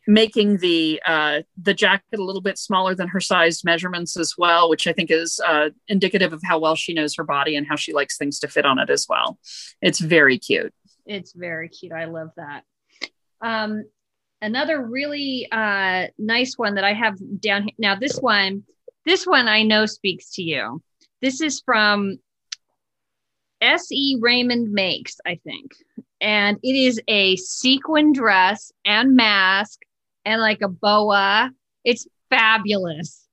making 0.08 0.58
the 0.58 1.02
uh, 1.06 1.42
the 1.62 1.74
jacket 1.74 2.20
a 2.20 2.24
little 2.24 2.42
bit 2.42 2.58
smaller 2.58 2.96
than 2.96 3.10
her 3.10 3.20
sized 3.20 3.66
measurements 3.66 4.18
as 4.18 4.36
well, 4.38 4.70
which 4.70 4.88
I 4.88 4.94
think 4.94 5.12
is 5.12 5.40
uh, 5.46 5.70
indicative 5.90 6.32
of 6.32 6.42
how 6.44 6.60
well 6.60 6.76
she 6.76 6.94
knows 6.94 7.16
her 7.16 7.26
body 7.26 7.56
and 7.58 7.68
how 7.68 7.76
she 7.76 7.94
likes 7.94 8.18
things 8.18 8.40
to 8.40 8.48
fit 8.48 8.66
on 8.66 8.80
it 8.80 8.90
as 8.90 9.06
well. 9.08 9.38
It's 9.82 10.00
very 10.00 10.40
cute. 10.40 10.74
It's 11.06 11.34
very 11.34 11.70
cute. 11.70 11.92
I 11.92 12.06
love 12.06 12.30
that. 12.38 12.64
Um, 13.42 13.84
another 14.42 14.82
really 14.82 15.48
uh, 15.52 16.08
nice 16.18 16.58
one 16.58 16.76
that 16.76 16.86
I 16.86 16.94
have 16.94 17.18
down 17.42 17.64
here. 17.64 17.74
Now, 17.78 17.96
this 17.96 18.18
one, 18.18 18.64
this 19.06 19.28
one 19.28 19.48
I 19.48 19.64
know 19.64 19.86
speaks 19.86 20.32
to 20.36 20.42
you. 20.42 20.82
This 21.22 21.42
is 21.42 21.62
from 21.66 22.20
S.E. 23.60 24.18
Raymond 24.22 24.72
Makes, 24.72 25.18
I 25.26 25.40
think. 25.44 25.72
And 26.22 26.58
it 26.64 26.76
is 26.76 27.02
a 27.08 27.36
sequin 27.36 28.14
dress 28.14 28.72
and 28.86 29.16
mask 29.16 29.80
and 30.28 30.42
like 30.42 30.62
a 30.62 30.68
boa. 30.68 31.52
It's 31.84 32.06
fabulous. 32.30 33.26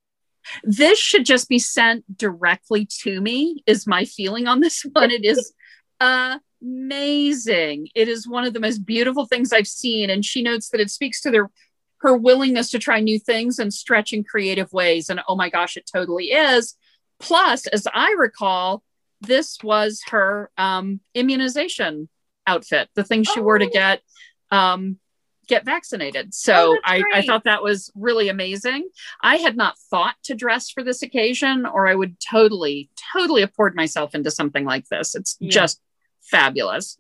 This 0.62 0.98
should 0.98 1.26
just 1.26 1.48
be 1.48 1.58
sent 1.58 2.04
directly 2.16 2.86
to 3.02 3.20
me, 3.20 3.62
is 3.66 3.86
my 3.86 4.04
feeling 4.04 4.46
on 4.46 4.60
this 4.60 4.82
one. 4.92 5.10
It 5.10 5.24
is 5.24 5.52
amazing. 6.00 7.88
It 7.94 8.08
is 8.08 8.28
one 8.28 8.44
of 8.44 8.54
the 8.54 8.60
most 8.60 8.86
beautiful 8.86 9.26
things 9.26 9.52
I've 9.52 9.66
seen. 9.66 10.08
And 10.08 10.24
she 10.24 10.42
notes 10.42 10.68
that 10.70 10.80
it 10.80 10.90
speaks 10.90 11.20
to 11.22 11.30
their 11.30 11.50
her 11.98 12.16
willingness 12.16 12.70
to 12.70 12.78
try 12.78 13.00
new 13.00 13.18
things 13.18 13.58
and 13.58 13.72
stretch 13.72 14.12
in 14.12 14.24
creative 14.24 14.70
ways. 14.72 15.08
And 15.08 15.20
oh 15.26 15.36
my 15.36 15.48
gosh, 15.48 15.76
it 15.76 15.88
totally 15.90 16.26
is. 16.26 16.76
Plus, 17.18 17.66
as 17.68 17.86
I 17.92 18.14
recall, 18.18 18.82
this 19.22 19.58
was 19.62 20.02
her 20.10 20.50
um, 20.58 21.00
immunization 21.14 22.10
outfit, 22.46 22.90
the 22.94 23.04
thing 23.04 23.24
she 23.24 23.40
oh. 23.40 23.42
wore 23.42 23.58
to 23.58 23.66
oh. 23.66 23.70
get 23.70 24.02
um, 24.50 24.98
get 25.46 25.64
vaccinated. 25.64 26.34
So 26.34 26.76
oh, 26.76 26.78
I, 26.84 27.02
I 27.12 27.22
thought 27.22 27.44
that 27.44 27.62
was 27.62 27.90
really 27.94 28.28
amazing. 28.28 28.88
I 29.22 29.36
had 29.36 29.56
not 29.56 29.78
thought 29.90 30.16
to 30.24 30.34
dress 30.34 30.70
for 30.70 30.82
this 30.82 31.02
occasion, 31.02 31.66
or 31.66 31.86
I 31.86 31.94
would 31.94 32.16
totally, 32.20 32.90
totally 33.12 33.40
have 33.42 33.54
poured 33.54 33.74
myself 33.74 34.14
into 34.14 34.30
something 34.30 34.64
like 34.64 34.88
this. 34.88 35.14
It's 35.14 35.36
yeah. 35.40 35.50
just 35.50 35.80
fabulous. 36.22 36.98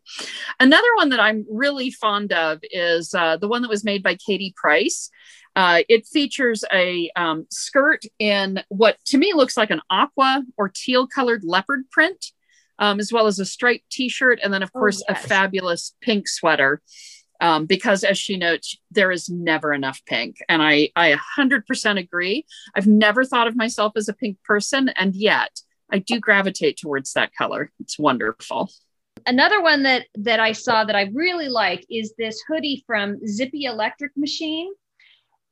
Another 0.60 0.88
one 0.96 1.08
that 1.10 1.20
I'm 1.20 1.46
really 1.50 1.90
fond 1.90 2.32
of 2.32 2.60
is 2.62 3.14
uh, 3.14 3.36
the 3.36 3.48
one 3.48 3.62
that 3.62 3.70
was 3.70 3.84
made 3.84 4.02
by 4.02 4.16
Katie 4.16 4.54
Price. 4.56 5.10
Uh, 5.56 5.82
it 5.88 6.06
features 6.06 6.64
a 6.72 7.10
um, 7.16 7.46
skirt 7.50 8.02
in 8.18 8.60
what 8.68 8.98
to 9.06 9.18
me 9.18 9.32
looks 9.34 9.56
like 9.56 9.70
an 9.70 9.80
aqua 9.88 10.42
or 10.56 10.68
teal 10.68 11.06
colored 11.06 11.44
leopard 11.44 11.88
print, 11.90 12.32
um, 12.78 12.98
as 12.98 13.12
well 13.12 13.26
as 13.26 13.38
a 13.38 13.44
striped 13.44 13.88
t 13.90 14.08
shirt, 14.08 14.40
and 14.42 14.52
then, 14.52 14.62
of 14.62 14.70
oh, 14.74 14.78
course, 14.78 15.02
oh, 15.02 15.12
yes. 15.12 15.24
a 15.24 15.28
fabulous 15.28 15.94
pink 16.00 16.26
sweater. 16.28 16.82
Um, 17.44 17.66
because, 17.66 18.04
as 18.04 18.16
she 18.16 18.38
notes, 18.38 18.74
there 18.90 19.12
is 19.12 19.28
never 19.28 19.74
enough 19.74 20.00
pink. 20.06 20.38
And 20.48 20.62
I, 20.62 20.88
I 20.96 21.14
100% 21.38 21.98
agree. 21.98 22.46
I've 22.74 22.86
never 22.86 23.22
thought 23.22 23.46
of 23.46 23.54
myself 23.54 23.92
as 23.96 24.08
a 24.08 24.14
pink 24.14 24.42
person, 24.44 24.88
and 24.96 25.14
yet 25.14 25.60
I 25.92 25.98
do 25.98 26.18
gravitate 26.20 26.78
towards 26.78 27.12
that 27.12 27.34
color. 27.34 27.70
It's 27.80 27.98
wonderful. 27.98 28.70
Another 29.26 29.60
one 29.60 29.82
that 29.82 30.06
that 30.14 30.40
I 30.40 30.52
saw 30.52 30.84
that 30.84 30.96
I 30.96 31.10
really 31.12 31.50
like 31.50 31.84
is 31.90 32.14
this 32.16 32.42
hoodie 32.48 32.82
from 32.86 33.18
Zippy 33.26 33.64
Electric 33.64 34.12
Machine. 34.16 34.72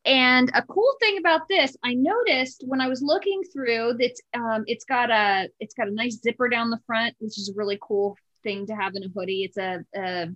And 0.06 0.50
a 0.54 0.62
cool 0.62 0.94
thing 0.98 1.18
about 1.18 1.42
this, 1.46 1.76
I 1.84 1.92
noticed 1.92 2.64
when 2.66 2.80
I 2.80 2.88
was 2.88 3.02
looking 3.02 3.42
through 3.52 3.98
that 3.98 4.14
um, 4.34 4.64
it's 4.66 4.86
got 4.86 5.10
a 5.10 5.50
it's 5.60 5.74
got 5.74 5.88
a 5.88 5.94
nice 5.94 6.22
zipper 6.22 6.48
down 6.48 6.70
the 6.70 6.80
front, 6.86 7.14
which 7.18 7.38
is 7.38 7.50
a 7.50 7.58
really 7.58 7.78
cool 7.82 8.16
thing 8.42 8.66
to 8.68 8.74
have 8.74 8.94
in 8.94 9.04
a 9.04 9.08
hoodie. 9.14 9.44
It's 9.44 9.58
a 9.58 9.84
a, 9.94 10.28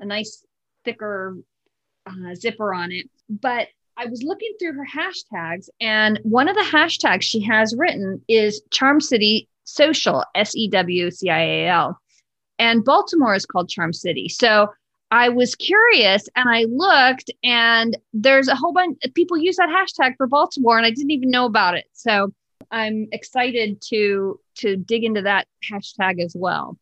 a 0.00 0.06
nice 0.06 0.46
thicker 0.84 1.36
uh, 2.06 2.34
zipper 2.34 2.74
on 2.74 2.92
it. 2.92 3.08
But 3.28 3.68
I 3.96 4.06
was 4.06 4.22
looking 4.22 4.52
through 4.58 4.74
her 4.74 4.86
hashtags, 4.86 5.68
and 5.80 6.18
one 6.22 6.48
of 6.48 6.56
the 6.56 6.62
hashtags 6.62 7.22
she 7.22 7.40
has 7.42 7.74
written 7.76 8.22
is 8.28 8.62
Charm 8.70 9.00
City 9.00 9.48
Social, 9.64 10.24
S 10.34 10.56
E 10.56 10.68
W 10.68 11.10
C 11.10 11.30
I 11.30 11.42
A 11.42 11.68
L. 11.68 12.00
And 12.58 12.84
Baltimore 12.84 13.34
is 13.34 13.46
called 13.46 13.68
Charm 13.68 13.92
City. 13.92 14.28
So 14.28 14.68
I 15.10 15.28
was 15.28 15.54
curious 15.54 16.26
and 16.36 16.48
I 16.48 16.64
looked, 16.64 17.30
and 17.44 17.96
there's 18.14 18.48
a 18.48 18.54
whole 18.54 18.72
bunch 18.72 18.98
of 19.04 19.12
people 19.12 19.36
use 19.36 19.56
that 19.56 19.68
hashtag 19.68 20.16
for 20.16 20.26
Baltimore, 20.26 20.78
and 20.78 20.86
I 20.86 20.90
didn't 20.90 21.10
even 21.10 21.30
know 21.30 21.44
about 21.44 21.76
it. 21.76 21.84
So 21.92 22.32
I'm 22.70 23.08
excited 23.12 23.82
to 23.88 24.40
to 24.56 24.76
dig 24.76 25.04
into 25.04 25.22
that 25.22 25.46
hashtag 25.70 26.22
as 26.22 26.34
well. 26.34 26.78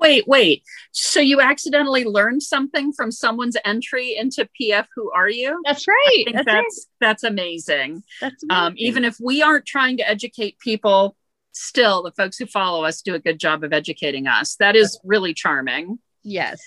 Wait, 0.00 0.28
wait. 0.28 0.62
So 0.92 1.20
you 1.20 1.40
accidentally 1.40 2.04
learned 2.04 2.42
something 2.42 2.92
from 2.92 3.10
someone's 3.10 3.56
entry 3.64 4.16
into 4.16 4.48
PF 4.60 4.86
Who 4.94 5.10
Are 5.10 5.28
You? 5.28 5.60
That's 5.64 5.86
right. 5.88 6.24
that's 6.26 6.44
that's, 6.44 6.48
right. 6.48 6.96
that's 7.00 7.24
amazing. 7.24 8.02
That's 8.20 8.42
um, 8.44 8.50
amazing. 8.50 8.66
Um, 8.66 8.74
even 8.76 9.04
if 9.04 9.16
we 9.20 9.42
aren't 9.42 9.66
trying 9.66 9.96
to 9.96 10.08
educate 10.08 10.58
people, 10.60 11.16
still 11.52 12.02
the 12.02 12.12
folks 12.12 12.38
who 12.38 12.46
follow 12.46 12.84
us 12.84 13.02
do 13.02 13.14
a 13.14 13.18
good 13.18 13.40
job 13.40 13.64
of 13.64 13.72
educating 13.72 14.26
us. 14.26 14.56
That 14.56 14.76
is 14.76 14.98
really 15.04 15.34
charming. 15.34 15.98
Yes. 16.22 16.60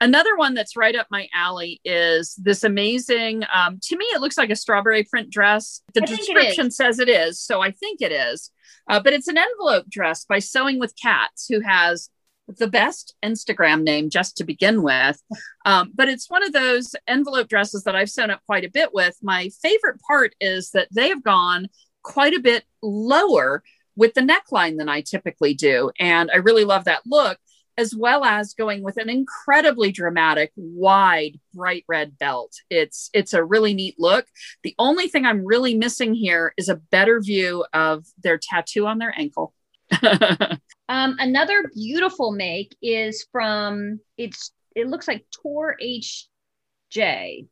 Another 0.00 0.36
one 0.36 0.54
that's 0.54 0.76
right 0.76 0.96
up 0.96 1.06
my 1.10 1.28
alley 1.32 1.80
is 1.84 2.34
this 2.34 2.64
amazing, 2.64 3.44
um, 3.54 3.78
to 3.84 3.96
me, 3.96 4.04
it 4.06 4.20
looks 4.20 4.36
like 4.36 4.50
a 4.50 4.56
strawberry 4.56 5.04
print 5.04 5.30
dress. 5.30 5.80
The 5.94 6.00
description 6.00 6.72
says 6.72 6.98
it 6.98 7.08
is, 7.08 7.38
so 7.38 7.60
I 7.60 7.70
think 7.70 8.02
it 8.02 8.10
is. 8.10 8.50
Uh, 8.90 9.00
but 9.00 9.12
it's 9.12 9.28
an 9.28 9.38
envelope 9.38 9.88
dress 9.88 10.24
by 10.24 10.40
Sewing 10.40 10.80
with 10.80 10.94
Cats, 11.00 11.46
who 11.48 11.60
has 11.60 12.10
the 12.58 12.68
best 12.68 13.14
Instagram 13.24 13.82
name 13.82 14.10
just 14.10 14.36
to 14.36 14.44
begin 14.44 14.82
with. 14.82 15.22
Um, 15.64 15.92
but 15.94 16.08
it's 16.08 16.30
one 16.30 16.42
of 16.42 16.52
those 16.52 16.94
envelope 17.06 17.48
dresses 17.48 17.84
that 17.84 17.96
I've 17.96 18.10
sewn 18.10 18.30
up 18.30 18.40
quite 18.46 18.64
a 18.64 18.70
bit 18.70 18.92
with. 18.92 19.16
My 19.22 19.50
favorite 19.62 20.00
part 20.00 20.34
is 20.40 20.70
that 20.70 20.88
they 20.90 21.08
have 21.08 21.22
gone 21.22 21.68
quite 22.02 22.34
a 22.34 22.40
bit 22.40 22.64
lower 22.82 23.62
with 23.94 24.14
the 24.14 24.22
neckline 24.22 24.78
than 24.78 24.88
I 24.88 25.02
typically 25.02 25.54
do. 25.54 25.90
And 25.98 26.30
I 26.32 26.38
really 26.38 26.64
love 26.64 26.84
that 26.84 27.02
look 27.06 27.38
as 27.78 27.94
well 27.94 28.24
as 28.24 28.54
going 28.54 28.82
with 28.82 28.96
an 28.96 29.08
incredibly 29.08 29.90
dramatic 29.90 30.52
wide 30.56 31.38
bright 31.54 31.84
red 31.88 32.18
belt 32.18 32.52
it's 32.70 33.08
it's 33.12 33.32
a 33.32 33.42
really 33.42 33.74
neat 33.74 33.94
look 33.98 34.26
the 34.62 34.74
only 34.78 35.08
thing 35.08 35.24
i'm 35.24 35.44
really 35.44 35.74
missing 35.74 36.14
here 36.14 36.52
is 36.56 36.68
a 36.68 36.76
better 36.76 37.20
view 37.20 37.64
of 37.72 38.04
their 38.22 38.38
tattoo 38.38 38.86
on 38.86 38.98
their 38.98 39.14
ankle 39.18 39.54
um, 40.88 41.16
another 41.18 41.70
beautiful 41.74 42.32
make 42.32 42.76
is 42.82 43.26
from 43.30 44.00
it's 44.16 44.52
it 44.74 44.88
looks 44.88 45.06
like 45.06 45.24
tor 45.30 45.76
hj 45.82 47.46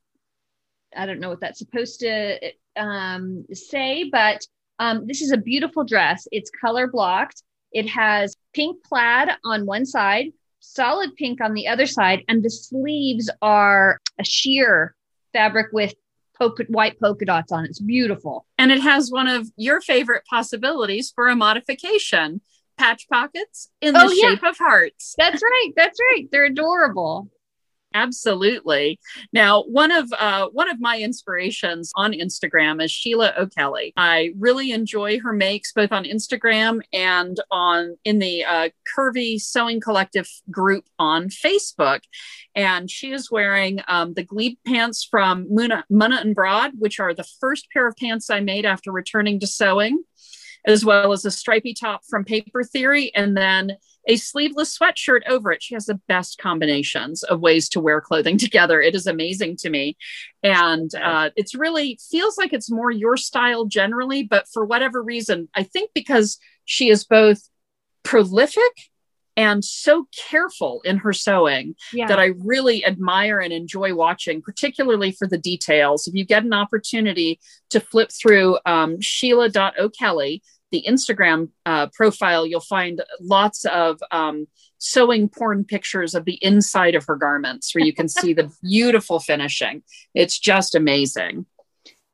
i 0.96 1.06
don't 1.06 1.20
know 1.20 1.28
what 1.28 1.40
that's 1.40 1.58
supposed 1.58 2.00
to 2.00 2.38
um, 2.76 3.44
say 3.52 4.08
but 4.10 4.40
um, 4.80 5.06
this 5.06 5.20
is 5.20 5.30
a 5.30 5.36
beautiful 5.36 5.84
dress. 5.84 6.26
It's 6.32 6.50
color 6.50 6.88
blocked. 6.88 7.42
It 7.70 7.86
has 7.90 8.34
pink 8.54 8.82
plaid 8.82 9.28
on 9.44 9.66
one 9.66 9.84
side, 9.84 10.32
solid 10.58 11.14
pink 11.16 11.40
on 11.42 11.52
the 11.52 11.68
other 11.68 11.86
side, 11.86 12.24
and 12.28 12.42
the 12.42 12.50
sleeves 12.50 13.30
are 13.42 14.00
a 14.18 14.24
sheer 14.24 14.96
fabric 15.34 15.66
with 15.72 15.94
polka, 16.40 16.64
white 16.68 16.98
polka 16.98 17.24
dots 17.24 17.52
on 17.52 17.64
it. 17.64 17.70
It's 17.70 17.80
beautiful. 17.80 18.46
And 18.58 18.72
it 18.72 18.80
has 18.80 19.10
one 19.10 19.28
of 19.28 19.48
your 19.56 19.80
favorite 19.80 20.24
possibilities 20.28 21.12
for 21.14 21.28
a 21.28 21.36
modification 21.36 22.40
patch 22.78 23.06
pockets 23.08 23.70
in 23.80 23.94
oh, 23.94 24.08
the 24.08 24.14
oh, 24.14 24.28
shape 24.28 24.42
of 24.42 24.56
hearts. 24.56 25.14
That's 25.18 25.42
right. 25.42 25.70
That's 25.76 25.98
right. 26.00 26.26
They're 26.32 26.46
adorable. 26.46 27.28
Absolutely. 27.92 29.00
Now, 29.32 29.64
one 29.64 29.90
of 29.90 30.12
uh, 30.16 30.46
one 30.52 30.70
of 30.70 30.80
my 30.80 30.98
inspirations 30.98 31.90
on 31.96 32.12
Instagram 32.12 32.82
is 32.82 32.92
Sheila 32.92 33.34
O'Kelly. 33.36 33.92
I 33.96 34.32
really 34.38 34.70
enjoy 34.70 35.18
her 35.20 35.32
makes 35.32 35.72
both 35.72 35.90
on 35.90 36.04
Instagram 36.04 36.82
and 36.92 37.38
on 37.50 37.96
in 38.04 38.20
the 38.20 38.44
uh, 38.44 38.68
Curvy 38.96 39.40
Sewing 39.40 39.80
Collective 39.80 40.28
group 40.50 40.84
on 41.00 41.30
Facebook. 41.30 42.00
And 42.54 42.88
she 42.88 43.12
is 43.12 43.30
wearing 43.30 43.80
um, 43.88 44.14
the 44.14 44.24
glebe 44.24 44.58
pants 44.64 45.06
from 45.08 45.48
Muna, 45.48 45.82
Munna 45.90 46.18
and 46.20 46.34
Broad, 46.34 46.72
which 46.78 47.00
are 47.00 47.14
the 47.14 47.28
first 47.40 47.68
pair 47.72 47.88
of 47.88 47.96
pants 47.96 48.30
I 48.30 48.40
made 48.40 48.66
after 48.66 48.92
returning 48.92 49.40
to 49.40 49.46
sewing 49.46 50.04
as 50.66 50.84
well 50.84 51.12
as 51.12 51.24
a 51.24 51.30
stripy 51.30 51.74
top 51.74 52.02
from 52.08 52.24
Paper 52.24 52.62
Theory, 52.62 53.14
and 53.14 53.36
then 53.36 53.76
a 54.06 54.16
sleeveless 54.16 54.76
sweatshirt 54.76 55.20
over 55.28 55.52
it. 55.52 55.62
She 55.62 55.74
has 55.74 55.86
the 55.86 56.00
best 56.08 56.38
combinations 56.38 57.22
of 57.22 57.40
ways 57.40 57.68
to 57.70 57.80
wear 57.80 58.00
clothing 58.00 58.38
together. 58.38 58.80
It 58.80 58.94
is 58.94 59.06
amazing 59.06 59.56
to 59.58 59.70
me. 59.70 59.96
And 60.42 60.94
uh, 60.94 61.30
it's 61.36 61.54
really 61.54 61.98
feels 62.10 62.38
like 62.38 62.52
it's 62.52 62.70
more 62.70 62.90
your 62.90 63.16
style 63.16 63.66
generally, 63.66 64.22
but 64.22 64.46
for 64.52 64.64
whatever 64.64 65.02
reason, 65.02 65.48
I 65.54 65.64
think 65.64 65.90
because 65.94 66.38
she 66.64 66.90
is 66.90 67.04
both 67.04 67.48
prolific 68.02 68.72
and 69.36 69.64
so 69.64 70.06
careful 70.28 70.82
in 70.84 70.98
her 70.98 71.12
sewing 71.12 71.74
yeah. 71.92 72.06
that 72.08 72.18
I 72.18 72.32
really 72.38 72.84
admire 72.84 73.38
and 73.38 73.52
enjoy 73.52 73.94
watching, 73.94 74.42
particularly 74.42 75.12
for 75.12 75.26
the 75.26 75.38
details. 75.38 76.06
If 76.06 76.14
you 76.14 76.24
get 76.24 76.44
an 76.44 76.52
opportunity 76.52 77.40
to 77.70 77.80
flip 77.80 78.10
through 78.12 78.58
um, 78.66 79.00
Sheila.O'Kelly, 79.00 80.42
the 80.70 80.84
Instagram 80.88 81.50
uh, 81.66 81.88
profile, 81.88 82.46
you'll 82.46 82.60
find 82.60 83.02
lots 83.20 83.64
of 83.66 84.00
um, 84.10 84.46
sewing 84.78 85.28
porn 85.28 85.64
pictures 85.64 86.14
of 86.14 86.24
the 86.24 86.38
inside 86.42 86.94
of 86.94 87.04
her 87.06 87.16
garments 87.16 87.74
where 87.74 87.84
you 87.84 87.92
can 87.92 88.08
see 88.20 88.32
the 88.32 88.50
beautiful 88.62 89.20
finishing. 89.20 89.82
It's 90.14 90.38
just 90.38 90.74
amazing. 90.74 91.46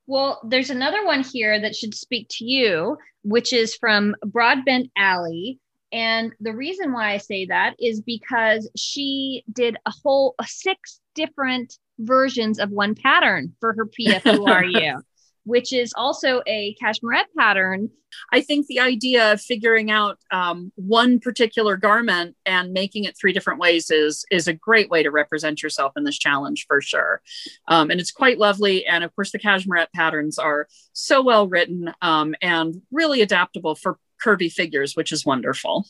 Well, 0.07 0.41
there's 0.45 0.71
another 0.71 1.05
one 1.05 1.23
here 1.23 1.61
that 1.61 1.75
should 1.75 1.95
speak 1.95 2.29
to 2.33 2.45
you, 2.45 2.99
which 3.23 3.53
is 3.53 3.75
from 3.75 4.15
Broadbent 4.25 4.91
Alley. 4.97 5.59
And 5.93 6.33
the 6.41 6.55
reason 6.55 6.93
why 6.93 7.13
I 7.13 7.19
say 7.19 7.47
that 7.47 7.75
is 7.79 8.01
because 8.01 8.71
she 8.77 9.45
did 9.53 9.77
a 9.87 9.93
whole 10.03 10.35
six 10.45 11.01
different 11.15 11.77
versions 11.99 12.59
of 12.59 12.71
one 12.71 12.95
pattern 12.95 13.55
for 13.61 13.73
her 13.73 13.87
PF 13.87 14.23
Who 14.23 14.47
Are 14.47 14.65
You, 14.65 15.01
which 15.47 15.73
is 15.73 15.95
also 15.97 16.43
a 16.47 16.77
cashmerette 16.83 17.31
pattern. 17.39 17.89
I 18.33 18.41
think 18.41 18.67
the 18.67 18.81
idea 18.81 19.33
of 19.33 19.41
figuring 19.41 19.91
out 19.91 20.19
um, 20.33 20.73
one 20.75 21.21
particular 21.21 21.77
garment 21.77 22.37
and 22.45 22.73
making 22.73 23.05
it 23.05 23.17
three 23.17 23.33
different 23.33 23.61
ways 23.61 23.91
is 23.91 24.25
is 24.31 24.49
a 24.49 24.53
great 24.53 24.91
way 24.91 25.03
to 25.03 25.11
represent 25.11 25.63
yourself 25.63 25.93
in 25.97 26.05
this 26.05 26.19
challenge 26.19 26.67
for 26.67 26.81
sure. 26.81 27.23
Um, 27.69 27.91
and 27.91 28.01
it's 28.01 28.13
quite 28.13 28.39
lovely. 28.39 28.87
And 28.87 29.05
of 29.05 29.15
course, 29.15 29.31
the 29.31 29.39
cashmerette 29.39 29.93
patterns 29.95 30.39
are 30.39 30.67
so 30.93 31.23
well 31.23 31.47
written 31.47 31.93
um, 32.03 32.35
and 32.43 32.83
really 32.91 33.23
adaptable 33.23 33.77
for 33.77 33.99
curvy 34.23 34.51
figures, 34.51 34.97
which 34.97 35.13
is 35.13 35.25
wonderful. 35.25 35.87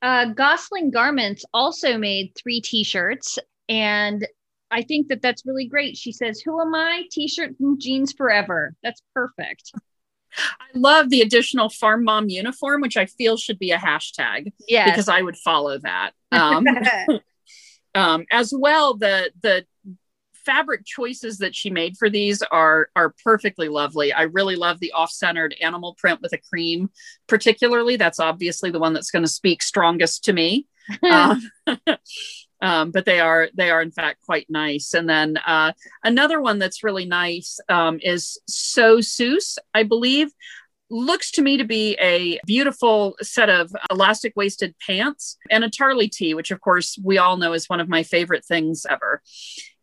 Uh, 0.00 0.26
Gosling 0.26 0.90
Garments 0.90 1.44
also 1.52 1.98
made 1.98 2.32
three 2.40 2.60
t-shirts 2.60 3.38
and 3.68 4.26
I 4.74 4.82
think 4.82 5.06
that 5.08 5.22
that's 5.22 5.46
really 5.46 5.66
great. 5.66 5.96
She 5.96 6.10
says, 6.10 6.40
Who 6.40 6.60
am 6.60 6.74
I? 6.74 7.04
T 7.10 7.28
shirt 7.28 7.54
and 7.60 7.80
jeans 7.80 8.12
forever. 8.12 8.74
That's 8.82 9.00
perfect. 9.14 9.72
I 10.36 10.66
love 10.74 11.10
the 11.10 11.20
additional 11.20 11.68
farm 11.68 12.02
mom 12.02 12.28
uniform, 12.28 12.80
which 12.80 12.96
I 12.96 13.06
feel 13.06 13.36
should 13.36 13.60
be 13.60 13.70
a 13.70 13.78
hashtag. 13.78 14.52
Yeah. 14.66 14.86
Because 14.90 15.08
I 15.08 15.22
would 15.22 15.36
follow 15.36 15.78
that. 15.78 16.10
Um, 16.32 16.66
um, 17.94 18.26
as 18.32 18.52
well, 18.52 18.94
the 18.94 19.30
the 19.40 19.64
fabric 20.44 20.84
choices 20.84 21.38
that 21.38 21.54
she 21.54 21.70
made 21.70 21.96
for 21.96 22.10
these 22.10 22.42
are 22.42 22.88
are 22.96 23.14
perfectly 23.22 23.68
lovely. 23.68 24.12
I 24.12 24.22
really 24.22 24.56
love 24.56 24.80
the 24.80 24.90
off-centered 24.90 25.54
animal 25.60 25.94
print 25.94 26.20
with 26.20 26.32
a 26.32 26.38
cream, 26.38 26.90
particularly. 27.28 27.94
That's 27.94 28.18
obviously 28.18 28.72
the 28.72 28.80
one 28.80 28.92
that's 28.92 29.12
going 29.12 29.24
to 29.24 29.30
speak 29.30 29.62
strongest 29.62 30.24
to 30.24 30.32
me. 30.32 30.66
um, 31.08 31.40
um, 32.64 32.90
but 32.90 33.04
they 33.04 33.20
are 33.20 33.50
they 33.54 33.70
are 33.70 33.82
in 33.82 33.90
fact 33.90 34.22
quite 34.22 34.46
nice. 34.48 34.94
And 34.94 35.08
then 35.08 35.36
uh, 35.46 35.72
another 36.02 36.40
one 36.40 36.58
that's 36.58 36.82
really 36.82 37.04
nice 37.04 37.60
um, 37.68 38.00
is 38.02 38.40
So 38.48 38.98
Seuss, 38.98 39.58
I 39.74 39.82
believe. 39.84 40.30
Looks 40.90 41.30
to 41.32 41.42
me 41.42 41.56
to 41.58 41.64
be 41.64 41.96
a 42.00 42.38
beautiful 42.46 43.16
set 43.20 43.50
of 43.50 43.70
elastic 43.90 44.32
waisted 44.36 44.74
pants 44.86 45.36
and 45.50 45.64
a 45.64 45.70
Tarly 45.70 46.10
tee, 46.10 46.34
which 46.34 46.50
of 46.50 46.60
course 46.60 46.98
we 47.02 47.18
all 47.18 47.36
know 47.36 47.52
is 47.52 47.68
one 47.68 47.80
of 47.80 47.88
my 47.88 48.02
favorite 48.02 48.44
things 48.44 48.86
ever. 48.88 49.20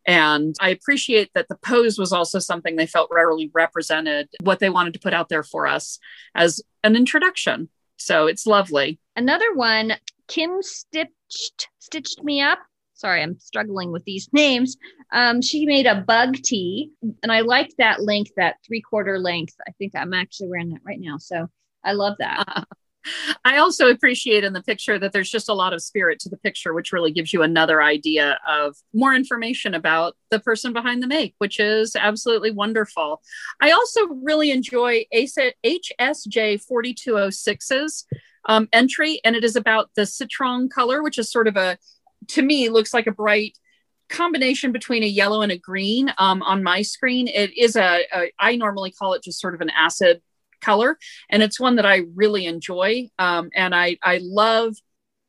And 0.06 0.54
I 0.60 0.70
appreciate 0.70 1.30
that 1.34 1.46
the 1.48 1.56
pose 1.56 1.98
was 1.98 2.12
also 2.12 2.40
something 2.40 2.74
they 2.74 2.86
felt 2.86 3.10
rarely 3.12 3.50
represented 3.54 4.28
what 4.42 4.58
they 4.58 4.70
wanted 4.70 4.94
to 4.94 5.00
put 5.00 5.14
out 5.14 5.28
there 5.28 5.44
for 5.44 5.66
us 5.66 5.98
as 6.34 6.60
an 6.82 6.96
introduction. 6.96 7.68
So 7.98 8.26
it's 8.26 8.46
lovely. 8.46 8.98
Another 9.14 9.54
one, 9.54 9.94
Kim 10.26 10.62
stitched 10.62 11.68
stitched 11.78 12.22
me 12.22 12.40
up 12.40 12.58
sorry, 13.02 13.20
I'm 13.20 13.38
struggling 13.40 13.90
with 13.90 14.04
these 14.04 14.28
names. 14.32 14.76
Um, 15.12 15.42
she 15.42 15.66
made 15.66 15.86
a 15.86 16.00
bug 16.00 16.36
tee, 16.36 16.92
and 17.22 17.32
I 17.32 17.40
like 17.40 17.70
that 17.78 18.02
length, 18.02 18.30
that 18.36 18.56
three 18.64 18.80
quarter 18.80 19.18
length. 19.18 19.54
I 19.68 19.72
think 19.72 19.92
I'm 19.94 20.14
actually 20.14 20.48
wearing 20.48 20.70
that 20.70 20.82
right 20.86 21.00
now. 21.00 21.18
So 21.18 21.48
I 21.84 21.92
love 21.92 22.14
that. 22.20 22.64
I 23.44 23.56
also 23.56 23.90
appreciate 23.90 24.44
in 24.44 24.52
the 24.52 24.62
picture 24.62 24.96
that 25.00 25.12
there's 25.12 25.28
just 25.28 25.48
a 25.48 25.54
lot 25.54 25.72
of 25.72 25.82
spirit 25.82 26.20
to 26.20 26.28
the 26.28 26.36
picture, 26.36 26.72
which 26.72 26.92
really 26.92 27.10
gives 27.10 27.32
you 27.32 27.42
another 27.42 27.82
idea 27.82 28.38
of 28.46 28.76
more 28.94 29.12
information 29.12 29.74
about 29.74 30.14
the 30.30 30.38
person 30.38 30.72
behind 30.72 31.02
the 31.02 31.08
make, 31.08 31.34
which 31.38 31.58
is 31.58 31.96
absolutely 31.96 32.52
wonderful. 32.52 33.20
I 33.60 33.72
also 33.72 34.06
really 34.22 34.52
enjoy 34.52 35.06
HSJ 35.12 36.62
4206's 36.64 38.06
um, 38.44 38.68
entry, 38.72 39.20
and 39.24 39.34
it 39.34 39.42
is 39.42 39.56
about 39.56 39.90
the 39.96 40.06
citron 40.06 40.68
color, 40.68 41.02
which 41.02 41.18
is 41.18 41.30
sort 41.30 41.48
of 41.48 41.56
a 41.56 41.78
to 42.28 42.42
me 42.42 42.68
looks 42.68 42.94
like 42.94 43.06
a 43.06 43.12
bright 43.12 43.56
combination 44.08 44.72
between 44.72 45.02
a 45.02 45.06
yellow 45.06 45.42
and 45.42 45.52
a 45.52 45.58
green 45.58 46.12
um, 46.18 46.42
on 46.42 46.62
my 46.62 46.82
screen. 46.82 47.28
It 47.28 47.56
is 47.56 47.76
a, 47.76 48.04
a, 48.12 48.32
I 48.38 48.56
normally 48.56 48.92
call 48.92 49.14
it 49.14 49.22
just 49.22 49.40
sort 49.40 49.54
of 49.54 49.60
an 49.60 49.70
acid 49.70 50.22
color, 50.60 50.98
and 51.28 51.42
it's 51.42 51.58
one 51.58 51.76
that 51.76 51.86
I 51.86 52.02
really 52.14 52.46
enjoy. 52.46 53.08
Um, 53.18 53.50
and 53.54 53.74
I, 53.74 53.96
I 54.02 54.20
love 54.22 54.76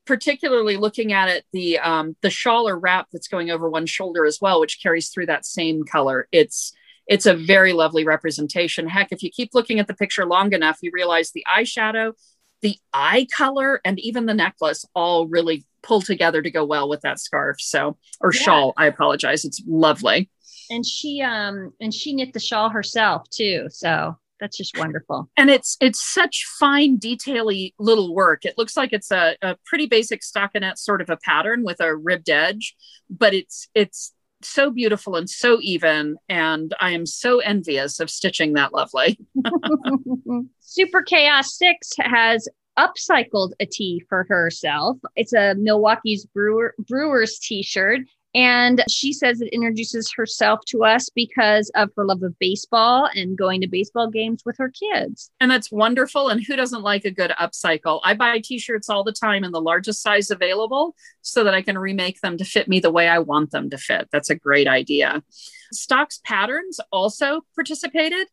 particularly 0.05 0.75
looking 0.75 1.13
at 1.13 1.29
it, 1.29 1.45
the, 1.53 1.79
um, 1.79 2.15
the 2.21 2.29
shawl 2.29 2.67
or 2.67 2.77
wrap 2.77 3.07
that's 3.11 3.29
going 3.29 3.49
over 3.49 3.69
one 3.69 3.85
shoulder 3.85 4.25
as 4.25 4.39
well, 4.41 4.59
which 4.59 4.81
carries 4.83 5.09
through 5.09 5.27
that 5.27 5.45
same 5.45 5.85
color. 5.85 6.27
It's, 6.31 6.73
it's 7.07 7.25
a 7.25 7.33
very 7.33 7.73
lovely 7.73 8.05
representation. 8.05 8.87
Heck, 8.87 9.11
if 9.11 9.23
you 9.23 9.29
keep 9.29 9.51
looking 9.53 9.79
at 9.79 9.87
the 9.87 9.93
picture 9.93 10.25
long 10.25 10.51
enough, 10.53 10.79
you 10.81 10.91
realize 10.93 11.31
the 11.31 11.45
eyeshadow, 11.49 12.13
the 12.63 12.77
eye 12.91 13.27
color, 13.31 13.79
and 13.85 13.99
even 13.99 14.25
the 14.25 14.33
necklace 14.33 14.85
all 14.95 15.27
really 15.27 15.65
pull 15.83 16.01
together 16.01 16.41
to 16.41 16.49
go 16.49 16.65
well 16.65 16.89
with 16.89 17.01
that 17.01 17.19
scarf. 17.19 17.57
So, 17.59 17.97
or 18.19 18.33
yeah. 18.33 18.41
shawl, 18.41 18.73
I 18.75 18.87
apologize. 18.87 19.45
It's 19.45 19.61
lovely. 19.67 20.31
And 20.71 20.83
she, 20.83 21.21
um, 21.21 21.73
and 21.79 21.93
she 21.93 22.13
knit 22.13 22.33
the 22.33 22.39
shawl 22.39 22.69
herself 22.69 23.29
too. 23.29 23.67
So 23.69 24.17
that's 24.39 24.57
just 24.57 24.77
wonderful. 24.77 25.29
And 25.37 25.49
it's, 25.49 25.77
it's 25.79 26.01
such 26.01 26.45
fine, 26.57 26.99
detaily 26.99 27.73
little 27.77 28.15
work. 28.15 28.45
It 28.45 28.57
looks 28.57 28.75
like 28.75 28.93
it's 28.93 29.11
a, 29.11 29.35
a 29.41 29.57
pretty 29.65 29.85
basic 29.85 30.21
stockinette 30.21 30.77
sort 30.77 31.01
of 31.01 31.09
a 31.09 31.17
pattern 31.17 31.63
with 31.63 31.79
a 31.79 31.95
ribbed 31.95 32.29
edge, 32.29 32.75
but 33.09 33.33
it's, 33.33 33.67
it's, 33.75 34.13
so 34.45 34.71
beautiful 34.71 35.15
and 35.15 35.29
so 35.29 35.57
even 35.61 36.15
and 36.29 36.73
i 36.79 36.91
am 36.91 37.05
so 37.05 37.39
envious 37.39 37.99
of 37.99 38.09
stitching 38.09 38.53
that 38.53 38.73
lovely 38.73 39.17
super 40.59 41.01
chaos 41.01 41.57
6 41.57 41.89
has 41.99 42.47
upcycled 42.77 43.51
a 43.59 43.65
tee 43.65 44.03
for 44.09 44.25
herself. 44.27 44.97
It's 45.15 45.33
a 45.33 45.55
Milwaukee's 45.55 46.25
Brewer 46.25 46.73
Brewers 46.79 47.39
t-shirt. 47.39 48.01
And 48.35 48.83
she 48.89 49.13
says 49.13 49.41
it 49.41 49.53
introduces 49.53 50.11
herself 50.15 50.61
to 50.67 50.83
us 50.83 51.09
because 51.09 51.69
of 51.75 51.89
her 51.95 52.05
love 52.05 52.23
of 52.23 52.37
baseball 52.39 53.07
and 53.15 53.37
going 53.37 53.61
to 53.61 53.67
baseball 53.67 54.09
games 54.09 54.43
with 54.45 54.57
her 54.57 54.69
kids. 54.69 55.29
And 55.39 55.51
that's 55.51 55.71
wonderful. 55.71 56.29
And 56.29 56.43
who 56.43 56.55
doesn't 56.55 56.81
like 56.81 57.05
a 57.05 57.11
good 57.11 57.31
upcycle? 57.39 58.01
I 58.03 58.15
buy 58.15 58.39
t 58.43 58.57
shirts 58.57 58.89
all 58.89 59.03
the 59.03 59.11
time 59.11 59.43
in 59.43 59.51
the 59.51 59.61
largest 59.61 60.01
size 60.01 60.31
available 60.31 60.95
so 61.21 61.43
that 61.43 61.53
I 61.53 61.61
can 61.61 61.77
remake 61.77 62.21
them 62.21 62.37
to 62.37 62.45
fit 62.45 62.67
me 62.67 62.79
the 62.79 62.91
way 62.91 63.07
I 63.07 63.19
want 63.19 63.51
them 63.51 63.69
to 63.69 63.77
fit. 63.77 64.09
That's 64.11 64.31
a 64.31 64.35
great 64.35 64.67
idea. 64.67 65.23
Stocks 65.71 66.19
Patterns 66.23 66.79
also 66.91 67.41
participated. 67.55 68.27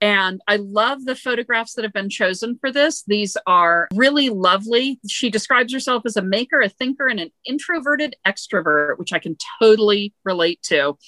And 0.00 0.42
I 0.46 0.56
love 0.56 1.04
the 1.04 1.16
photographs 1.16 1.74
that 1.74 1.84
have 1.84 1.92
been 1.92 2.10
chosen 2.10 2.58
for 2.60 2.70
this. 2.70 3.02
These 3.06 3.36
are 3.46 3.88
really 3.94 4.28
lovely. 4.28 5.00
She 5.08 5.30
describes 5.30 5.72
herself 5.72 6.02
as 6.04 6.16
a 6.16 6.22
maker, 6.22 6.60
a 6.60 6.68
thinker, 6.68 7.06
and 7.06 7.18
an 7.18 7.30
introverted 7.46 8.14
extrovert, 8.26 8.98
which 8.98 9.12
I 9.12 9.18
can 9.18 9.36
totally 9.60 10.12
relate 10.24 10.60
to. 10.64 10.98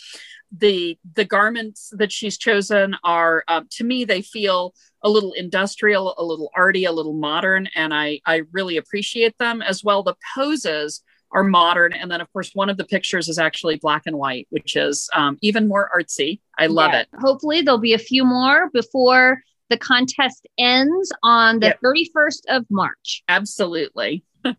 The 0.50 0.98
the 1.14 1.26
garments 1.26 1.92
that 1.98 2.10
she's 2.10 2.38
chosen 2.38 2.96
are, 3.04 3.44
uh, 3.48 3.62
to 3.72 3.84
me, 3.84 4.06
they 4.06 4.22
feel 4.22 4.74
a 5.02 5.10
little 5.10 5.34
industrial, 5.34 6.14
a 6.16 6.24
little 6.24 6.50
arty, 6.54 6.86
a 6.86 6.92
little 6.92 7.12
modern, 7.12 7.68
and 7.74 7.92
I 7.92 8.20
I 8.24 8.42
really 8.52 8.78
appreciate 8.78 9.36
them 9.36 9.60
as 9.60 9.84
well. 9.84 10.02
The 10.02 10.16
poses 10.34 11.02
are 11.32 11.44
modern. 11.44 11.92
And 11.92 12.10
then, 12.10 12.20
of 12.20 12.32
course, 12.32 12.50
one 12.54 12.70
of 12.70 12.76
the 12.76 12.84
pictures 12.84 13.28
is 13.28 13.38
actually 13.38 13.76
black 13.76 14.02
and 14.06 14.16
white, 14.16 14.46
which 14.50 14.76
is 14.76 15.08
um, 15.14 15.38
even 15.42 15.68
more 15.68 15.90
artsy. 15.96 16.40
I 16.58 16.66
love 16.66 16.92
yeah. 16.92 17.00
it. 17.00 17.08
Hopefully, 17.18 17.62
there'll 17.62 17.78
be 17.78 17.94
a 17.94 17.98
few 17.98 18.24
more 18.24 18.70
before 18.70 19.42
the 19.70 19.76
contest 19.76 20.46
ends 20.56 21.12
on 21.22 21.60
the 21.60 21.66
yep. 21.66 21.80
31st 21.84 22.40
of 22.48 22.66
March. 22.70 23.22
Absolutely. 23.28 24.24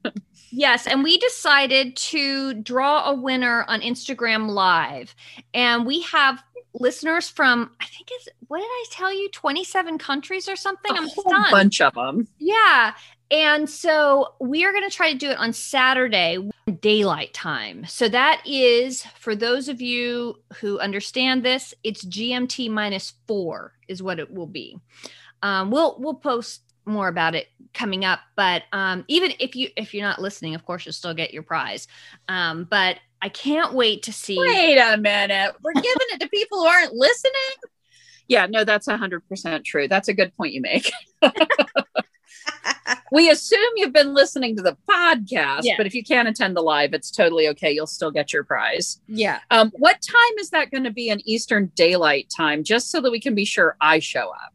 yes. 0.51 0.87
And 0.87 1.03
we 1.03 1.17
decided 1.17 1.95
to 1.95 2.53
draw 2.53 3.09
a 3.09 3.13
winner 3.13 3.63
on 3.67 3.81
Instagram 3.81 4.49
Live. 4.49 5.15
And 5.53 5.85
we 5.85 6.01
have 6.03 6.43
listeners 6.73 7.29
from, 7.29 7.71
I 7.79 7.85
think 7.85 8.09
it's, 8.11 8.29
what 8.47 8.59
did 8.59 8.65
I 8.65 8.85
tell 8.91 9.13
you? 9.13 9.29
27 9.29 9.97
countries 9.97 10.47
or 10.47 10.55
something? 10.55 10.91
A 10.91 10.95
I'm 10.95 11.07
whole 11.07 11.23
stunned. 11.27 11.51
bunch 11.51 11.81
of 11.81 11.93
them. 11.93 12.27
Yeah. 12.37 12.93
And 13.31 13.69
so 13.69 14.33
we 14.39 14.65
are 14.65 14.71
going 14.71 14.89
to 14.89 14.95
try 14.95 15.11
to 15.11 15.17
do 15.17 15.29
it 15.29 15.37
on 15.37 15.53
Saturday, 15.53 16.49
daylight 16.81 17.33
time. 17.33 17.85
So 17.85 18.09
that 18.09 18.41
is 18.45 19.03
for 19.19 19.35
those 19.35 19.69
of 19.69 19.81
you 19.81 20.35
who 20.59 20.79
understand 20.79 21.43
this, 21.43 21.73
it's 21.83 22.03
GMT 22.03 22.71
minus 22.71 23.13
four 23.27 23.73
is 23.87 24.01
what 24.01 24.19
it 24.19 24.33
will 24.33 24.47
be. 24.47 24.79
Um, 25.41 25.69
we'll 25.71 25.97
we'll 25.99 26.15
post 26.15 26.61
more 26.85 27.07
about 27.07 27.35
it 27.35 27.47
coming 27.73 28.03
up, 28.03 28.19
but 28.35 28.63
um, 28.73 29.05
even 29.07 29.31
if 29.39 29.55
you 29.55 29.69
if 29.77 29.93
you're 29.93 30.05
not 30.05 30.19
listening, 30.19 30.55
of 30.55 30.65
course 30.65 30.85
you'll 30.85 30.93
still 30.93 31.13
get 31.13 31.33
your 31.33 31.43
prize. 31.43 31.87
Um, 32.27 32.65
but 32.69 32.97
I 33.21 33.29
can't 33.29 33.73
wait 33.73 34.03
to 34.03 34.13
see. 34.13 34.37
Wait 34.37 34.77
a 34.77 34.97
minute, 34.97 35.55
we're 35.61 35.73
giving 35.73 36.07
it 36.13 36.19
to 36.21 36.27
people 36.29 36.59
who 36.59 36.65
aren't 36.65 36.93
listening. 36.93 37.33
Yeah, 38.27 38.47
no, 38.47 38.63
that's 38.63 38.87
hundred 38.87 39.27
percent 39.29 39.65
true. 39.65 39.87
That's 39.87 40.07
a 40.07 40.13
good 40.13 40.35
point 40.35 40.53
you 40.53 40.61
make. 40.61 40.91
we 43.11 43.29
assume 43.29 43.59
you've 43.75 43.93
been 43.93 44.13
listening 44.13 44.55
to 44.57 44.61
the 44.61 44.77
podcast, 44.89 45.61
Yeah. 45.63 45.75
but 45.77 45.85
if 45.85 45.93
you 45.93 46.03
can't 46.03 46.27
attend 46.27 46.55
the 46.55 46.61
live, 46.61 46.93
it's 46.93 47.11
totally 47.11 47.47
okay. 47.49 47.71
You'll 47.71 47.87
still 47.87 48.11
get 48.11 48.31
your 48.33 48.43
prize. 48.43 48.99
Yeah. 49.07 49.39
Um, 49.51 49.71
what 49.77 50.01
time 50.01 50.37
is 50.39 50.49
that 50.51 50.71
going 50.71 50.83
to 50.83 50.91
be 50.91 51.09
in 51.09 51.21
Eastern 51.27 51.71
Daylight 51.75 52.31
Time, 52.35 52.63
just 52.63 52.91
so 52.91 53.01
that 53.01 53.11
we 53.11 53.19
can 53.19 53.35
be 53.35 53.45
sure 53.45 53.75
I 53.81 53.99
show 53.99 54.29
up? 54.29 54.53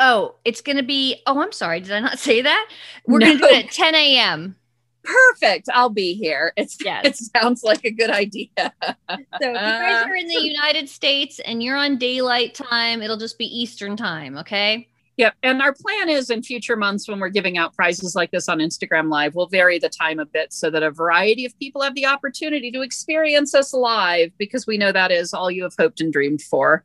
Oh, 0.00 0.34
it's 0.44 0.60
going 0.60 0.76
to 0.76 0.82
be. 0.82 1.22
Oh, 1.26 1.40
I'm 1.40 1.52
sorry. 1.52 1.80
Did 1.80 1.92
I 1.92 2.00
not 2.00 2.18
say 2.18 2.42
that? 2.42 2.68
We're 3.06 3.18
No. 3.20 3.26
going 3.26 3.38
to 3.38 3.42
do 3.48 3.54
it 3.54 3.64
at 3.66 3.70
10 3.72 3.94
a.m. 3.94 4.56
Perfect. 5.04 5.68
I'll 5.72 5.90
be 5.90 6.14
here. 6.14 6.52
It's 6.56 6.76
Yes. 6.82 7.04
it 7.04 7.16
sounds 7.16 7.62
like 7.62 7.84
a 7.84 7.90
good 7.90 8.10
idea. 8.10 8.48
So 8.58 8.66
if 9.10 9.40
you 9.40 9.52
guys 9.52 10.06
are 10.06 10.14
in 10.16 10.26
the 10.26 10.40
United 10.42 10.88
States 10.88 11.38
and 11.40 11.62
you're 11.62 11.76
on 11.76 11.98
daylight 11.98 12.54
time, 12.54 13.02
it'll 13.02 13.18
just 13.18 13.36
be 13.38 13.44
Eastern 13.44 13.96
time. 13.96 14.38
Okay. 14.38 14.88
Yep. 15.16 15.34
And 15.42 15.62
our 15.62 15.72
plan 15.72 16.08
is 16.08 16.28
in 16.28 16.42
future 16.42 16.76
months 16.76 17.08
when 17.08 17.20
we're 17.20 17.28
giving 17.28 17.56
out 17.56 17.74
prizes 17.74 18.16
like 18.16 18.32
this 18.32 18.48
on 18.48 18.58
Instagram 18.58 19.10
Live, 19.10 19.34
we'll 19.34 19.46
vary 19.46 19.78
the 19.78 19.88
time 19.88 20.18
a 20.18 20.26
bit 20.26 20.52
so 20.52 20.70
that 20.70 20.82
a 20.82 20.90
variety 20.90 21.44
of 21.44 21.56
people 21.58 21.82
have 21.82 21.94
the 21.94 22.06
opportunity 22.06 22.72
to 22.72 22.82
experience 22.82 23.54
us 23.54 23.72
live 23.72 24.32
because 24.38 24.66
we 24.66 24.76
know 24.76 24.90
that 24.90 25.12
is 25.12 25.32
all 25.32 25.50
you 25.50 25.62
have 25.62 25.74
hoped 25.78 26.00
and 26.00 26.12
dreamed 26.12 26.42
for. 26.42 26.84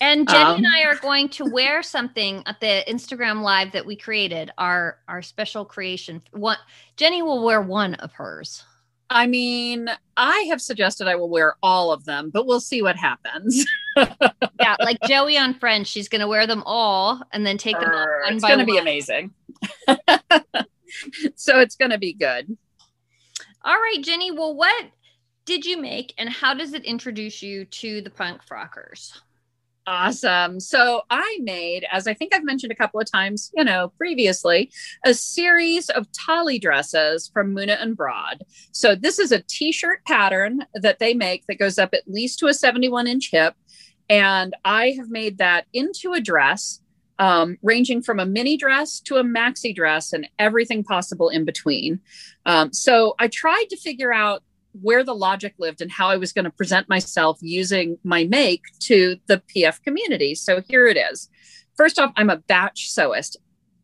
And 0.00 0.28
Jenny 0.28 0.44
Um, 0.44 0.56
and 0.56 0.66
I 0.66 0.84
are 0.84 0.96
going 0.96 1.28
to 1.30 1.44
wear 1.44 1.82
something 1.82 2.42
at 2.46 2.60
the 2.60 2.84
Instagram 2.88 3.42
live 3.42 3.72
that 3.72 3.84
we 3.84 3.96
created, 3.96 4.50
our 4.56 4.98
our 5.08 5.22
special 5.22 5.64
creation. 5.64 6.22
One 6.30 6.56
Jenny 6.96 7.20
will 7.20 7.44
wear 7.44 7.60
one 7.60 7.94
of 7.96 8.12
hers. 8.12 8.64
I 9.10 9.26
mean, 9.26 9.88
I 10.16 10.46
have 10.50 10.60
suggested 10.60 11.06
I 11.06 11.16
will 11.16 11.30
wear 11.30 11.56
all 11.62 11.92
of 11.92 12.04
them, 12.04 12.30
but 12.30 12.46
we'll 12.46 12.60
see 12.60 12.82
what 12.82 12.96
happens. 12.96 13.64
Yeah, 14.60 14.76
like 14.80 14.98
Joey 15.08 15.36
on 15.36 15.54
Friends, 15.54 15.88
she's 15.88 16.08
going 16.08 16.20
to 16.20 16.28
wear 16.28 16.46
them 16.46 16.62
all 16.66 17.20
and 17.32 17.44
then 17.44 17.58
take 17.58 17.78
them 17.78 17.90
off 17.90 18.08
it's 18.26 18.44
going 18.44 18.58
to 18.58 18.64
be 18.64 18.78
amazing. 18.78 19.32
so 21.34 21.58
it's 21.60 21.74
going 21.74 21.90
to 21.90 21.98
be 21.98 22.12
good. 22.12 22.56
All 23.64 23.74
right, 23.74 23.98
Jenny. 24.00 24.30
Well, 24.30 24.54
what 24.54 24.84
did 25.46 25.64
you 25.64 25.80
make, 25.80 26.14
and 26.18 26.28
how 26.28 26.54
does 26.54 26.74
it 26.74 26.84
introduce 26.84 27.42
you 27.42 27.64
to 27.64 28.00
the 28.02 28.10
punk 28.10 28.42
frockers? 28.44 29.18
Awesome. 29.88 30.60
So 30.60 31.00
I 31.08 31.38
made, 31.40 31.86
as 31.90 32.06
I 32.06 32.12
think 32.12 32.34
I've 32.34 32.44
mentioned 32.44 32.70
a 32.70 32.76
couple 32.76 33.00
of 33.00 33.10
times, 33.10 33.50
you 33.56 33.64
know, 33.64 33.88
previously, 33.96 34.70
a 35.06 35.14
series 35.14 35.88
of 35.88 36.06
tolly 36.12 36.58
dresses 36.58 37.26
from 37.32 37.54
Muna 37.54 37.80
and 37.80 37.96
Broad. 37.96 38.44
So 38.70 38.94
this 38.94 39.18
is 39.18 39.32
a 39.32 39.40
t-shirt 39.40 40.04
pattern 40.04 40.66
that 40.74 40.98
they 40.98 41.14
make 41.14 41.46
that 41.46 41.58
goes 41.58 41.78
up 41.78 41.94
at 41.94 42.06
least 42.06 42.38
to 42.40 42.48
a 42.48 42.52
71 42.52 43.06
inch 43.06 43.30
hip. 43.32 43.54
And 44.10 44.54
I 44.62 44.90
have 44.98 45.08
made 45.08 45.38
that 45.38 45.64
into 45.72 46.12
a 46.12 46.20
dress, 46.20 46.82
um, 47.18 47.56
ranging 47.62 48.02
from 48.02 48.20
a 48.20 48.26
mini 48.26 48.58
dress 48.58 49.00
to 49.00 49.16
a 49.16 49.24
maxi 49.24 49.74
dress 49.74 50.12
and 50.12 50.28
everything 50.38 50.84
possible 50.84 51.30
in 51.30 51.46
between. 51.46 52.00
Um, 52.44 52.74
so 52.74 53.14
I 53.18 53.28
tried 53.28 53.70
to 53.70 53.76
figure 53.78 54.12
out 54.12 54.42
where 54.72 55.02
the 55.02 55.14
logic 55.14 55.54
lived 55.58 55.80
and 55.80 55.90
how 55.90 56.08
I 56.08 56.16
was 56.16 56.32
going 56.32 56.44
to 56.44 56.50
present 56.50 56.88
myself 56.88 57.38
using 57.40 57.98
my 58.04 58.24
make 58.24 58.62
to 58.80 59.16
the 59.26 59.42
PF 59.54 59.82
community. 59.82 60.34
So 60.34 60.62
here 60.68 60.86
it 60.86 60.96
is. 60.96 61.28
First 61.76 61.98
off, 61.98 62.12
I'm 62.16 62.30
a 62.30 62.36
batch 62.36 62.90
sewist. 62.90 63.36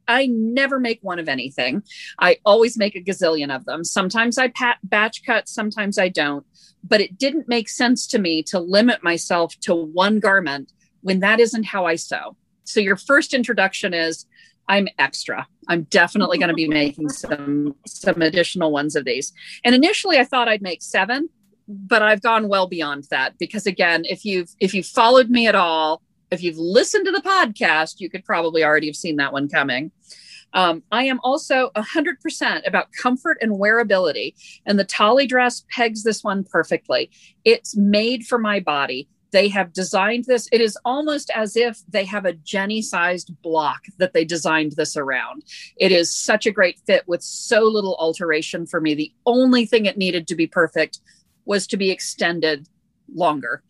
I 0.07 0.27
never 0.27 0.79
make 0.79 0.99
one 1.03 1.19
of 1.19 1.29
anything. 1.29 1.83
I 2.19 2.39
always 2.45 2.77
make 2.77 2.95
a 2.95 3.03
gazillion 3.03 3.55
of 3.55 3.65
them. 3.65 3.85
Sometimes 3.85 4.37
I 4.37 4.49
pat 4.49 4.79
batch 4.83 5.25
cut, 5.25 5.49
sometimes 5.49 5.99
I 5.99 6.09
don't. 6.09 6.45
But 6.83 7.01
it 7.01 7.19
didn't 7.19 7.49
make 7.49 7.69
sense 7.69 8.07
to 8.09 8.19
me 8.19 8.43
to 8.45 8.59
limit 8.59 9.03
myself 9.03 9.59
to 9.61 9.75
one 9.75 10.21
garment 10.21 10.73
when 11.01 11.21
that 11.21 11.41
isn't 11.41 11.65
how 11.65 11.87
I 11.87 11.97
sew. 11.97 12.37
So 12.65 12.81
your 12.81 12.97
first 12.97 13.33
introduction 13.33 13.95
is 13.95 14.27
I'm 14.69 14.89
extra. 14.99 15.47
I'm 15.69 15.83
definitely 15.85 16.39
going 16.39 16.49
to 16.49 16.55
be 16.55 16.69
making 16.69 17.09
some 17.09 17.75
some 17.87 18.23
additional 18.23 18.73
ones 18.73 18.97
of 18.97 19.05
these. 19.05 19.33
And 19.65 19.75
initially 19.75 20.19
I 20.19 20.25
thought 20.25 20.49
I'd 20.49 20.63
make 20.63 20.83
7, 20.83 21.29
but 21.69 22.03
I've 22.03 22.23
gone 22.23 22.49
well 22.49 22.67
beyond 22.67 23.05
that 23.11 23.39
because 23.39 23.67
again, 23.67 24.05
if 24.05 24.25
you've 24.25 24.51
if 24.61 24.75
you've 24.75 24.87
followed 24.87 25.31
me 25.31 25.47
at 25.47 25.55
all, 25.55 26.03
if 26.31 26.43
you've 26.43 26.59
listened 26.59 27.07
to 27.07 27.13
the 27.13 27.23
podcast, 27.23 28.01
you 28.01 28.11
could 28.11 28.25
probably 28.25 28.65
already 28.65 28.87
have 28.87 28.97
seen 28.97 29.17
that 29.17 29.33
one 29.33 29.49
coming. 29.49 29.91
Um, 30.55 30.85
I 30.93 31.05
am 31.05 31.19
also 31.25 31.71
100% 31.77 32.67
about 32.67 32.93
comfort 32.93 33.39
and 33.41 33.53
wearability, 33.53 34.35
and 34.65 34.79
the 34.79 34.85
Tolly 34.85 35.27
dress 35.27 35.65
pegs 35.69 36.05
this 36.05 36.23
one 36.23 36.45
perfectly. 36.45 37.11
It's 37.45 37.77
made 37.77 38.25
for 38.25 38.39
my 38.39 38.61
body. 38.61 39.09
They 39.35 39.49
have 39.49 39.73
designed 39.73 40.27
this. 40.27 40.49
It 40.53 40.61
is 40.61 40.79
almost 40.85 41.29
as 41.35 41.57
if 41.57 41.81
they 41.89 42.05
have 42.05 42.25
a 42.25 42.35
Jenny 42.35 42.81
sized 42.81 43.35
block 43.43 43.81
that 43.99 44.13
they 44.13 44.25
designed 44.25 44.75
this 44.77 44.97
around. 44.97 45.43
It 45.77 45.91
is 45.91 46.15
such 46.15 46.47
a 46.47 46.53
great 46.53 46.79
fit 46.87 47.03
with 47.09 47.21
so 47.21 47.63
little 47.63 47.97
alteration 47.97 48.65
for 48.65 48.81
me. 48.81 48.95
The 48.95 49.13
only 49.27 49.67
thing 49.67 49.87
it 49.87 49.99
needed 49.99 50.29
to 50.29 50.37
be 50.37 50.47
perfect 50.47 51.01
was 51.47 51.67
to 51.67 51.77
be 51.77 51.91
extended 51.91 52.69
longer. 53.13 53.65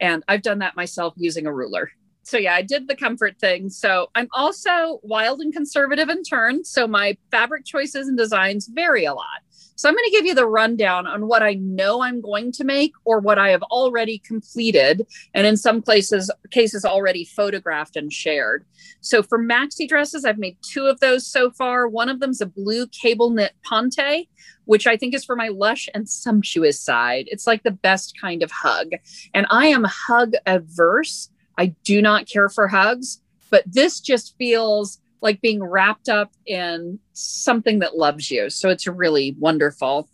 And 0.00 0.24
I've 0.26 0.42
done 0.42 0.58
that 0.58 0.74
myself 0.74 1.14
using 1.16 1.46
a 1.46 1.54
ruler. 1.54 1.92
So, 2.24 2.36
yeah, 2.36 2.54
I 2.54 2.62
did 2.62 2.88
the 2.88 2.96
comfort 2.96 3.38
thing. 3.38 3.70
So, 3.70 4.10
I'm 4.16 4.28
also 4.32 4.98
wild 5.04 5.40
and 5.42 5.52
conservative 5.52 6.08
in 6.08 6.24
turn. 6.24 6.64
So, 6.64 6.88
my 6.88 7.16
fabric 7.30 7.64
choices 7.64 8.08
and 8.08 8.18
designs 8.18 8.66
vary 8.66 9.04
a 9.04 9.14
lot. 9.14 9.42
So, 9.76 9.88
I'm 9.88 9.94
going 9.94 10.04
to 10.04 10.10
give 10.10 10.26
you 10.26 10.34
the 10.34 10.46
rundown 10.46 11.06
on 11.06 11.26
what 11.26 11.42
I 11.42 11.54
know 11.54 12.02
I'm 12.02 12.20
going 12.20 12.52
to 12.52 12.64
make 12.64 12.92
or 13.04 13.20
what 13.20 13.38
I 13.38 13.50
have 13.50 13.62
already 13.64 14.18
completed, 14.18 15.06
and 15.34 15.46
in 15.46 15.56
some 15.56 15.82
places, 15.82 16.30
cases 16.50 16.84
already 16.84 17.24
photographed 17.24 17.96
and 17.96 18.12
shared. 18.12 18.64
So, 19.00 19.22
for 19.22 19.38
maxi 19.38 19.88
dresses, 19.88 20.24
I've 20.24 20.38
made 20.38 20.56
two 20.62 20.86
of 20.86 21.00
those 21.00 21.26
so 21.26 21.50
far. 21.50 21.88
One 21.88 22.08
of 22.08 22.20
them's 22.20 22.40
a 22.40 22.46
blue 22.46 22.86
cable 22.88 23.30
knit 23.30 23.52
ponte, 23.64 24.28
which 24.64 24.86
I 24.86 24.96
think 24.96 25.14
is 25.14 25.24
for 25.24 25.36
my 25.36 25.48
lush 25.48 25.88
and 25.94 26.08
sumptuous 26.08 26.80
side. 26.80 27.26
It's 27.28 27.46
like 27.46 27.62
the 27.62 27.70
best 27.70 28.18
kind 28.20 28.42
of 28.42 28.50
hug. 28.50 28.92
And 29.32 29.46
I 29.50 29.66
am 29.66 29.84
hug 29.84 30.32
averse. 30.46 31.30
I 31.58 31.66
do 31.84 32.02
not 32.02 32.28
care 32.28 32.48
for 32.48 32.68
hugs, 32.68 33.20
but 33.50 33.64
this 33.66 34.00
just 34.00 34.36
feels 34.38 35.00
like 35.24 35.40
being 35.40 35.64
wrapped 35.64 36.08
up 36.08 36.30
in 36.46 37.00
something 37.14 37.80
that 37.80 37.96
loves 37.96 38.30
you. 38.30 38.50
So 38.50 38.68
it's 38.68 38.86
really 38.86 39.34
wonderful. 39.40 40.08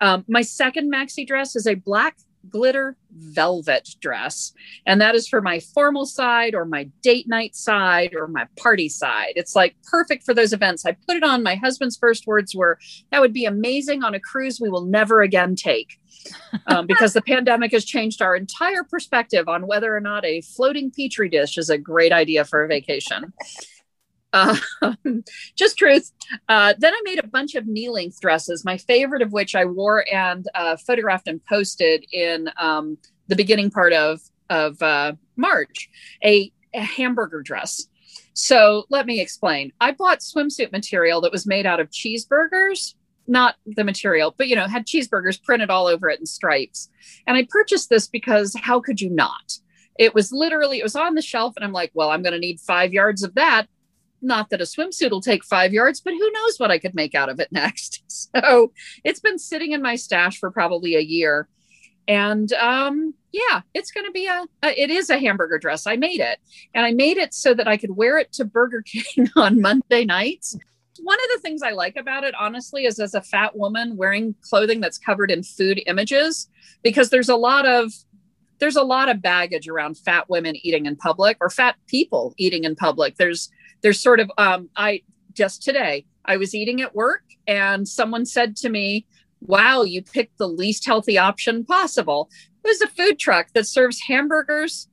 Um, 0.00 0.24
my 0.26 0.42
second 0.42 0.92
maxi 0.92 1.26
dress 1.26 1.54
is 1.54 1.66
a 1.66 1.74
black 1.74 2.16
glitter 2.48 2.96
velvet 3.12 3.88
dress. 4.00 4.52
And 4.86 5.00
that 5.00 5.14
is 5.14 5.28
for 5.28 5.42
my 5.42 5.60
formal 5.60 6.06
side 6.06 6.54
or 6.54 6.64
my 6.64 6.88
date 7.02 7.28
night 7.28 7.54
side 7.56 8.14
or 8.14 8.28
my 8.28 8.46
party 8.56 8.88
side. 8.88 9.32
It's 9.36 9.56
like 9.56 9.76
perfect 9.90 10.24
for 10.24 10.32
those 10.32 10.52
events. 10.52 10.86
I 10.86 10.92
put 10.92 11.16
it 11.16 11.24
on. 11.24 11.42
My 11.42 11.56
husband's 11.56 11.96
first 11.96 12.26
words 12.26 12.54
were, 12.54 12.78
that 13.10 13.20
would 13.20 13.32
be 13.32 13.44
amazing 13.44 14.04
on 14.04 14.14
a 14.14 14.20
cruise 14.20 14.60
we 14.60 14.70
will 14.70 14.84
never 14.86 15.22
again 15.22 15.54
take. 15.54 15.98
Um, 16.66 16.88
because 16.88 17.12
the 17.12 17.22
pandemic 17.22 17.70
has 17.70 17.84
changed 17.84 18.20
our 18.20 18.34
entire 18.34 18.82
perspective 18.82 19.48
on 19.48 19.68
whether 19.68 19.94
or 19.94 20.00
not 20.00 20.24
a 20.24 20.40
floating 20.40 20.90
petri 20.90 21.28
dish 21.28 21.56
is 21.56 21.70
a 21.70 21.78
great 21.78 22.10
idea 22.10 22.44
for 22.44 22.64
a 22.64 22.66
vacation. 22.66 23.32
Uh, 24.36 24.56
just 25.56 25.78
truth. 25.78 26.12
Uh, 26.48 26.74
then 26.78 26.92
I 26.92 27.00
made 27.04 27.22
a 27.22 27.26
bunch 27.26 27.54
of 27.54 27.66
knee 27.66 27.88
length 27.88 28.20
dresses, 28.20 28.64
my 28.64 28.76
favorite 28.76 29.22
of 29.22 29.32
which 29.32 29.54
I 29.54 29.64
wore 29.64 30.04
and 30.12 30.46
uh, 30.54 30.76
photographed 30.76 31.28
and 31.28 31.44
posted 31.46 32.04
in 32.12 32.50
um, 32.58 32.98
the 33.28 33.36
beginning 33.36 33.70
part 33.70 33.92
of, 33.92 34.20
of 34.50 34.80
uh, 34.82 35.12
March, 35.36 35.88
a, 36.22 36.52
a 36.74 36.80
hamburger 36.80 37.40
dress. 37.42 37.86
So 38.34 38.84
let 38.90 39.06
me 39.06 39.20
explain. 39.20 39.72
I 39.80 39.92
bought 39.92 40.18
swimsuit 40.18 40.70
material 40.70 41.22
that 41.22 41.32
was 41.32 41.46
made 41.46 41.64
out 41.64 41.80
of 41.80 41.90
cheeseburgers, 41.90 42.94
not 43.26 43.54
the 43.64 43.84
material, 43.84 44.34
but 44.36 44.48
you 44.48 44.56
know, 44.56 44.66
had 44.66 44.86
cheeseburgers 44.86 45.42
printed 45.42 45.70
all 45.70 45.86
over 45.86 46.10
it 46.10 46.20
in 46.20 46.26
stripes. 46.26 46.90
And 47.26 47.36
I 47.36 47.46
purchased 47.48 47.88
this 47.88 48.06
because 48.06 48.54
how 48.60 48.80
could 48.80 49.00
you 49.00 49.08
not? 49.08 49.58
It 49.98 50.14
was 50.14 50.30
literally, 50.30 50.78
it 50.78 50.82
was 50.82 50.94
on 50.94 51.14
the 51.14 51.22
shelf, 51.22 51.54
and 51.56 51.64
I'm 51.64 51.72
like, 51.72 51.90
well, 51.94 52.10
I'm 52.10 52.22
going 52.22 52.34
to 52.34 52.38
need 52.38 52.60
five 52.60 52.92
yards 52.92 53.22
of 53.22 53.34
that 53.36 53.66
not 54.26 54.50
that 54.50 54.60
a 54.60 54.64
swimsuit 54.64 55.10
will 55.10 55.20
take 55.20 55.44
five 55.44 55.72
yards, 55.72 56.00
but 56.00 56.12
who 56.12 56.30
knows 56.32 56.58
what 56.58 56.70
I 56.70 56.78
could 56.78 56.94
make 56.94 57.14
out 57.14 57.28
of 57.28 57.40
it 57.40 57.48
next. 57.52 58.02
So 58.08 58.72
it's 59.04 59.20
been 59.20 59.38
sitting 59.38 59.72
in 59.72 59.82
my 59.82 59.96
stash 59.96 60.38
for 60.38 60.50
probably 60.50 60.96
a 60.96 61.00
year. 61.00 61.48
And 62.08 62.52
um, 62.52 63.14
yeah, 63.32 63.62
it's 63.74 63.90
going 63.90 64.06
to 64.06 64.12
be 64.12 64.26
a, 64.26 64.44
a, 64.62 64.80
it 64.80 64.90
is 64.90 65.10
a 65.10 65.18
hamburger 65.18 65.58
dress. 65.58 65.86
I 65.86 65.96
made 65.96 66.20
it 66.20 66.38
and 66.74 66.86
I 66.86 66.92
made 66.92 67.16
it 67.16 67.34
so 67.34 67.54
that 67.54 67.68
I 67.68 67.76
could 67.76 67.96
wear 67.96 68.18
it 68.18 68.32
to 68.34 68.44
Burger 68.44 68.82
King 68.86 69.28
on 69.36 69.60
Monday 69.60 70.04
nights. 70.04 70.56
One 71.02 71.18
of 71.18 71.28
the 71.34 71.40
things 71.42 71.62
I 71.62 71.72
like 71.72 71.96
about 71.96 72.24
it, 72.24 72.34
honestly, 72.38 72.86
is 72.86 72.98
as 72.98 73.14
a 73.14 73.20
fat 73.20 73.56
woman 73.56 73.96
wearing 73.96 74.34
clothing 74.40 74.80
that's 74.80 74.96
covered 74.96 75.30
in 75.30 75.42
food 75.42 75.82
images, 75.86 76.48
because 76.82 77.10
there's 77.10 77.28
a 77.28 77.36
lot 77.36 77.66
of 77.66 77.92
there's 78.58 78.76
a 78.76 78.82
lot 78.82 79.10
of 79.10 79.20
baggage 79.20 79.68
around 79.68 79.98
fat 79.98 80.28
women 80.30 80.56
eating 80.56 80.86
in 80.86 80.96
public 80.96 81.36
or 81.40 81.50
fat 81.50 81.76
people 81.86 82.34
eating 82.38 82.64
in 82.64 82.74
public. 82.74 83.16
There's 83.16 83.50
there's 83.86 84.00
sort 84.00 84.18
of 84.18 84.28
um, 84.36 84.68
i 84.76 85.00
just 85.32 85.62
today 85.62 86.04
i 86.24 86.36
was 86.36 86.56
eating 86.56 86.80
at 86.80 86.92
work 86.92 87.22
and 87.46 87.86
someone 87.86 88.26
said 88.26 88.56
to 88.56 88.68
me 88.68 89.06
wow 89.42 89.82
you 89.82 90.02
picked 90.02 90.38
the 90.38 90.48
least 90.48 90.84
healthy 90.84 91.16
option 91.16 91.64
possible 91.64 92.28
it 92.64 92.66
was 92.66 92.80
a 92.80 92.88
food 92.88 93.16
truck 93.16 93.46
that 93.54 93.64
serves 93.64 94.00
hamburgers 94.08 94.88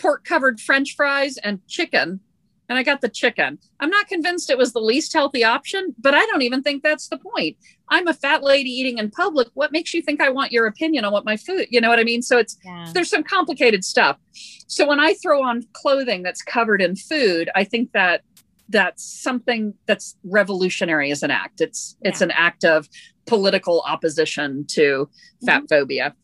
pork 0.00 0.24
covered 0.24 0.58
french 0.58 0.96
fries 0.96 1.36
and 1.44 1.60
chicken 1.66 2.20
and 2.68 2.78
I 2.78 2.82
got 2.82 3.00
the 3.00 3.08
chicken. 3.08 3.58
I'm 3.80 3.88
not 3.88 4.08
convinced 4.08 4.50
it 4.50 4.58
was 4.58 4.72
the 4.72 4.80
least 4.80 5.12
healthy 5.12 5.42
option, 5.42 5.94
but 5.98 6.14
I 6.14 6.24
don't 6.26 6.42
even 6.42 6.62
think 6.62 6.82
that's 6.82 7.08
the 7.08 7.16
point. 7.16 7.56
I'm 7.88 8.06
a 8.06 8.12
fat 8.12 8.42
lady 8.42 8.68
eating 8.68 8.98
in 8.98 9.10
public. 9.10 9.48
What 9.54 9.72
makes 9.72 9.94
you 9.94 10.02
think 10.02 10.20
I 10.20 10.28
want 10.28 10.52
your 10.52 10.66
opinion 10.66 11.06
on 11.06 11.12
what 11.12 11.24
my 11.24 11.38
food, 11.38 11.68
you 11.70 11.80
know 11.80 11.88
what 11.88 11.98
I 11.98 12.04
mean? 12.04 12.20
So 12.20 12.36
it's 12.36 12.58
yeah. 12.64 12.90
there's 12.92 13.08
some 13.08 13.22
complicated 13.22 13.84
stuff. 13.84 14.18
So 14.66 14.86
when 14.86 15.00
I 15.00 15.14
throw 15.14 15.42
on 15.42 15.66
clothing 15.72 16.22
that's 16.22 16.42
covered 16.42 16.82
in 16.82 16.94
food, 16.94 17.48
I 17.54 17.64
think 17.64 17.92
that 17.92 18.22
that's 18.68 19.04
something 19.04 19.74
that's 19.86 20.16
revolutionary 20.24 21.10
as 21.10 21.22
an 21.22 21.30
act. 21.30 21.60
It's 21.60 21.96
it's 22.02 22.20
yeah. 22.20 22.26
an 22.26 22.30
act 22.32 22.64
of 22.64 22.88
political 23.26 23.82
opposition 23.86 24.66
to 24.68 25.08
fat 25.44 25.58
mm-hmm. 25.58 25.66
phobia. 25.66 26.14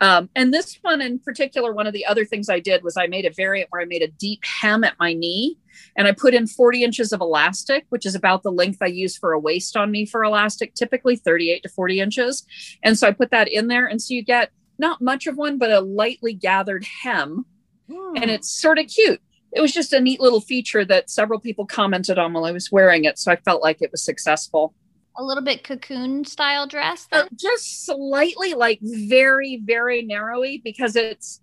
Um, 0.00 0.28
and 0.36 0.54
this 0.54 0.78
one 0.82 1.00
in 1.00 1.18
particular, 1.18 1.72
one 1.72 1.86
of 1.86 1.92
the 1.92 2.06
other 2.06 2.24
things 2.24 2.48
I 2.48 2.60
did 2.60 2.84
was 2.84 2.96
I 2.96 3.08
made 3.08 3.24
a 3.24 3.32
variant 3.32 3.70
where 3.70 3.82
I 3.82 3.84
made 3.84 4.02
a 4.02 4.08
deep 4.08 4.44
hem 4.44 4.84
at 4.84 4.94
my 5.00 5.12
knee 5.12 5.58
and 5.96 6.06
I 6.06 6.12
put 6.12 6.34
in 6.34 6.46
40 6.46 6.84
inches 6.84 7.12
of 7.12 7.20
elastic, 7.20 7.84
which 7.88 8.06
is 8.06 8.14
about 8.14 8.42
the 8.42 8.52
length 8.52 8.78
I 8.80 8.86
use 8.86 9.16
for 9.16 9.32
a 9.32 9.40
waist 9.40 9.76
on 9.76 9.90
me 9.90 10.06
for 10.06 10.22
elastic, 10.22 10.74
typically 10.74 11.16
38 11.16 11.62
to 11.64 11.68
40 11.68 12.00
inches. 12.00 12.46
And 12.82 12.96
so 12.96 13.08
I 13.08 13.12
put 13.12 13.30
that 13.30 13.48
in 13.48 13.66
there. 13.66 13.86
And 13.86 14.00
so 14.00 14.14
you 14.14 14.22
get 14.22 14.52
not 14.78 15.00
much 15.00 15.26
of 15.26 15.36
one, 15.36 15.58
but 15.58 15.72
a 15.72 15.80
lightly 15.80 16.32
gathered 16.32 16.84
hem. 17.02 17.44
And 17.88 18.30
it's 18.30 18.50
sort 18.50 18.78
of 18.78 18.86
cute. 18.86 19.20
It 19.52 19.60
was 19.60 19.72
just 19.72 19.92
a 19.92 20.00
neat 20.00 20.20
little 20.20 20.40
feature 20.40 20.84
that 20.84 21.10
several 21.10 21.40
people 21.40 21.66
commented 21.66 22.18
on 22.18 22.32
while 22.32 22.44
I 22.44 22.52
was 22.52 22.70
wearing 22.70 23.04
it. 23.04 23.18
So 23.18 23.32
I 23.32 23.36
felt 23.36 23.62
like 23.62 23.80
it 23.80 23.90
was 23.90 24.04
successful 24.04 24.74
a 25.18 25.24
little 25.24 25.42
bit 25.42 25.64
cocoon 25.64 26.24
style 26.24 26.66
dress 26.66 27.08
uh, 27.12 27.24
just 27.34 27.84
slightly 27.84 28.54
like 28.54 28.78
very 28.80 29.60
very 29.64 30.06
narrowy 30.06 30.62
because 30.62 30.94
it's 30.94 31.40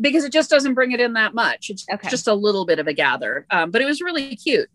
because 0.00 0.24
it 0.24 0.32
just 0.32 0.48
doesn't 0.48 0.72
bring 0.72 0.92
it 0.92 1.00
in 1.00 1.12
that 1.12 1.34
much 1.34 1.68
it's 1.68 1.84
okay. 1.92 2.08
just 2.08 2.26
a 2.26 2.34
little 2.34 2.64
bit 2.64 2.78
of 2.78 2.86
a 2.86 2.94
gather 2.94 3.46
um, 3.50 3.70
but 3.70 3.82
it 3.82 3.84
was 3.84 4.00
really 4.00 4.34
cute 4.36 4.70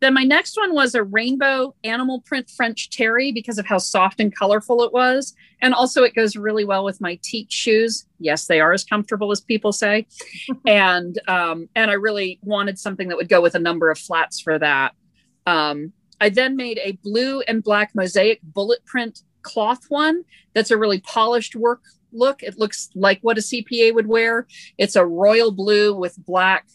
then 0.00 0.14
my 0.14 0.24
next 0.24 0.56
one 0.56 0.74
was 0.74 0.94
a 0.94 1.04
rainbow 1.04 1.74
animal 1.84 2.20
print 2.22 2.48
french 2.50 2.90
terry 2.90 3.32
because 3.32 3.58
of 3.58 3.66
how 3.66 3.78
soft 3.78 4.18
and 4.18 4.34
colorful 4.34 4.82
it 4.82 4.92
was. 4.92 5.34
And 5.62 5.74
also 5.74 6.02
it 6.04 6.14
goes 6.14 6.36
really 6.36 6.64
well 6.64 6.84
with 6.84 7.00
my 7.00 7.18
teak 7.22 7.48
shoes. 7.50 8.06
Yes 8.18 8.46
they 8.46 8.60
are 8.60 8.72
as 8.72 8.84
comfortable 8.84 9.30
as 9.30 9.40
people 9.40 9.72
say. 9.72 10.06
And 10.66 11.18
um, 11.28 11.68
and 11.74 11.90
i 11.90 11.94
really 11.94 12.38
wanted 12.42 12.78
something 12.78 13.08
that 13.08 13.16
would 13.16 13.28
go 13.28 13.40
with 13.40 13.54
a 13.54 13.58
number 13.58 13.90
of 13.90 13.98
flats 13.98 14.40
for 14.40 14.58
that. 14.58 14.94
Um, 15.46 15.92
I 16.20 16.28
then 16.28 16.56
made 16.56 16.78
a 16.82 16.92
blue 17.02 17.40
and 17.42 17.62
black 17.62 17.94
mosaic 17.94 18.40
bullet 18.42 18.84
print 18.84 19.22
cloth 19.42 19.84
one. 19.88 20.24
That's 20.54 20.70
a 20.70 20.76
really 20.76 21.00
polished 21.00 21.56
work 21.56 21.82
look. 22.12 22.42
It 22.42 22.58
looks 22.58 22.90
like 22.94 23.20
what 23.22 23.38
a 23.38 23.40
CPA 23.40 23.94
would 23.94 24.06
wear. 24.06 24.46
It's 24.78 24.96
a 24.96 25.06
royal 25.06 25.50
blue 25.50 25.94
with 25.94 26.22
black 26.24 26.66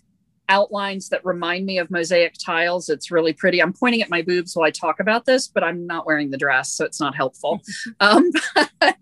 outlines 0.50 1.10
that 1.10 1.24
remind 1.26 1.66
me 1.66 1.78
of 1.78 1.90
mosaic 1.92 2.36
tiles. 2.44 2.90
It's 2.90 3.12
really 3.12 3.34
pretty. 3.34 3.62
I'm 3.62 3.74
pointing 3.74 4.02
at 4.02 4.10
my 4.10 4.22
boobs 4.22 4.56
while 4.56 4.66
I 4.66 4.72
talk 4.72 5.00
about 5.00 5.26
this, 5.26 5.48
but 5.48 5.64
I'm 5.64 5.86
not 5.86 6.06
wearing 6.06 6.32
the 6.32 6.38
dress, 6.38 6.72
so 6.72 6.86
it's 6.86 7.00
not 7.00 7.16
helpful. 7.16 7.62
um, 8.00 8.32
but, 8.80 8.98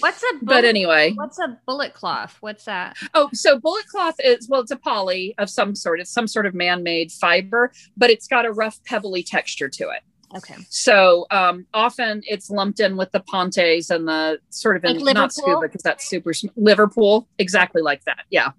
what's 0.00 0.22
a 0.22 0.34
bullet, 0.34 0.44
but 0.44 0.64
anyway, 0.64 1.12
what's 1.12 1.38
a 1.38 1.58
bullet 1.66 1.94
cloth? 1.94 2.36
What's 2.40 2.64
that? 2.64 2.96
Oh, 3.14 3.28
so 3.32 3.58
bullet 3.58 3.86
cloth 3.86 4.16
is 4.22 4.48
well, 4.48 4.60
it's 4.60 4.70
a 4.70 4.76
poly 4.76 5.34
of 5.38 5.50
some 5.50 5.74
sort. 5.74 6.00
It's 6.00 6.10
some 6.10 6.26
sort 6.26 6.46
of 6.46 6.54
man-made 6.54 7.12
fiber, 7.12 7.72
but 7.96 8.10
it's 8.10 8.26
got 8.26 8.46
a 8.46 8.52
rough 8.52 8.82
pebbly 8.84 9.22
texture 9.22 9.68
to 9.68 9.90
it. 9.90 10.02
Okay. 10.36 10.56
So 10.68 11.26
um, 11.30 11.66
often 11.72 12.22
it's 12.26 12.50
lumped 12.50 12.80
in 12.80 12.96
with 12.96 13.12
the 13.12 13.20
Pontes 13.20 13.90
and 13.90 14.08
the 14.08 14.38
sort 14.50 14.76
of 14.76 14.84
in, 14.84 15.02
not 15.04 15.32
scuba 15.32 15.60
because 15.62 15.82
that's 15.82 16.08
super 16.08 16.32
Liverpool, 16.56 17.28
exactly 17.38 17.82
like 17.82 18.04
that. 18.04 18.24
Yeah. 18.30 18.50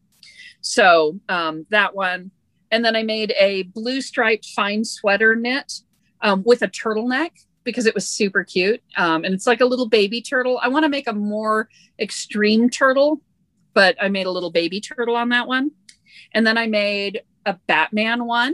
So 0.67 1.19
um, 1.29 1.65
that 1.69 1.95
one. 1.95 2.31
And 2.71 2.83
then 2.83 2.95
I 2.95 3.03
made 3.03 3.33
a 3.39 3.63
blue 3.63 4.01
striped 4.01 4.47
fine 4.47 4.83
sweater 4.83 5.35
knit 5.35 5.81
um, 6.21 6.43
with 6.45 6.61
a 6.61 6.67
turtleneck 6.67 7.31
because 7.63 7.85
it 7.85 7.95
was 7.95 8.07
super 8.07 8.43
cute. 8.43 8.81
Um, 8.97 9.23
and 9.23 9.33
it's 9.33 9.47
like 9.47 9.61
a 9.61 9.65
little 9.65 9.87
baby 9.87 10.21
turtle. 10.21 10.59
I 10.61 10.67
want 10.67 10.83
to 10.83 10.89
make 10.89 11.07
a 11.07 11.13
more 11.13 11.69
extreme 11.99 12.69
turtle, 12.69 13.21
but 13.73 13.95
I 14.01 14.09
made 14.09 14.25
a 14.25 14.31
little 14.31 14.51
baby 14.51 14.81
turtle 14.81 15.15
on 15.15 15.29
that 15.29 15.47
one. 15.47 15.71
And 16.33 16.45
then 16.45 16.57
I 16.57 16.67
made 16.67 17.21
a 17.45 17.53
Batman 17.67 18.25
one. 18.25 18.53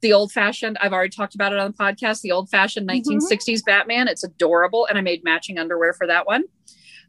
The 0.00 0.14
old 0.14 0.32
fashioned, 0.32 0.78
I've 0.80 0.92
already 0.92 1.10
talked 1.10 1.34
about 1.34 1.52
it 1.52 1.58
on 1.58 1.72
the 1.72 1.76
podcast, 1.76 2.22
the 2.22 2.32
old 2.32 2.48
fashioned 2.48 2.88
1960s 2.88 3.28
mm-hmm. 3.28 3.64
Batman. 3.66 4.08
It's 4.08 4.24
adorable. 4.24 4.86
And 4.86 4.96
I 4.96 5.02
made 5.02 5.22
matching 5.24 5.58
underwear 5.58 5.92
for 5.92 6.06
that 6.06 6.26
one. 6.26 6.44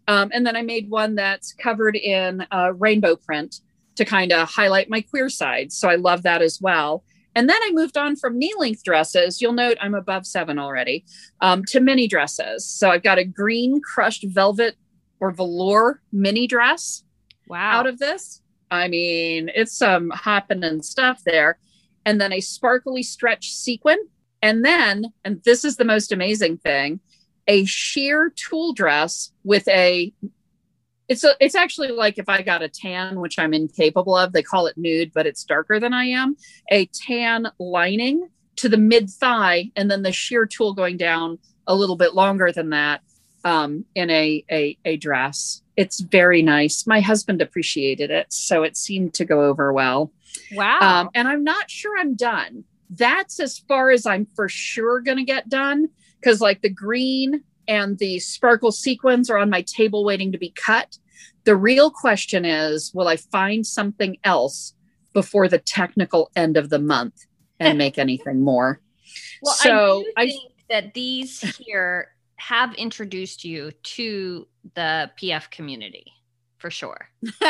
Um, 0.07 0.31
and 0.33 0.45
then 0.45 0.55
I 0.55 0.61
made 0.61 0.89
one 0.89 1.15
that's 1.15 1.53
covered 1.53 1.95
in 1.95 2.45
uh, 2.51 2.73
rainbow 2.77 3.15
print 3.15 3.61
to 3.95 4.05
kind 4.05 4.31
of 4.31 4.47
highlight 4.47 4.89
my 4.89 5.01
queer 5.01 5.29
side. 5.29 5.73
So 5.73 5.89
I 5.89 5.95
love 5.95 6.23
that 6.23 6.41
as 6.41 6.59
well. 6.61 7.03
And 7.35 7.47
then 7.47 7.61
I 7.61 7.71
moved 7.71 7.97
on 7.97 8.15
from 8.15 8.39
knee 8.39 8.53
length 8.57 8.83
dresses. 8.83 9.41
You'll 9.41 9.53
note 9.53 9.77
I'm 9.79 9.93
above 9.93 10.25
seven 10.25 10.57
already 10.57 11.05
um, 11.41 11.63
to 11.65 11.79
mini 11.79 12.07
dresses. 12.07 12.65
So 12.65 12.89
I've 12.89 13.03
got 13.03 13.19
a 13.19 13.25
green 13.25 13.79
crushed 13.81 14.25
velvet 14.27 14.75
or 15.19 15.31
velour 15.31 16.01
mini 16.11 16.47
dress. 16.47 17.03
Wow. 17.47 17.79
Out 17.79 17.87
of 17.87 17.99
this. 17.99 18.41
I 18.71 18.87
mean, 18.87 19.51
it's 19.53 19.77
some 19.77 20.09
happening 20.09 20.81
stuff 20.81 21.21
there. 21.25 21.59
And 22.05 22.19
then 22.19 22.33
a 22.33 22.41
sparkly 22.41 23.03
stretch 23.03 23.51
sequin. 23.51 23.97
And 24.41 24.65
then, 24.65 25.13
and 25.23 25.41
this 25.43 25.63
is 25.63 25.77
the 25.77 25.85
most 25.85 26.11
amazing 26.11 26.57
thing, 26.57 26.99
a 27.47 27.65
sheer 27.65 28.31
tulle 28.35 28.73
dress 28.73 29.31
with 29.43 29.67
a 29.67 30.13
it's 31.07 31.23
a, 31.23 31.35
it's 31.39 31.55
actually 31.55 31.89
like 31.89 32.17
if 32.17 32.27
I 32.27 32.41
got 32.41 32.61
a 32.61 32.67
tan, 32.67 33.21
which 33.21 33.39
I'm 33.39 33.53
incapable 33.53 34.17
of. 34.17 34.33
They 34.33 34.43
call 34.43 34.67
it 34.67 34.77
nude, 34.77 35.13
but 35.13 35.25
it's 35.25 35.45
darker 35.45 35.79
than 35.79 35.93
I 35.93 36.05
am. 36.05 36.35
A 36.69 36.85
tan 36.87 37.47
lining 37.59 38.27
to 38.57 38.67
the 38.67 38.77
mid 38.77 39.09
thigh, 39.09 39.71
and 39.75 39.89
then 39.89 40.01
the 40.01 40.11
sheer 40.11 40.45
tulle 40.45 40.73
going 40.73 40.97
down 40.97 41.39
a 41.65 41.75
little 41.75 41.95
bit 41.95 42.13
longer 42.13 42.51
than 42.51 42.71
that 42.71 43.01
um, 43.45 43.85
in 43.95 44.09
a, 44.09 44.43
a 44.51 44.77
a 44.83 44.97
dress. 44.97 45.61
It's 45.77 46.01
very 46.01 46.41
nice. 46.41 46.85
My 46.85 46.99
husband 46.99 47.41
appreciated 47.41 48.11
it, 48.11 48.33
so 48.33 48.63
it 48.63 48.75
seemed 48.75 49.13
to 49.15 49.25
go 49.25 49.43
over 49.45 49.71
well. 49.71 50.11
Wow. 50.51 50.79
Um, 50.81 51.09
and 51.15 51.27
I'm 51.27 51.43
not 51.43 51.69
sure 51.69 51.97
I'm 51.97 52.15
done. 52.15 52.65
That's 52.89 53.39
as 53.39 53.59
far 53.59 53.91
as 53.91 54.05
I'm 54.05 54.27
for 54.35 54.49
sure 54.49 55.01
going 55.01 55.17
to 55.17 55.23
get 55.23 55.49
done 55.49 55.89
because 56.19 56.41
like 56.41 56.61
the 56.61 56.69
green 56.69 57.43
and 57.67 57.97
the 57.97 58.19
sparkle 58.19 58.71
sequins 58.71 59.29
are 59.29 59.37
on 59.37 59.49
my 59.49 59.61
table 59.61 60.03
waiting 60.03 60.31
to 60.31 60.37
be 60.37 60.51
cut. 60.51 60.97
The 61.43 61.55
real 61.55 61.91
question 61.91 62.45
is 62.45 62.91
will 62.93 63.07
I 63.07 63.17
find 63.17 63.65
something 63.65 64.17
else 64.23 64.73
before 65.13 65.47
the 65.47 65.59
technical 65.59 66.31
end 66.35 66.57
of 66.57 66.69
the 66.69 66.79
month 66.79 67.25
and 67.59 67.77
make 67.79 67.97
anything 67.97 68.41
more? 68.41 68.79
Well, 69.41 69.53
so 69.55 70.03
I 70.15 70.27
think 70.27 70.51
I, 70.69 70.73
that 70.81 70.93
these 70.93 71.41
here 71.57 72.09
have 72.37 72.73
introduced 72.75 73.43
you 73.43 73.71
to 73.83 74.47
the 74.75 75.11
PF 75.19 75.49
community 75.49 76.05
for 76.57 76.69
sure. 76.69 77.09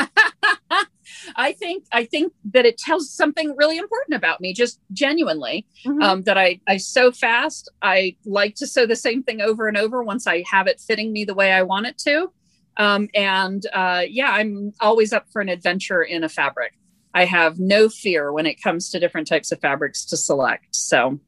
I 1.36 1.54
think 1.54 1.86
I 1.92 2.06
think 2.06 2.34
that 2.52 2.66
it 2.66 2.78
tells 2.78 3.12
something 3.12 3.56
really 3.56 3.78
important 3.78 4.16
about 4.16 4.42
me, 4.42 4.54
just 4.54 4.80
genuinely. 4.92 5.66
Mm-hmm. 5.86 6.02
Um, 6.02 6.24
that 6.24 6.38
I 6.38 6.60
I 6.68 6.78
sew 6.78 7.12
fast. 7.12 7.70
I 7.82 8.16
like 8.26 8.56
to 8.56 8.68
sew 8.68 8.86
the 8.86 8.96
same 8.96 9.24
thing 9.24 9.42
over 9.42 9.68
and 9.68 9.78
over 9.78 10.04
once 10.04 10.28
I 10.28 10.44
have 10.50 10.68
it 10.68 10.80
fitting 10.80 11.14
me 11.14 11.26
the 11.26 11.34
way 11.34 11.52
I 11.52 11.64
want 11.64 11.88
it 11.88 11.98
to. 12.00 12.32
Um, 12.78 13.10
and 13.16 13.66
uh, 13.74 14.04
yeah, 14.08 14.32
I'm 14.32 14.74
always 14.80 15.12
up 15.12 15.26
for 15.32 15.42
an 15.42 15.50
adventure 15.50 16.04
in 16.04 16.24
a 16.24 16.30
fabric. 16.30 16.74
I 17.14 17.26
have 17.26 17.60
no 17.60 17.90
fear 17.90 18.32
when 18.32 18.46
it 18.46 18.62
comes 18.62 18.92
to 18.92 19.00
different 19.00 19.28
types 19.28 19.52
of 19.52 19.60
fabrics 19.60 20.06
to 20.06 20.18
select. 20.18 20.76
So 20.76 21.20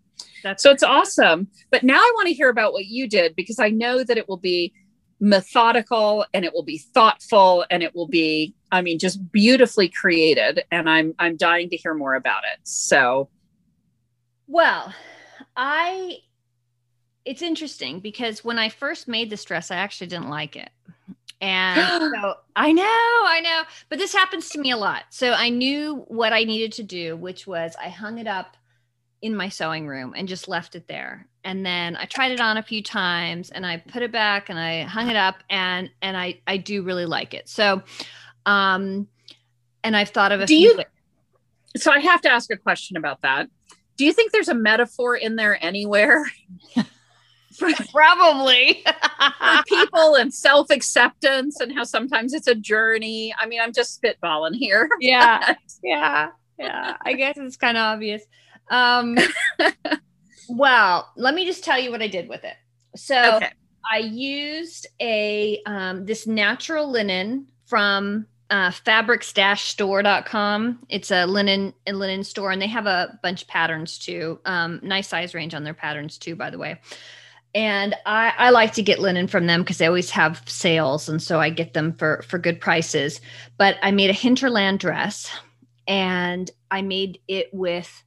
that's 0.43 0.63
so 0.63 0.71
it's 0.71 0.83
awesome. 0.83 1.47
But 1.71 1.83
now 1.83 1.97
I 1.97 2.11
want 2.15 2.27
to 2.27 2.33
hear 2.33 2.49
about 2.49 2.73
what 2.73 2.85
you 2.85 3.07
did 3.07 3.35
because 3.35 3.59
I 3.59 3.69
know 3.69 4.03
that 4.03 4.17
it 4.17 4.29
will 4.29 4.37
be 4.37 4.73
methodical 5.19 6.25
and 6.33 6.45
it 6.45 6.53
will 6.53 6.63
be 6.63 6.77
thoughtful 6.77 7.65
and 7.69 7.83
it 7.83 7.93
will 7.93 8.07
be 8.07 8.53
i 8.71 8.81
mean 8.81 8.97
just 8.97 9.31
beautifully 9.31 9.89
created. 9.89 10.63
And 10.71 10.89
i'm 10.89 11.13
i'm 11.19 11.35
dying 11.35 11.69
to 11.69 11.77
hear 11.77 11.93
more 11.93 12.15
about 12.15 12.43
it. 12.51 12.59
So 12.63 13.29
well 14.47 14.93
i 15.55 16.17
it's 17.25 17.41
interesting 17.41 17.99
because 17.99 18.43
when 18.43 18.57
i 18.57 18.69
first 18.69 19.07
made 19.07 19.29
this 19.29 19.43
dress 19.43 19.71
i 19.71 19.75
actually 19.75 20.07
didn't 20.07 20.29
like 20.29 20.55
it. 20.55 20.69
And 21.41 22.13
so 22.15 22.35
i 22.55 22.71
know 22.71 22.83
i 22.83 23.41
know 23.43 23.63
but 23.89 23.99
this 23.99 24.13
happens 24.13 24.49
to 24.49 24.59
me 24.59 24.71
a 24.71 24.77
lot. 24.77 25.03
So 25.09 25.31
i 25.31 25.49
knew 25.49 26.05
what 26.07 26.31
i 26.31 26.43
needed 26.43 26.71
to 26.73 26.83
do 26.83 27.17
which 27.17 27.45
was 27.45 27.75
i 27.81 27.89
hung 27.89 28.19
it 28.19 28.27
up 28.27 28.55
in 29.21 29.35
my 29.35 29.49
sewing 29.49 29.87
room 29.87 30.13
and 30.15 30.27
just 30.27 30.47
left 30.47 30.75
it 30.75 30.87
there. 30.87 31.27
And 31.43 31.65
then 31.65 31.95
I 31.95 32.05
tried 32.05 32.31
it 32.31 32.39
on 32.39 32.57
a 32.57 32.63
few 32.63 32.81
times 32.81 33.49
and 33.49 33.65
I 33.65 33.77
put 33.77 34.01
it 34.01 34.11
back 34.11 34.49
and 34.49 34.57
I 34.57 34.83
hung 34.83 35.09
it 35.09 35.15
up 35.15 35.35
and 35.49 35.89
and 36.01 36.15
I 36.15 36.39
I 36.47 36.57
do 36.57 36.83
really 36.83 37.05
like 37.05 37.33
it. 37.33 37.49
So 37.49 37.81
um 38.45 39.07
and 39.83 39.95
I've 39.95 40.09
thought 40.09 40.31
of 40.31 40.41
a 40.41 40.45
do 40.45 40.55
few 40.55 40.77
you, 40.77 40.83
So 41.77 41.91
I 41.91 41.99
have 41.99 42.21
to 42.21 42.31
ask 42.31 42.51
a 42.51 42.57
question 42.57 42.97
about 42.97 43.21
that. 43.21 43.49
Do 43.97 44.05
you 44.05 44.13
think 44.13 44.31
there's 44.31 44.47
a 44.47 44.55
metaphor 44.55 45.15
in 45.15 45.35
there 45.35 45.63
anywhere? 45.63 46.25
Probably. 47.91 48.83
for 48.85 49.63
people 49.67 50.15
and 50.15 50.33
self 50.33 50.69
acceptance 50.69 51.59
and 51.59 51.73
how 51.73 51.83
sometimes 51.83 52.33
it's 52.33 52.47
a 52.47 52.55
journey. 52.55 53.33
I 53.37 53.45
mean, 53.47 53.59
I'm 53.59 53.73
just 53.73 54.01
spitballing 54.01 54.55
here. 54.55 54.89
Yeah. 55.01 55.55
yeah. 55.83 56.29
yeah, 56.57 56.97
I 57.01 57.13
guess 57.13 57.37
it's 57.37 57.57
kind 57.57 57.77
of 57.77 57.81
obvious. 57.81 58.23
Um, 58.69 59.17
well, 60.49 61.11
let 61.15 61.33
me 61.33 61.45
just 61.45 61.63
tell 61.63 61.79
you 61.79 61.91
what 61.91 62.01
I 62.01 62.07
did 62.07 62.29
with 62.29 62.43
it. 62.43 62.55
So 62.95 63.37
okay. 63.37 63.49
I 63.91 63.99
used 63.99 64.87
a 65.01 65.61
um, 65.65 66.05
this 66.05 66.27
natural 66.27 66.89
linen 66.89 67.47
from 67.65 68.27
uh, 68.49 68.71
fabrics-store.com. 68.71 70.79
It's 70.89 71.11
a 71.11 71.25
linen 71.25 71.73
a 71.87 71.93
linen 71.93 72.23
store, 72.23 72.51
and 72.51 72.61
they 72.61 72.67
have 72.67 72.87
a 72.87 73.19
bunch 73.21 73.43
of 73.43 73.47
patterns 73.47 73.97
too. 73.97 74.39
Um, 74.45 74.79
nice 74.83 75.07
size 75.07 75.33
range 75.33 75.53
on 75.53 75.63
their 75.63 75.73
patterns 75.73 76.17
too, 76.17 76.35
by 76.35 76.49
the 76.49 76.57
way. 76.57 76.79
And 77.55 77.95
I, 78.05 78.33
I 78.37 78.49
like 78.51 78.73
to 78.73 78.83
get 78.83 78.99
linen 78.99 79.27
from 79.27 79.47
them 79.47 79.61
because 79.61 79.79
they 79.79 79.87
always 79.87 80.11
have 80.11 80.43
sales, 80.47 81.09
and 81.09 81.21
so 81.21 81.39
I 81.39 81.49
get 81.49 81.73
them 81.73 81.93
for 81.93 82.23
for 82.27 82.37
good 82.37 82.59
prices. 82.59 83.21
But 83.57 83.77
I 83.81 83.91
made 83.91 84.09
a 84.09 84.13
hinterland 84.13 84.79
dress, 84.79 85.31
and 85.87 86.49
I 86.71 86.81
made 86.81 87.19
it 87.27 87.49
with 87.53 88.03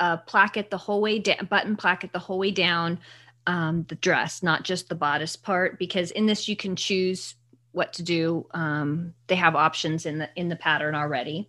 a 0.00 0.18
placket 0.18 0.70
the 0.70 0.78
whole 0.78 1.00
way 1.00 1.18
down, 1.18 1.46
button 1.48 1.76
placket 1.76 2.12
the 2.12 2.18
whole 2.18 2.38
way 2.38 2.50
down 2.50 2.98
um, 3.46 3.84
the 3.88 3.94
dress, 3.96 4.42
not 4.42 4.62
just 4.62 4.88
the 4.88 4.94
bodice 4.94 5.36
part, 5.36 5.78
because 5.78 6.10
in 6.12 6.26
this 6.26 6.48
you 6.48 6.56
can 6.56 6.76
choose 6.76 7.34
what 7.72 7.92
to 7.94 8.02
do. 8.02 8.46
Um, 8.52 9.14
they 9.26 9.36
have 9.36 9.54
options 9.54 10.06
in 10.06 10.18
the 10.18 10.30
in 10.36 10.48
the 10.48 10.56
pattern 10.56 10.94
already. 10.94 11.48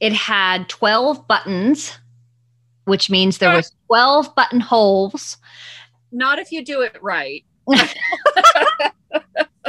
It 0.00 0.12
had 0.12 0.68
12 0.68 1.26
buttons, 1.26 1.98
which 2.84 3.10
means 3.10 3.38
there 3.38 3.54
was 3.54 3.72
12 3.86 4.34
buttonholes. 4.34 5.36
Not 6.10 6.38
if 6.38 6.52
you 6.52 6.64
do 6.64 6.82
it 6.82 6.96
right. 7.02 7.44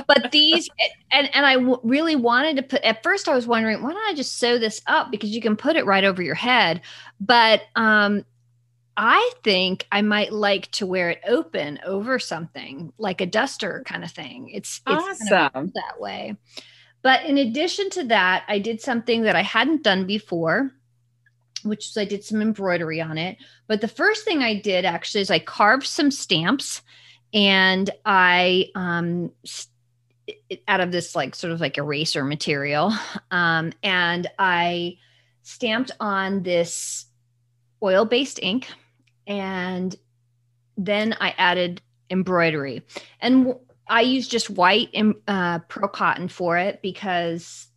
but 0.10 0.32
these 0.32 0.70
and 1.12 1.30
and 1.34 1.46
I 1.46 1.56
w- 1.56 1.80
really 1.84 2.16
wanted 2.16 2.58
to 2.58 2.64
put 2.64 2.82
at 2.84 3.04
first 3.04 3.30
I 3.30 3.36
was 3.36 3.48
wondering 3.48 3.82
why 3.82 3.94
don't 3.94 4.10
I 4.10 4.14
just 4.14 4.38
sew 4.38 4.58
this 4.58 4.82
up 4.88 5.12
because 5.12 5.30
you 5.30 5.42
can 5.42 5.56
put 5.56 5.76
it 5.76 5.86
right 5.86 6.04
over 6.04 6.22
your 6.22 6.36
head 6.36 6.82
but 7.20 7.62
um 7.76 8.26
I 8.98 9.32
think 9.46 9.88
I 9.94 10.02
might 10.02 10.34
like 10.34 10.70
to 10.72 10.86
wear 10.86 11.10
it 11.10 11.22
open 11.26 11.80
over 11.86 12.20
something 12.20 12.92
like 12.98 13.22
a 13.22 13.26
duster 13.26 13.82
kind 13.86 14.04
of 14.04 14.12
thing. 14.12 14.50
It's, 14.50 14.82
it's 14.86 15.04
awesome 15.04 15.28
kind 15.30 15.52
of 15.56 15.74
that 15.74 16.02
way. 16.02 16.36
But 17.02 17.24
in 17.24 17.38
addition 17.38 17.90
to 17.92 18.04
that, 18.06 18.44
I 18.50 18.60
did 18.60 18.82
something 18.82 19.22
that 19.22 19.38
I 19.38 19.42
hadn't 19.42 19.84
done 19.84 20.06
before, 20.06 20.72
which 21.64 21.88
is 21.88 21.98
I 21.98 22.04
did 22.04 22.26
some 22.26 22.42
embroidery 22.42 23.00
on 23.00 23.18
it. 23.18 23.38
But 23.68 23.80
the 23.80 23.88
first 23.88 24.26
thing 24.26 24.44
I 24.44 24.60
did 24.60 24.84
actually 24.84 25.22
is 25.22 25.32
I 25.32 25.40
carved 25.40 25.88
some 25.88 26.12
stamps 26.12 26.82
and 27.34 27.90
I 28.06 28.68
um, 28.76 29.32
out 30.68 30.82
of 30.82 30.92
this 30.92 31.16
like 31.16 31.36
sort 31.36 31.52
of 31.52 31.62
like 31.62 31.78
eraser 31.78 32.24
material, 32.24 32.94
um, 33.32 33.74
and 33.84 34.28
I 34.38 34.98
stamped 35.44 35.92
on 36.00 36.44
this 36.44 37.06
oil 37.82 38.06
based 38.06 38.40
ink 38.42 38.68
and 39.26 39.96
then 40.78 41.16
I 41.20 41.34
added 41.38 41.82
embroidery. 42.10 42.84
And 43.20 43.54
I 43.88 44.02
used 44.02 44.32
just 44.32 44.50
white 44.50 44.90
uh, 45.28 45.60
perle 45.60 45.88
cotton 45.88 46.28
for 46.28 46.58
it 46.58 46.82
because, 46.82 47.68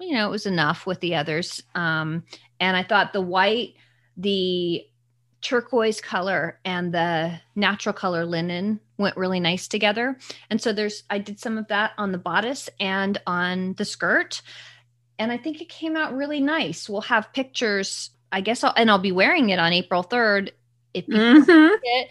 you 0.00 0.12
know, 0.14 0.26
it 0.26 0.30
was 0.30 0.46
enough 0.46 0.86
with 0.86 1.00
the 1.00 1.14
others. 1.14 1.62
Um, 1.74 2.24
and 2.60 2.76
I 2.76 2.82
thought 2.82 3.12
the 3.12 3.20
white, 3.20 3.74
the 4.16 4.84
turquoise 5.42 6.00
color, 6.00 6.58
and 6.64 6.92
the 6.92 7.40
natural 7.54 7.92
color 7.92 8.24
linen 8.24 8.80
went 8.98 9.16
really 9.16 9.40
nice 9.40 9.68
together. 9.68 10.16
And 10.50 10.60
so 10.60 10.72
there's, 10.72 11.04
I 11.10 11.18
did 11.18 11.40
some 11.40 11.58
of 11.58 11.68
that 11.68 11.92
on 11.98 12.12
the 12.12 12.18
bodice 12.18 12.68
and 12.80 13.20
on 13.26 13.74
the 13.74 13.84
skirt. 13.84 14.42
And 15.18 15.30
I 15.32 15.36
think 15.36 15.60
it 15.60 15.68
came 15.68 15.96
out 15.96 16.14
really 16.14 16.40
nice. 16.40 16.88
We'll 16.88 17.02
have 17.02 17.32
pictures, 17.32 18.10
I 18.32 18.40
guess, 18.40 18.64
I'll, 18.64 18.74
and 18.76 18.90
I'll 18.90 18.98
be 18.98 19.12
wearing 19.12 19.50
it 19.50 19.58
on 19.58 19.72
April 19.72 20.02
3rd 20.02 20.50
if 20.92 21.06
people 21.06 21.20
mm-hmm. 21.20 21.50
like 21.50 21.80
it. 21.82 22.08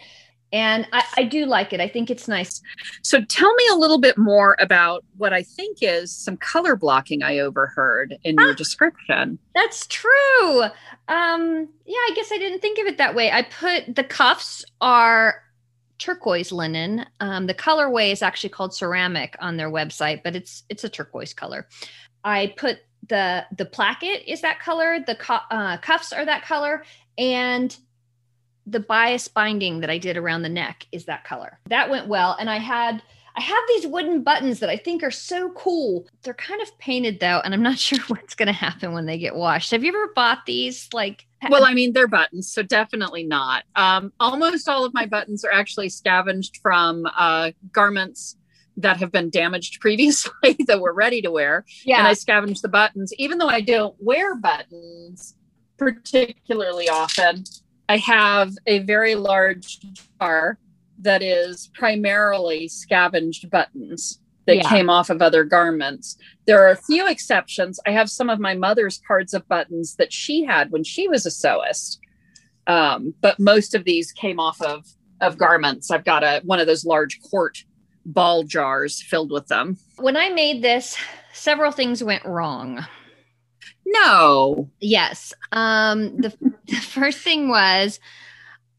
And 0.52 0.86
I, 0.92 1.02
I 1.16 1.24
do 1.24 1.46
like 1.46 1.72
it. 1.72 1.80
I 1.80 1.88
think 1.88 2.10
it's 2.10 2.28
nice. 2.28 2.62
So 3.02 3.20
tell 3.24 3.52
me 3.54 3.64
a 3.72 3.74
little 3.74 3.98
bit 3.98 4.16
more 4.16 4.56
about 4.60 5.04
what 5.16 5.32
I 5.32 5.42
think 5.42 5.78
is 5.80 6.14
some 6.14 6.36
color 6.36 6.76
blocking 6.76 7.24
I 7.24 7.40
overheard 7.40 8.16
in 8.22 8.36
your 8.38 8.54
description. 8.54 9.40
That's 9.56 9.84
true. 9.88 10.62
Um, 11.08 11.68
yeah, 11.86 11.98
I 11.98 12.12
guess 12.14 12.30
I 12.30 12.38
didn't 12.38 12.60
think 12.60 12.78
of 12.78 12.86
it 12.86 12.98
that 12.98 13.16
way. 13.16 13.32
I 13.32 13.42
put 13.42 13.96
the 13.96 14.04
cuffs 14.04 14.64
are 14.80 15.42
turquoise 16.04 16.52
linen. 16.52 17.06
Um, 17.20 17.46
the 17.46 17.54
colorway 17.54 18.12
is 18.12 18.20
actually 18.20 18.50
called 18.50 18.74
ceramic 18.74 19.36
on 19.40 19.56
their 19.56 19.70
website, 19.70 20.22
but 20.22 20.36
it's 20.36 20.64
it's 20.68 20.84
a 20.84 20.88
turquoise 20.88 21.32
color. 21.32 21.66
I 22.24 22.54
put 22.58 22.80
the 23.08 23.46
the 23.56 23.64
placket 23.64 24.22
is 24.26 24.42
that 24.42 24.60
color. 24.60 24.98
The 25.06 25.14
cu- 25.14 25.46
uh, 25.50 25.78
cuffs 25.78 26.12
are 26.12 26.24
that 26.26 26.44
color, 26.44 26.84
and 27.16 27.74
the 28.66 28.80
bias 28.80 29.28
binding 29.28 29.80
that 29.80 29.90
I 29.90 29.98
did 29.98 30.16
around 30.16 30.42
the 30.42 30.48
neck 30.48 30.86
is 30.92 31.06
that 31.06 31.24
color. 31.24 31.58
That 31.68 31.88
went 31.88 32.08
well. 32.08 32.36
And 32.38 32.50
I 32.50 32.58
had 32.58 33.02
I 33.36 33.40
have 33.40 33.62
these 33.68 33.86
wooden 33.86 34.22
buttons 34.22 34.60
that 34.60 34.70
I 34.70 34.76
think 34.76 35.02
are 35.02 35.10
so 35.10 35.50
cool. 35.52 36.06
They're 36.22 36.34
kind 36.34 36.60
of 36.60 36.76
painted 36.78 37.18
though, 37.18 37.40
and 37.44 37.54
I'm 37.54 37.62
not 37.62 37.78
sure 37.86 37.98
what's 38.08 38.34
going 38.34 38.46
to 38.46 38.52
happen 38.52 38.92
when 38.92 39.06
they 39.06 39.18
get 39.18 39.36
washed. 39.36 39.70
Have 39.70 39.82
you 39.82 39.88
ever 39.88 40.12
bought 40.14 40.44
these? 40.46 40.88
Like, 40.92 41.26
well, 41.50 41.64
I 41.64 41.74
mean, 41.74 41.92
they're 41.92 42.08
buttons, 42.08 42.52
so 42.52 42.62
definitely 42.62 43.24
not. 43.24 43.64
Um, 43.76 44.12
almost 44.20 44.68
all 44.68 44.84
of 44.84 44.94
my 44.94 45.06
buttons 45.06 45.44
are 45.44 45.52
actually 45.52 45.88
scavenged 45.88 46.58
from 46.62 47.06
uh, 47.16 47.52
garments 47.72 48.36
that 48.76 48.96
have 48.98 49.12
been 49.12 49.30
damaged 49.30 49.80
previously 49.80 50.56
that 50.66 50.80
were 50.80 50.92
ready 50.92 51.22
to 51.22 51.30
wear. 51.30 51.64
Yeah. 51.84 51.98
And 51.98 52.08
I 52.08 52.12
scavenge 52.12 52.60
the 52.60 52.68
buttons, 52.68 53.12
even 53.18 53.38
though 53.38 53.48
I 53.48 53.60
don't 53.60 53.94
wear 53.98 54.34
buttons 54.34 55.34
particularly 55.76 56.88
often. 56.88 57.44
I 57.88 57.98
have 57.98 58.52
a 58.66 58.78
very 58.80 59.14
large 59.14 59.80
jar 60.20 60.58
that 61.00 61.22
is 61.22 61.70
primarily 61.74 62.68
scavenged 62.68 63.50
buttons 63.50 64.20
that 64.46 64.56
yeah. 64.56 64.68
came 64.68 64.90
off 64.90 65.10
of 65.10 65.22
other 65.22 65.44
garments. 65.44 66.16
There 66.46 66.62
are 66.62 66.70
a 66.70 66.76
few 66.76 67.06
exceptions. 67.08 67.80
I 67.86 67.90
have 67.92 68.10
some 68.10 68.28
of 68.28 68.38
my 68.38 68.54
mother's 68.54 69.00
cards 69.06 69.34
of 69.34 69.48
buttons 69.48 69.96
that 69.96 70.12
she 70.12 70.44
had 70.44 70.70
when 70.70 70.84
she 70.84 71.08
was 71.08 71.26
a 71.26 71.30
sewist. 71.30 71.98
Um, 72.66 73.14
but 73.20 73.38
most 73.38 73.74
of 73.74 73.84
these 73.84 74.12
came 74.12 74.40
off 74.40 74.60
of 74.62 74.86
of 75.20 75.38
garments. 75.38 75.90
I've 75.90 76.04
got 76.04 76.24
a 76.24 76.40
one 76.44 76.60
of 76.60 76.66
those 76.66 76.84
large 76.84 77.20
quart 77.22 77.64
ball 78.04 78.42
jars 78.42 79.02
filled 79.02 79.30
with 79.30 79.48
them. 79.48 79.78
When 79.96 80.16
I 80.16 80.30
made 80.30 80.62
this, 80.62 80.96
several 81.32 81.72
things 81.72 82.02
went 82.02 82.24
wrong. 82.24 82.84
No. 83.86 84.70
Yes. 84.80 85.32
Um 85.52 86.16
the, 86.18 86.36
the 86.66 86.76
first 86.76 87.18
thing 87.18 87.48
was 87.48 88.00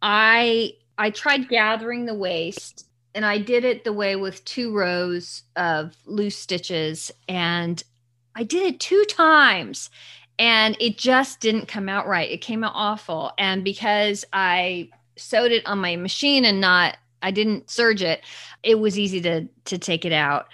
I 0.02 0.74
I 0.98 1.10
tried 1.10 1.50
gathering 1.50 2.06
the 2.06 2.14
waist 2.14 2.88
and 3.16 3.26
I 3.26 3.38
did 3.38 3.64
it 3.64 3.86
the 3.86 3.94
way 3.94 4.16
with 4.18 4.44
two 4.46 4.74
rows 4.74 5.44
of 5.56 5.96
loose 6.06 6.38
stitches 6.38 7.12
and 7.28 7.82
I 8.36 8.44
did 8.44 8.64
it 8.64 8.80
two 8.82 9.06
times 9.06 9.90
and 10.38 10.76
it 10.82 10.98
just 10.98 11.40
didn't 11.40 11.70
come 11.70 11.88
out 11.88 12.08
right. 12.08 12.30
It 12.30 12.42
came 12.42 12.64
out 12.64 12.74
awful 12.76 13.32
and 13.38 13.64
because 13.64 14.26
I 14.34 14.90
sewed 15.16 15.54
it 15.54 15.66
on 15.66 15.80
my 15.80 15.96
machine 15.96 16.44
and 16.44 16.60
not 16.60 16.98
I 17.22 17.32
didn't 17.32 17.72
serge 17.72 18.04
it, 18.04 18.22
it 18.62 18.76
was 18.76 19.00
easy 19.00 19.22
to 19.22 19.48
to 19.64 19.78
take 19.78 20.06
it 20.06 20.14
out. 20.14 20.48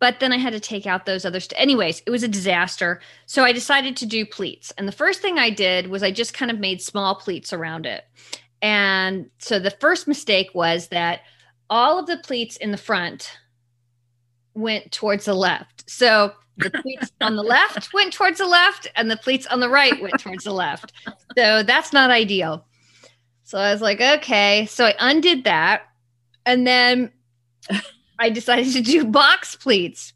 But 0.00 0.20
then 0.20 0.32
I 0.32 0.36
had 0.36 0.52
to 0.52 0.60
take 0.60 0.86
out 0.86 1.06
those 1.06 1.24
other. 1.24 1.40
St- 1.40 1.60
Anyways, 1.60 2.02
it 2.06 2.10
was 2.10 2.22
a 2.22 2.28
disaster. 2.28 3.00
So 3.26 3.42
I 3.44 3.52
decided 3.52 3.96
to 3.96 4.06
do 4.06 4.24
pleats. 4.24 4.70
And 4.78 4.86
the 4.86 4.92
first 4.92 5.20
thing 5.20 5.38
I 5.38 5.50
did 5.50 5.88
was 5.88 6.04
I 6.04 6.12
just 6.12 6.34
kind 6.34 6.52
of 6.52 6.60
made 6.60 6.80
small 6.80 7.16
pleats 7.16 7.52
around 7.52 7.84
it. 7.84 8.04
And 8.62 9.28
so 9.38 9.58
the 9.58 9.72
first 9.72 10.06
mistake 10.06 10.50
was 10.54 10.88
that 10.88 11.22
all 11.70 11.98
of 11.98 12.06
the 12.06 12.18
pleats 12.18 12.56
in 12.56 12.70
the 12.70 12.76
front 12.76 13.38
went 14.54 14.90
towards 14.92 15.26
the 15.26 15.34
left. 15.34 15.88
So 15.88 16.32
the 16.56 16.70
pleats 16.70 17.12
on 17.20 17.36
the 17.36 17.42
left 17.42 17.92
went 17.94 18.12
towards 18.12 18.38
the 18.38 18.46
left, 18.46 18.88
and 18.96 19.10
the 19.10 19.16
pleats 19.16 19.46
on 19.46 19.60
the 19.60 19.68
right 19.68 20.00
went 20.00 20.18
towards 20.18 20.44
the 20.44 20.52
left. 20.52 20.92
So 21.36 21.62
that's 21.62 21.92
not 21.92 22.10
ideal. 22.10 22.64
So 23.44 23.58
I 23.58 23.72
was 23.72 23.80
like, 23.80 24.00
okay. 24.00 24.66
So 24.66 24.86
I 24.86 24.94
undid 24.98 25.44
that. 25.44 25.82
And 26.44 26.66
then 26.66 27.12
I 28.18 28.30
decided 28.30 28.72
to 28.72 28.82
do 28.82 29.04
box 29.04 29.56
pleats. 29.56 30.12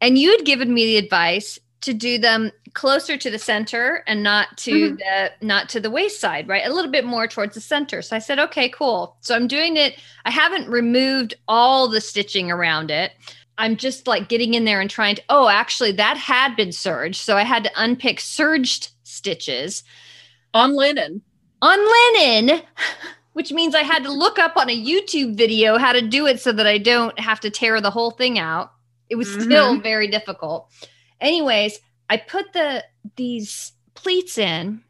And 0.00 0.18
you 0.18 0.30
had 0.30 0.44
given 0.44 0.74
me 0.74 0.84
the 0.84 0.96
advice 0.98 1.58
to 1.82 1.94
do 1.94 2.18
them 2.18 2.50
closer 2.78 3.16
to 3.16 3.28
the 3.28 3.40
center 3.40 4.04
and 4.06 4.22
not 4.22 4.56
to 4.56 4.70
mm-hmm. 4.70 4.94
the 4.94 5.32
not 5.44 5.68
to 5.68 5.80
the 5.80 5.90
waist 5.90 6.20
side, 6.20 6.46
right? 6.46 6.64
A 6.64 6.72
little 6.72 6.92
bit 6.92 7.04
more 7.04 7.26
towards 7.26 7.54
the 7.56 7.60
center. 7.60 8.02
So 8.02 8.14
I 8.14 8.20
said, 8.20 8.38
okay, 8.38 8.68
cool. 8.68 9.16
So 9.20 9.34
I'm 9.34 9.48
doing 9.48 9.76
it. 9.76 9.98
I 10.24 10.30
haven't 10.30 10.70
removed 10.70 11.34
all 11.48 11.88
the 11.88 12.00
stitching 12.00 12.52
around 12.52 12.92
it. 12.92 13.10
I'm 13.58 13.76
just 13.76 14.06
like 14.06 14.28
getting 14.28 14.54
in 14.54 14.64
there 14.64 14.80
and 14.80 14.88
trying 14.88 15.16
to, 15.16 15.22
oh, 15.28 15.48
actually, 15.48 15.90
that 15.92 16.16
had 16.16 16.54
been 16.54 16.70
serged. 16.70 17.20
So 17.20 17.36
I 17.36 17.42
had 17.42 17.64
to 17.64 17.70
unpick 17.74 18.20
serged 18.20 18.92
stitches 19.02 19.82
on 20.54 20.76
linen. 20.76 21.20
On 21.60 21.78
linen. 21.78 22.62
which 23.32 23.50
means 23.50 23.74
I 23.74 23.82
had 23.82 24.04
to 24.04 24.12
look 24.12 24.38
up 24.38 24.56
on 24.56 24.70
a 24.70 24.84
YouTube 24.84 25.36
video 25.36 25.78
how 25.78 25.92
to 25.92 26.02
do 26.02 26.26
it 26.26 26.40
so 26.40 26.52
that 26.52 26.66
I 26.66 26.78
don't 26.78 27.18
have 27.18 27.40
to 27.40 27.50
tear 27.50 27.80
the 27.80 27.90
whole 27.90 28.12
thing 28.12 28.38
out. 28.38 28.72
It 29.10 29.16
was 29.16 29.28
mm-hmm. 29.28 29.42
still 29.42 29.80
very 29.80 30.06
difficult. 30.06 30.70
Anyways, 31.20 31.80
I 32.08 32.16
put 32.16 32.52
the 32.52 32.84
these 33.16 33.72
pleats 33.94 34.38
in 34.38 34.82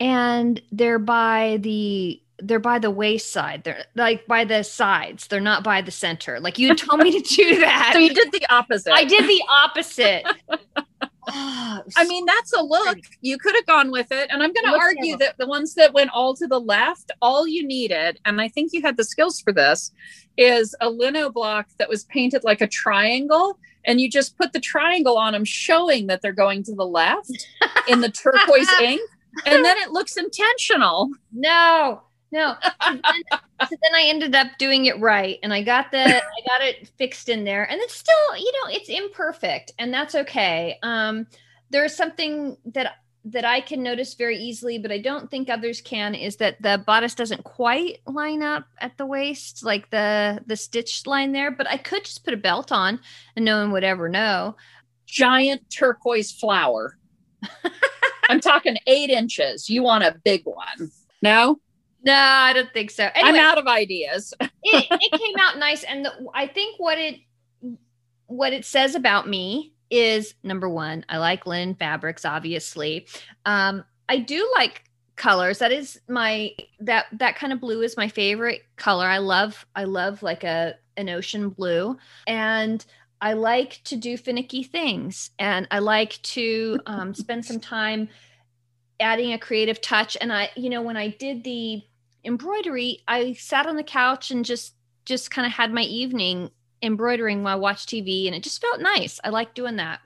and 0.00 0.60
they're 0.72 0.98
by 0.98 1.58
the 1.60 2.20
they're 2.38 2.58
by 2.58 2.78
the 2.78 2.90
waist 2.90 3.32
side. 3.32 3.64
They're 3.64 3.84
like 3.94 4.26
by 4.26 4.44
the 4.44 4.62
sides. 4.62 5.26
They're 5.28 5.40
not 5.40 5.64
by 5.64 5.80
the 5.80 5.90
center. 5.90 6.38
Like 6.38 6.58
you 6.58 6.74
told 6.74 7.00
me 7.00 7.20
to 7.20 7.34
do 7.34 7.56
that. 7.60 7.90
so 7.94 7.98
you 7.98 8.12
did 8.12 8.32
the 8.32 8.46
opposite. 8.50 8.92
I 8.92 9.04
did 9.04 9.24
the 9.24 9.42
opposite. 9.50 10.24
I 11.28 12.04
mean, 12.06 12.24
that's 12.26 12.52
a 12.52 12.62
look. 12.62 12.98
You 13.20 13.38
could 13.38 13.54
have 13.54 13.66
gone 13.66 13.90
with 13.90 14.12
it. 14.12 14.30
And 14.30 14.42
I'm 14.42 14.52
going 14.52 14.66
to 14.66 14.78
argue 14.78 15.16
that 15.18 15.38
the 15.38 15.46
ones 15.46 15.74
that 15.74 15.92
went 15.92 16.10
all 16.10 16.34
to 16.36 16.46
the 16.46 16.60
left, 16.60 17.10
all 17.20 17.46
you 17.46 17.66
needed, 17.66 18.20
and 18.24 18.40
I 18.40 18.48
think 18.48 18.72
you 18.72 18.82
had 18.82 18.96
the 18.96 19.04
skills 19.04 19.40
for 19.40 19.52
this, 19.52 19.92
is 20.36 20.74
a 20.80 20.90
lino 20.90 21.30
block 21.30 21.66
that 21.78 21.88
was 21.88 22.04
painted 22.04 22.44
like 22.44 22.60
a 22.60 22.66
triangle. 22.66 23.58
And 23.84 24.00
you 24.00 24.10
just 24.10 24.36
put 24.36 24.52
the 24.52 24.60
triangle 24.60 25.16
on 25.16 25.32
them, 25.32 25.44
showing 25.44 26.08
that 26.08 26.20
they're 26.20 26.32
going 26.32 26.64
to 26.64 26.74
the 26.74 26.86
left 26.86 27.46
in 27.88 28.00
the 28.00 28.10
turquoise 28.10 28.68
ink. 28.80 29.00
And 29.44 29.64
then 29.64 29.76
it 29.78 29.90
looks 29.90 30.16
intentional. 30.16 31.10
no, 31.32 32.02
no. 32.32 32.54
So 32.62 32.90
then, 32.90 33.38
so 33.68 33.76
then 33.82 33.94
I 33.94 34.02
ended 34.06 34.34
up 34.34 34.48
doing 34.58 34.86
it 34.86 34.98
right, 35.00 35.38
and 35.42 35.52
I 35.52 35.62
got 35.62 35.90
the 35.90 35.98
I 35.98 36.40
got 36.46 36.62
it 36.62 36.90
fixed 36.98 37.28
in 37.28 37.44
there, 37.44 37.64
and 37.70 37.80
it's 37.80 37.94
still, 37.94 38.36
you 38.36 38.52
know, 38.52 38.70
it's 38.70 38.88
imperfect, 38.88 39.72
and 39.78 39.92
that's 39.92 40.14
okay. 40.14 40.78
Um, 40.82 41.26
there's 41.70 41.94
something 41.94 42.56
that 42.66 42.96
that 43.28 43.44
I 43.44 43.60
can 43.60 43.82
notice 43.82 44.14
very 44.14 44.38
easily, 44.38 44.78
but 44.78 44.92
I 44.92 44.98
don't 44.98 45.28
think 45.28 45.50
others 45.50 45.80
can, 45.80 46.14
is 46.14 46.36
that 46.36 46.62
the 46.62 46.82
bodice 46.86 47.14
doesn't 47.16 47.42
quite 47.42 47.98
line 48.06 48.40
up 48.42 48.66
at 48.80 48.96
the 48.96 49.06
waist, 49.06 49.64
like 49.64 49.90
the 49.90 50.40
the 50.46 50.56
stitch 50.56 51.06
line 51.06 51.32
there. 51.32 51.50
But 51.50 51.68
I 51.68 51.76
could 51.76 52.04
just 52.04 52.24
put 52.24 52.34
a 52.34 52.38
belt 52.38 52.70
on, 52.70 53.00
and 53.34 53.44
no 53.44 53.58
one 53.60 53.72
would 53.72 53.84
ever 53.84 54.08
know. 54.08 54.56
Giant 55.06 55.68
turquoise 55.70 56.32
flower. 56.32 56.98
I'm 58.28 58.40
talking 58.40 58.76
eight 58.86 59.10
inches. 59.10 59.68
You 59.68 59.82
want 59.82 60.04
a 60.04 60.20
big 60.24 60.42
one. 60.44 60.90
No, 61.22 61.60
No, 62.06 62.14
I 62.14 62.52
don't 62.52 62.72
think 62.72 62.90
so. 62.90 63.04
I'm 63.14 63.26
Anyway, 63.26 63.44
out 63.44 63.58
of 63.58 63.66
ideas. 63.66 64.32
it, 64.66 64.86
it 64.90 65.18
came 65.18 65.36
out 65.40 65.58
nice 65.58 65.84
and 65.84 66.04
the, 66.04 66.12
i 66.34 66.46
think 66.46 66.78
what 66.78 66.98
it 66.98 67.20
what 68.26 68.52
it 68.52 68.64
says 68.64 68.94
about 68.94 69.28
me 69.28 69.72
is 69.90 70.34
number 70.42 70.68
one 70.68 71.04
i 71.08 71.18
like 71.18 71.46
linen 71.46 71.74
fabrics 71.74 72.24
obviously 72.24 73.06
um 73.44 73.84
i 74.08 74.18
do 74.18 74.50
like 74.56 74.82
colors 75.14 75.58
that 75.58 75.72
is 75.72 76.00
my 76.08 76.50
that 76.80 77.06
that 77.12 77.36
kind 77.36 77.52
of 77.52 77.60
blue 77.60 77.82
is 77.82 77.96
my 77.96 78.08
favorite 78.08 78.62
color 78.76 79.06
i 79.06 79.18
love 79.18 79.64
i 79.74 79.84
love 79.84 80.22
like 80.22 80.44
a 80.44 80.74
an 80.96 81.08
ocean 81.08 81.48
blue 81.48 81.96
and 82.26 82.84
i 83.20 83.32
like 83.32 83.80
to 83.84 83.96
do 83.96 84.16
finicky 84.16 84.62
things 84.62 85.30
and 85.38 85.66
i 85.70 85.78
like 85.78 86.20
to 86.22 86.78
um, 86.86 87.14
spend 87.14 87.44
some 87.44 87.60
time 87.60 88.08
adding 89.00 89.32
a 89.32 89.38
creative 89.38 89.80
touch 89.80 90.16
and 90.20 90.32
i 90.32 90.50
you 90.56 90.68
know 90.68 90.82
when 90.82 90.96
i 90.96 91.08
did 91.08 91.44
the 91.44 91.82
embroidery 92.26 93.02
i 93.08 93.32
sat 93.34 93.66
on 93.66 93.76
the 93.76 93.82
couch 93.82 94.30
and 94.30 94.44
just 94.44 94.74
just 95.06 95.30
kind 95.30 95.46
of 95.46 95.52
had 95.52 95.72
my 95.72 95.82
evening 95.82 96.50
embroidering 96.82 97.42
while 97.42 97.54
I 97.54 97.60
watched 97.60 97.88
TV 97.88 98.26
and 98.26 98.34
it 98.34 98.42
just 98.42 98.60
felt 98.60 98.80
nice. 98.80 99.18
I 99.24 99.30
like 99.30 99.54
doing 99.54 99.76
that. 99.76 100.00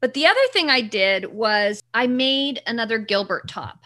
But 0.00 0.14
the 0.14 0.26
other 0.26 0.40
thing 0.52 0.70
I 0.70 0.80
did 0.80 1.26
was 1.26 1.82
I 1.92 2.06
made 2.06 2.62
another 2.66 2.98
Gilbert 2.98 3.48
top. 3.48 3.84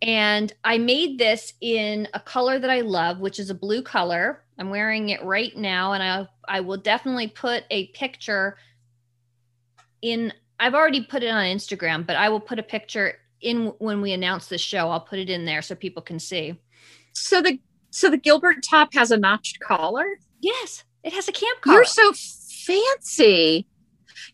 And 0.00 0.52
I 0.62 0.78
made 0.78 1.18
this 1.18 1.54
in 1.60 2.06
a 2.14 2.20
color 2.20 2.58
that 2.58 2.70
I 2.70 2.82
love, 2.82 3.18
which 3.18 3.38
is 3.38 3.50
a 3.50 3.54
blue 3.54 3.82
color. 3.82 4.44
I'm 4.58 4.70
wearing 4.70 5.08
it 5.08 5.22
right 5.24 5.56
now 5.56 5.92
and 5.92 6.02
I 6.02 6.28
I 6.48 6.60
will 6.60 6.76
definitely 6.76 7.28
put 7.28 7.64
a 7.70 7.88
picture 7.88 8.56
in 10.02 10.32
I've 10.60 10.74
already 10.74 11.04
put 11.04 11.22
it 11.22 11.28
on 11.28 11.44
Instagram, 11.44 12.06
but 12.06 12.16
I 12.16 12.28
will 12.28 12.40
put 12.40 12.58
a 12.58 12.64
picture 12.64 13.14
in 13.40 13.66
when 13.78 14.00
we 14.00 14.12
announce 14.12 14.46
the 14.46 14.58
show. 14.58 14.90
I'll 14.90 15.00
put 15.00 15.18
it 15.18 15.30
in 15.30 15.44
there 15.44 15.62
so 15.62 15.74
people 15.74 16.02
can 16.02 16.18
see. 16.18 16.58
So 17.12 17.40
the 17.42 17.58
so 17.90 18.10
the 18.10 18.16
Gilbert 18.16 18.62
top 18.68 18.94
has 18.94 19.10
a 19.10 19.16
notched 19.16 19.60
collar. 19.60 20.06
Yes, 20.40 20.84
it 21.02 21.12
has 21.12 21.28
a 21.28 21.32
camp 21.32 21.60
collar. 21.60 21.76
You're 21.76 21.84
so 21.84 22.12
fancy. 22.12 23.66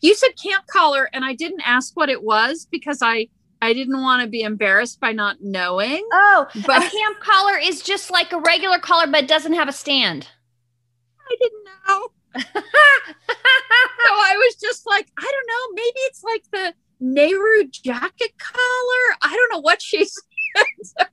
You 0.01 0.13
said 0.15 0.31
camp 0.41 0.67
collar, 0.67 1.09
and 1.13 1.23
I 1.23 1.33
didn't 1.33 1.61
ask 1.61 1.95
what 1.95 2.09
it 2.09 2.23
was 2.23 2.67
because 2.69 3.01
I 3.01 3.29
I 3.61 3.73
didn't 3.73 4.01
want 4.01 4.21
to 4.21 4.27
be 4.27 4.41
embarrassed 4.41 4.99
by 4.99 5.13
not 5.13 5.37
knowing. 5.41 6.05
Oh, 6.11 6.47
But 6.65 6.83
a 6.85 6.89
camp 6.89 7.19
collar 7.19 7.57
is 7.57 7.81
just 7.81 8.11
like 8.11 8.31
a 8.33 8.39
regular 8.39 8.79
collar, 8.79 9.07
but 9.07 9.23
it 9.23 9.27
doesn't 9.27 9.53
have 9.53 9.69
a 9.69 9.73
stand. 9.73 10.27
I 11.27 11.35
didn't 11.39 11.63
know. 11.87 12.09
So 14.05 14.11
I 14.13 14.35
was 14.37 14.55
just 14.55 14.85
like, 14.85 15.07
I 15.17 15.21
don't 15.23 15.47
know. 15.47 15.73
Maybe 15.81 15.99
it's 16.01 16.23
like 16.23 16.43
the 16.51 16.73
Nehru 16.99 17.65
jacket 17.71 18.33
collar. 18.37 19.17
I 19.21 19.33
don't 19.35 19.51
know 19.53 19.61
what 19.61 19.81
she's. 19.81 20.13
so, 20.83 21.05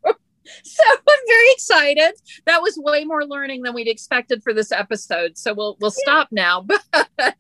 so 0.64 0.82
I'm 0.90 1.26
very 1.26 1.50
excited. 1.52 2.12
That 2.46 2.62
was 2.62 2.76
way 2.78 3.04
more 3.04 3.24
learning 3.24 3.62
than 3.62 3.74
we'd 3.74 3.88
expected 3.88 4.42
for 4.42 4.52
this 4.52 4.72
episode. 4.72 5.36
So 5.38 5.54
we'll 5.54 5.76
we'll 5.80 5.90
stop 5.92 6.28
now. 6.30 6.66
But 7.16 7.34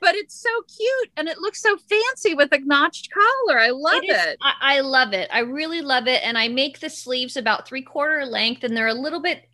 but 0.00 0.14
it's 0.14 0.34
so 0.40 0.50
cute 0.76 1.10
and 1.16 1.28
it 1.28 1.38
looks 1.38 1.62
so 1.62 1.76
fancy 1.88 2.34
with 2.34 2.52
a 2.52 2.58
notched 2.58 3.08
collar. 3.12 3.58
I 3.58 3.70
love 3.70 4.02
It 4.02 4.10
is- 4.10 4.26
it. 4.26 4.38
I, 4.42 4.76
I 4.76 4.80
love 4.80 5.12
it. 5.12 5.28
I 5.32 5.40
really 5.40 5.80
love 5.80 6.06
it. 6.06 6.20
And 6.24 6.36
I 6.36 6.48
make 6.48 6.80
the 6.80 6.90
sleeves 6.90 7.36
about 7.36 7.66
three 7.66 7.82
quarter 7.82 8.26
length, 8.26 8.64
and 8.64 8.76
they're 8.76 8.88
a 8.88 8.94
little 8.94 9.20
bit. 9.22 9.48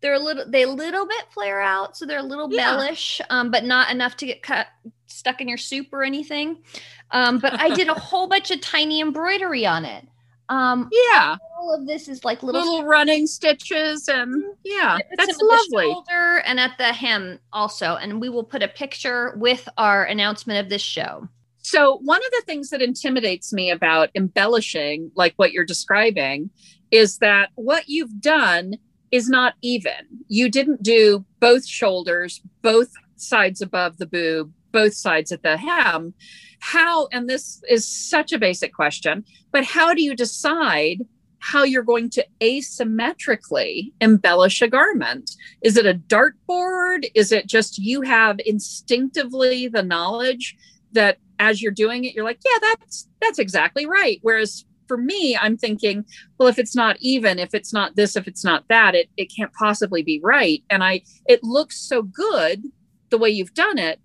They're 0.00 0.14
a 0.14 0.18
little. 0.18 0.44
They 0.48 0.62
a 0.62 0.68
little 0.68 1.06
bit 1.06 1.24
flare 1.30 1.60
out, 1.60 1.96
so 1.96 2.06
they're 2.06 2.18
a 2.20 2.22
little 2.22 2.48
Yeah. 2.52 2.76
bellish, 2.76 3.20
um, 3.30 3.50
but 3.50 3.64
not 3.64 3.90
enough 3.90 4.16
to 4.18 4.26
get 4.26 4.42
cut 4.42 4.68
stuck 5.06 5.40
in 5.40 5.48
your 5.48 5.58
soup 5.58 5.88
or 5.92 6.04
anything. 6.04 6.62
Um, 7.10 7.38
but 7.38 7.58
I 7.58 7.70
did 7.74 7.88
a 7.88 7.94
whole 8.08 8.28
bunch 8.28 8.50
of 8.50 8.60
tiny 8.60 9.00
embroidery 9.00 9.66
on 9.66 9.84
it. 9.84 10.04
Um, 10.50 10.88
Yeah, 11.12 11.36
all 11.58 11.74
of 11.74 11.86
this 11.86 12.08
is 12.08 12.24
like 12.24 12.42
little 12.42 12.60
little 12.62 12.84
running 12.84 13.26
stitches 13.26 14.08
and 14.08 14.42
yeah, 14.64 14.98
that's 15.16 15.38
lovely. 15.42 15.84
shoulder 15.92 16.38
and 16.46 16.58
at 16.60 16.78
the 16.78 16.92
hem 16.92 17.38
also, 17.52 17.96
and 17.96 18.20
we 18.20 18.28
will 18.28 18.44
put 18.44 18.62
a 18.62 18.68
picture 18.68 19.34
with 19.36 19.68
our 19.76 20.04
announcement 20.04 20.60
of 20.60 20.70
this 20.70 20.80
show. 20.82 21.28
So, 21.60 21.98
one 22.02 22.24
of 22.24 22.30
the 22.30 22.42
things 22.46 22.70
that 22.70 22.80
intimidates 22.80 23.52
me 23.52 23.70
about 23.70 24.08
embellishing, 24.14 25.10
like 25.16 25.34
what 25.36 25.52
you're 25.52 25.66
describing, 25.66 26.48
is 26.90 27.18
that 27.18 27.50
what 27.56 27.88
you've 27.88 28.20
done 28.20 28.74
is 29.10 29.28
not 29.28 29.54
even. 29.62 30.24
You 30.28 30.50
didn't 30.50 30.82
do 30.82 31.24
both 31.40 31.66
shoulders, 31.66 32.40
both 32.62 32.92
sides 33.16 33.60
above 33.60 33.98
the 33.98 34.06
boob, 34.06 34.52
both 34.72 34.94
sides 34.94 35.32
at 35.32 35.42
the 35.42 35.56
hem. 35.56 36.14
How, 36.60 37.08
and 37.12 37.28
this 37.28 37.62
is 37.68 37.86
such 37.86 38.32
a 38.32 38.38
basic 38.38 38.74
question, 38.74 39.24
but 39.52 39.64
how 39.64 39.94
do 39.94 40.02
you 40.02 40.14
decide 40.14 41.06
how 41.40 41.62
you're 41.62 41.82
going 41.82 42.10
to 42.10 42.26
asymmetrically 42.40 43.92
embellish 44.00 44.60
a 44.60 44.68
garment? 44.68 45.36
Is 45.62 45.76
it 45.76 45.86
a 45.86 45.94
dartboard? 45.94 47.10
Is 47.14 47.32
it 47.32 47.46
just 47.46 47.78
you 47.78 48.02
have 48.02 48.40
instinctively 48.44 49.68
the 49.68 49.82
knowledge 49.82 50.56
that 50.92 51.18
as 51.38 51.62
you're 51.62 51.72
doing 51.72 52.04
it, 52.04 52.14
you're 52.14 52.24
like, 52.24 52.40
yeah, 52.44 52.58
that's 52.60 53.08
that's 53.20 53.38
exactly 53.38 53.86
right. 53.86 54.18
Whereas 54.22 54.64
for 54.88 54.96
me, 54.96 55.36
I'm 55.40 55.56
thinking, 55.56 56.04
well, 56.38 56.48
if 56.48 56.58
it's 56.58 56.74
not 56.74 56.96
even, 57.00 57.38
if 57.38 57.54
it's 57.54 57.72
not 57.72 57.94
this, 57.94 58.16
if 58.16 58.26
it's 58.26 58.44
not 58.44 58.64
that, 58.68 58.94
it 58.94 59.08
it 59.16 59.26
can't 59.26 59.52
possibly 59.52 60.02
be 60.02 60.20
right. 60.22 60.62
And 60.70 60.82
I 60.82 61.02
it 61.26 61.44
looks 61.44 61.78
so 61.80 62.02
good 62.02 62.64
the 63.10 63.18
way 63.18 63.30
you've 63.30 63.54
done 63.54 63.78
it, 63.78 64.00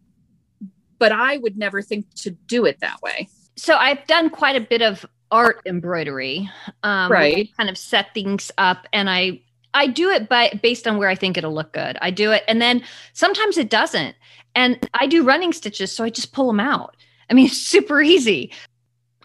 but 1.00 1.12
I 1.12 1.38
would 1.38 1.58
never 1.58 1.82
think 1.82 2.06
to 2.18 2.32
do 2.32 2.66
it 2.66 2.80
that 2.82 3.02
way. 3.02 3.28
So 3.56 3.76
I've 3.76 4.06
done 4.08 4.30
quite 4.30 4.56
a 4.56 4.62
bit 4.62 4.82
of 4.82 5.06
art 5.32 5.62
embroidery, 5.66 6.50
um, 6.84 7.12
Right. 7.12 7.50
Kind 7.58 7.70
of 7.70 7.78
set 7.78 8.14
things 8.14 8.52
up, 8.58 8.88
and 8.94 9.10
I 9.10 9.42
I 9.74 9.88
do 9.88 10.10
it 10.12 10.30
by 10.30 10.60
based 10.62 10.88
on 10.88 10.98
where 10.98 11.10
I 11.10 11.16
think 11.16 11.38
it'll 11.38 11.54
look 11.54 11.74
good. 11.74 11.98
I 12.02 12.12
do 12.12 12.32
it, 12.32 12.44
and 12.48 12.62
then 12.62 12.84
sometimes 13.14 13.58
it 13.58 13.70
doesn't. 13.70 14.16
And 14.56 14.88
I 14.94 15.08
do 15.08 15.24
running 15.24 15.52
stitches, 15.52 15.92
so 15.92 16.04
I 16.04 16.12
just 16.12 16.32
pull 16.32 16.46
them 16.48 16.60
out. 16.60 16.96
I 17.30 17.34
mean, 17.34 17.48
it's 17.48 17.58
super 17.76 18.02
easy. 18.02 18.52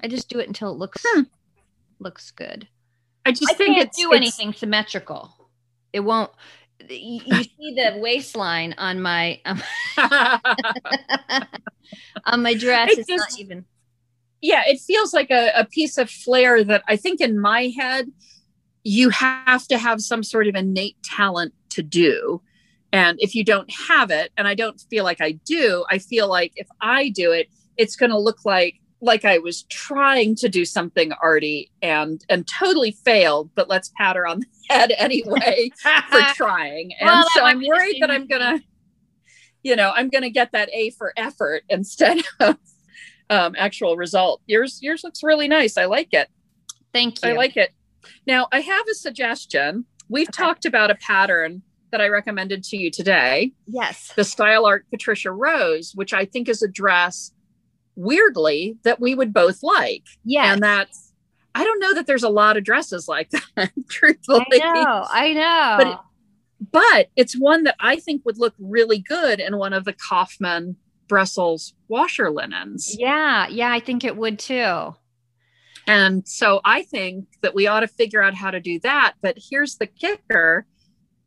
I 0.03 0.09
just 0.09 0.29
do 0.29 0.39
it 0.39 0.47
until 0.49 0.71
it 0.71 0.79
looks 0.79 1.05
Hmm. 1.07 1.23
Looks 1.99 2.31
good. 2.31 2.69
I 3.27 3.33
just 3.33 3.51
I 3.51 3.55
think 3.55 3.77
can't 3.77 3.89
it's 3.89 3.97
do 3.99 4.13
it's- 4.13 4.21
anything 4.21 4.53
symmetrical. 4.53 5.35
It 5.93 6.01
won't. 6.01 6.31
You, 6.89 7.21
you 7.25 7.43
see 7.59 7.75
the 7.75 7.99
waistline 7.99 8.75
on 8.79 9.01
my 9.03 9.41
um, 9.45 9.63
on 12.25 12.43
my 12.43 12.55
dress. 12.55 12.91
It 12.93 13.01
It's 13.01 13.09
not 13.11 13.39
even. 13.41 13.65
yeah, 14.41 14.63
it 14.67 14.81
feels 14.81 15.13
like 15.15 15.31
a, 15.31 15.51
a 15.57 15.65
piece 15.65 15.99
of 15.99 16.11
flair 16.11 16.63
that 16.65 16.83
I 16.89 16.97
think 16.97 17.21
in 17.21 17.39
my 17.39 17.73
head, 17.79 18.11
you 18.85 19.11
have 19.11 19.67
to 19.69 19.79
have 19.79 20.01
some 20.01 20.23
sort 20.23 20.47
of 20.47 20.55
innate 20.55 20.97
talent 21.03 21.55
to 21.71 21.83
do. 21.83 22.43
And 22.93 23.19
if 23.21 23.35
you 23.35 23.45
don't 23.45 23.71
have 23.89 24.11
it, 24.11 24.31
and 24.37 24.49
I 24.49 24.55
don't 24.55 24.81
feel 24.89 25.05
like 25.05 25.21
I 25.21 25.33
do, 25.33 25.85
I 25.91 25.99
feel 25.99 26.27
like 26.29 26.53
if 26.57 26.69
I 26.81 27.11
do 27.11 27.33
it, 27.33 27.49
it's 27.77 27.97
going 27.97 28.11
to 28.11 28.19
look 28.19 28.45
like 28.45 28.77
like 29.01 29.25
I 29.25 29.39
was 29.39 29.63
trying 29.65 30.35
to 30.37 30.49
do 30.49 30.65
something 30.65 31.13
arty 31.23 31.71
and 31.83 32.25
and 32.29 32.47
totally 32.49 32.91
failed, 33.05 33.51
but 33.55 33.69
let's 33.69 33.91
pat 33.97 34.17
her 34.17 34.27
on 34.27 34.41
the 34.41 34.47
head 34.75 34.93
anyway 34.99 35.71
for 35.83 36.21
trying. 36.35 36.93
And 36.99 37.07
Well, 37.07 37.27
so 37.35 37.43
I'm 37.45 37.61
worried 37.67 37.99
that 38.01 38.11
I'm 38.11 38.27
gonna, 38.27 38.61
you 39.63 39.77
know, 39.77 39.93
I'm 39.95 40.09
gonna 40.09 40.31
get 40.31 40.53
that 40.53 40.69
A 40.73 40.91
for 40.91 41.13
effort 41.17 41.63
instead 41.69 42.23
of 42.41 42.57
um, 43.31 43.55
actual 43.59 43.97
result. 43.97 44.41
Yours 44.47 44.79
yours 44.83 45.03
looks 45.05 45.23
really 45.23 45.49
nice. 45.49 45.77
I 45.77 45.85
like 45.85 46.09
it. 46.13 46.29
Thank 46.93 47.23
you. 47.23 47.31
I 47.31 47.33
like 47.35 47.57
it. 47.57 47.71
Now 48.27 48.49
I 48.53 48.61
have 48.61 48.87
a 48.91 48.95
suggestion. 48.95 49.85
We've 50.09 50.29
Okay. 50.29 50.43
talked 50.43 50.65
about 50.65 50.91
a 50.91 50.95
pattern 50.97 51.63
that 51.93 52.01
I 52.01 52.09
recommended 52.09 52.65
to 52.65 52.77
you 52.77 52.91
today, 52.91 53.53
Yes. 53.67 54.13
the 54.17 54.25
Style 54.25 54.67
Arc 54.67 54.85
Patricia 54.91 55.31
Rose, 55.31 55.93
which 55.95 56.13
I 56.13 56.25
think 56.27 56.49
is 56.49 56.63
a 56.63 56.69
dress 56.69 57.33
weirdly 57.99 58.77
that 58.85 59.01
we 59.01 59.15
would 59.15 59.33
both 59.35 59.63
like. 59.63 60.05
Yeah. 60.25 60.53
And 60.53 60.63
that's 60.63 61.13
I 61.55 61.65
don't 61.65 61.81
know 61.81 61.93
that 61.95 62.07
there's 62.07 62.23
a 62.23 62.29
lot 62.29 62.57
of 62.57 62.63
dresses 62.65 63.09
like 63.09 63.31
that, 63.57 63.73
truthfully. 63.91 64.47
I 64.53 64.59
know. 64.59 65.07
I 65.11 65.33
know. 65.33 65.75
But 65.79 65.87
it- 65.89 65.99
But 66.73 67.09
it's 67.17 67.35
one 67.35 67.65
that 67.65 67.77
I 67.81 67.97
think 67.97 68.25
would 68.25 68.39
look 68.39 68.55
really 68.59 68.99
good 68.99 69.41
in 69.41 69.57
one 69.59 69.73
of 69.73 69.85
the 69.85 69.93
Kaufman 69.93 70.77
Brussels 71.09 71.75
washer 71.89 72.31
linens. 72.31 72.95
yeah. 72.99 73.49
Yeah. 73.49 73.73
I 73.73 73.81
think 73.81 74.05
it 74.05 74.17
would 74.17 74.39
too. 74.39 74.95
And 75.87 76.29
so 76.29 76.61
I 76.65 76.83
think 76.83 77.27
that 77.41 77.55
we 77.55 77.67
ought 77.67 77.81
to 77.81 77.89
figure 77.89 78.23
out 78.23 78.35
how 78.35 78.51
to 78.51 78.61
do 78.61 78.79
that. 78.81 79.15
But 79.23 79.39
here's 79.51 79.77
the 79.77 79.87
kicker. 79.87 80.67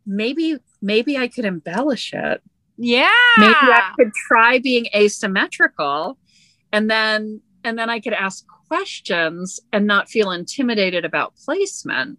Maybe, 0.06 0.58
maybe 0.82 1.18
I 1.18 1.28
could 1.28 1.46
embellish 1.46 2.14
it. 2.14 2.42
Yeah. 2.78 3.10
Maybe 3.38 3.56
I 3.56 3.92
could 3.98 4.12
try 4.28 4.60
being 4.60 4.86
asymmetrical 4.96 6.18
and 6.72 6.90
then 6.90 7.42
and 7.64 7.78
then 7.78 7.90
I 7.90 8.00
could 8.00 8.14
ask 8.14 8.46
questions 8.68 9.60
and 9.72 9.86
not 9.86 10.10
feel 10.10 10.32
intimidated 10.32 11.06
about 11.06 11.36
placement. 11.36 12.18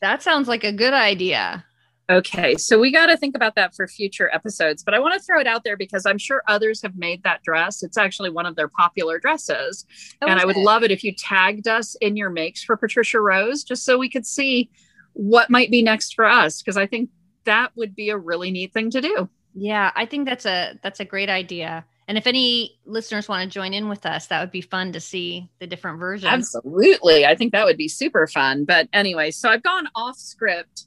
That 0.00 0.22
sounds 0.22 0.48
like 0.48 0.64
a 0.64 0.72
good 0.72 0.94
idea. 0.94 1.64
Okay, 2.10 2.56
so 2.56 2.78
we 2.78 2.90
got 2.90 3.06
to 3.06 3.16
think 3.16 3.36
about 3.36 3.54
that 3.54 3.74
for 3.74 3.86
future 3.86 4.30
episodes, 4.34 4.82
but 4.82 4.94
I 4.94 4.98
want 4.98 5.14
to 5.14 5.20
throw 5.20 5.38
it 5.38 5.46
out 5.46 5.62
there 5.62 5.76
because 5.76 6.06
I'm 6.06 6.18
sure 6.18 6.42
others 6.48 6.82
have 6.82 6.96
made 6.96 7.22
that 7.22 7.42
dress. 7.44 7.84
It's 7.84 7.96
actually 7.96 8.30
one 8.30 8.46
of 8.46 8.56
their 8.56 8.66
popular 8.66 9.20
dresses. 9.20 9.86
Oh, 10.20 10.26
and 10.26 10.40
I 10.40 10.44
would 10.44 10.56
love 10.56 10.82
it 10.82 10.90
if 10.90 11.04
you 11.04 11.14
tagged 11.14 11.68
us 11.68 11.94
in 12.00 12.16
your 12.16 12.28
makes 12.28 12.64
for 12.64 12.76
Patricia 12.76 13.20
Rose 13.20 13.62
just 13.62 13.84
so 13.84 13.96
we 13.96 14.08
could 14.08 14.26
see 14.26 14.70
what 15.12 15.50
might 15.50 15.70
be 15.70 15.82
next 15.82 16.14
for 16.14 16.24
us 16.24 16.60
because 16.60 16.76
I 16.76 16.86
think 16.86 17.10
that 17.44 17.70
would 17.76 17.94
be 17.94 18.10
a 18.10 18.16
really 18.16 18.50
neat 18.50 18.72
thing 18.72 18.90
to 18.90 19.00
do. 19.00 19.28
Yeah, 19.54 19.92
I 19.94 20.04
think 20.04 20.28
that's 20.28 20.46
a 20.46 20.78
that's 20.82 21.00
a 21.00 21.04
great 21.04 21.28
idea. 21.28 21.84
And 22.10 22.18
if 22.18 22.26
any 22.26 22.76
listeners 22.86 23.28
want 23.28 23.44
to 23.44 23.48
join 23.48 23.72
in 23.72 23.88
with 23.88 24.04
us, 24.04 24.26
that 24.26 24.40
would 24.40 24.50
be 24.50 24.62
fun 24.62 24.90
to 24.94 25.00
see 25.00 25.48
the 25.60 25.66
different 25.68 26.00
versions. 26.00 26.32
Absolutely. 26.32 27.24
I 27.24 27.36
think 27.36 27.52
that 27.52 27.64
would 27.64 27.76
be 27.76 27.86
super 27.86 28.26
fun. 28.26 28.64
But 28.64 28.88
anyway, 28.92 29.30
so 29.30 29.48
I've 29.48 29.62
gone 29.62 29.86
off 29.94 30.18
script, 30.18 30.86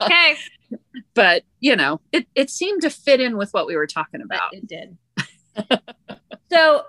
okay. 0.00 0.36
but 1.14 1.42
you 1.60 1.76
know, 1.76 2.00
it, 2.10 2.26
it 2.34 2.48
seemed 2.48 2.80
to 2.80 2.88
fit 2.88 3.20
in 3.20 3.36
with 3.36 3.52
what 3.52 3.66
we 3.66 3.76
were 3.76 3.86
talking 3.86 4.22
about. 4.22 4.54
it 4.54 4.66
did. 4.66 4.96
so 6.50 6.84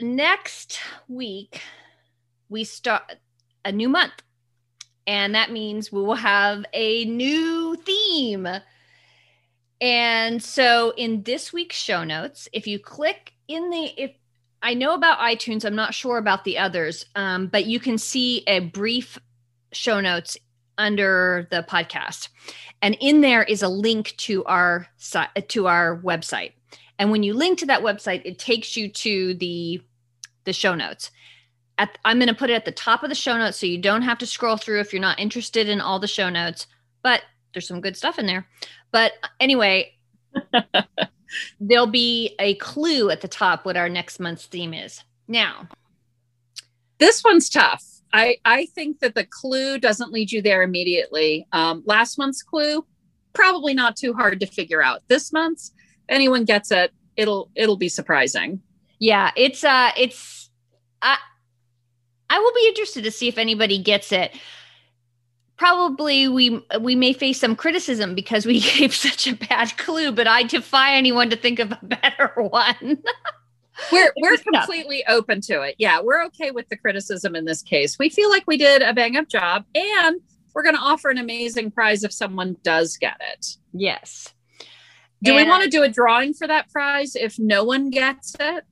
next 0.00 0.80
week 1.08 1.60
we 2.48 2.64
start 2.64 3.16
a 3.66 3.70
new 3.70 3.90
month. 3.90 4.14
And 5.06 5.34
that 5.34 5.52
means 5.52 5.92
we 5.92 6.00
will 6.00 6.14
have 6.14 6.64
a 6.72 7.04
new 7.04 7.76
theme. 7.76 8.48
And 9.80 10.42
so 10.42 10.92
in 10.96 11.22
this 11.22 11.52
week's 11.52 11.76
show 11.76 12.04
notes, 12.04 12.48
if 12.52 12.66
you 12.66 12.78
click 12.78 13.32
in 13.48 13.70
the 13.70 13.92
if 13.96 14.12
I 14.62 14.74
know 14.74 14.94
about 14.94 15.18
iTunes, 15.18 15.64
I'm 15.64 15.74
not 15.74 15.94
sure 15.94 16.18
about 16.18 16.44
the 16.44 16.58
others, 16.58 17.06
um, 17.14 17.46
but 17.46 17.64
you 17.64 17.80
can 17.80 17.96
see 17.96 18.44
a 18.46 18.60
brief 18.60 19.18
show 19.72 20.00
notes 20.00 20.36
under 20.76 21.48
the 21.50 21.62
podcast, 21.62 22.28
and 22.82 22.96
in 23.00 23.22
there 23.22 23.42
is 23.42 23.62
a 23.62 23.68
link 23.68 24.14
to 24.18 24.44
our 24.44 24.86
to 25.48 25.66
our 25.66 26.00
website. 26.02 26.52
And 26.98 27.10
when 27.10 27.22
you 27.22 27.32
link 27.32 27.58
to 27.60 27.66
that 27.66 27.82
website, 27.82 28.22
it 28.26 28.38
takes 28.38 28.76
you 28.76 28.90
to 28.90 29.34
the 29.34 29.82
the 30.44 30.52
show 30.52 30.74
notes. 30.74 31.10
At, 31.78 31.96
I'm 32.04 32.18
going 32.18 32.28
to 32.28 32.34
put 32.34 32.50
it 32.50 32.54
at 32.54 32.66
the 32.66 32.72
top 32.72 33.02
of 33.02 33.08
the 33.08 33.14
show 33.14 33.38
notes 33.38 33.56
so 33.56 33.64
you 33.64 33.78
don't 33.78 34.02
have 34.02 34.18
to 34.18 34.26
scroll 34.26 34.58
through 34.58 34.80
if 34.80 34.92
you're 34.92 35.00
not 35.00 35.18
interested 35.18 35.66
in 35.66 35.80
all 35.80 35.98
the 35.98 36.06
show 36.06 36.28
notes. 36.28 36.66
But 37.02 37.22
there's 37.52 37.66
some 37.66 37.80
good 37.80 37.96
stuff 37.96 38.18
in 38.18 38.26
there. 38.26 38.46
But 38.92 39.12
anyway, 39.38 39.94
there'll 41.60 41.86
be 41.86 42.34
a 42.38 42.54
clue 42.56 43.10
at 43.10 43.20
the 43.20 43.28
top 43.28 43.64
what 43.64 43.76
our 43.76 43.88
next 43.88 44.20
month's 44.20 44.46
theme 44.46 44.74
is. 44.74 45.02
Now, 45.28 45.68
This 46.98 47.22
one's 47.24 47.48
tough. 47.48 47.84
I, 48.12 48.38
I 48.44 48.66
think 48.66 48.98
that 49.00 49.14
the 49.14 49.24
clue 49.24 49.78
doesn't 49.78 50.12
lead 50.12 50.32
you 50.32 50.42
there 50.42 50.62
immediately. 50.62 51.46
Um, 51.52 51.82
last 51.86 52.18
month's 52.18 52.42
clue, 52.42 52.84
probably 53.32 53.72
not 53.74 53.96
too 53.96 54.12
hard 54.12 54.40
to 54.40 54.46
figure 54.46 54.82
out. 54.82 55.02
This 55.08 55.32
month's, 55.32 55.72
if 56.08 56.14
anyone 56.16 56.44
gets 56.44 56.70
it, 56.72 56.92
it'll 57.16 57.50
it'll 57.54 57.76
be 57.76 57.88
surprising. 57.88 58.60
yeah, 58.98 59.30
it's 59.36 59.62
uh 59.64 59.90
it's 59.96 60.50
I 61.02 61.16
I 62.28 62.38
will 62.38 62.52
be 62.54 62.66
interested 62.68 63.04
to 63.04 63.10
see 63.10 63.28
if 63.28 63.38
anybody 63.38 63.78
gets 63.78 64.12
it. 64.12 64.36
Probably 65.60 66.26
we 66.26 66.64
we 66.80 66.94
may 66.94 67.12
face 67.12 67.38
some 67.38 67.54
criticism 67.54 68.14
because 68.14 68.46
we 68.46 68.60
gave 68.78 68.94
such 68.94 69.26
a 69.26 69.34
bad 69.36 69.76
clue, 69.76 70.10
but 70.10 70.26
I 70.26 70.42
defy 70.42 70.96
anyone 70.96 71.28
to 71.28 71.36
think 71.36 71.58
of 71.58 71.70
a 71.70 71.78
better 71.82 72.32
one. 72.34 73.02
We're 73.92 74.10
we're 74.22 74.38
completely 74.38 75.04
open 75.06 75.42
to 75.42 75.60
it. 75.60 75.74
Yeah, 75.76 76.00
we're 76.00 76.24
okay 76.28 76.50
with 76.50 76.66
the 76.70 76.78
criticism 76.78 77.36
in 77.36 77.44
this 77.44 77.60
case. 77.60 77.98
We 77.98 78.08
feel 78.08 78.30
like 78.30 78.44
we 78.46 78.56
did 78.56 78.80
a 78.80 78.94
bang 78.94 79.18
up 79.18 79.28
job 79.28 79.66
and 79.74 80.22
we're 80.54 80.62
going 80.62 80.76
to 80.76 80.80
offer 80.80 81.10
an 81.10 81.18
amazing 81.18 81.72
prize 81.72 82.04
if 82.04 82.12
someone 82.14 82.56
does 82.62 82.96
get 82.96 83.20
it. 83.34 83.46
yes. 83.74 84.32
Do 85.22 85.34
we 85.36 85.44
want 85.46 85.62
to 85.64 85.68
do 85.68 85.82
a 85.82 85.88
drawing 85.90 86.32
for 86.32 86.46
that 86.46 86.70
prize 86.70 87.14
if 87.14 87.38
no 87.38 87.64
one 87.64 87.90
gets 87.90 88.34
it? 88.40 88.64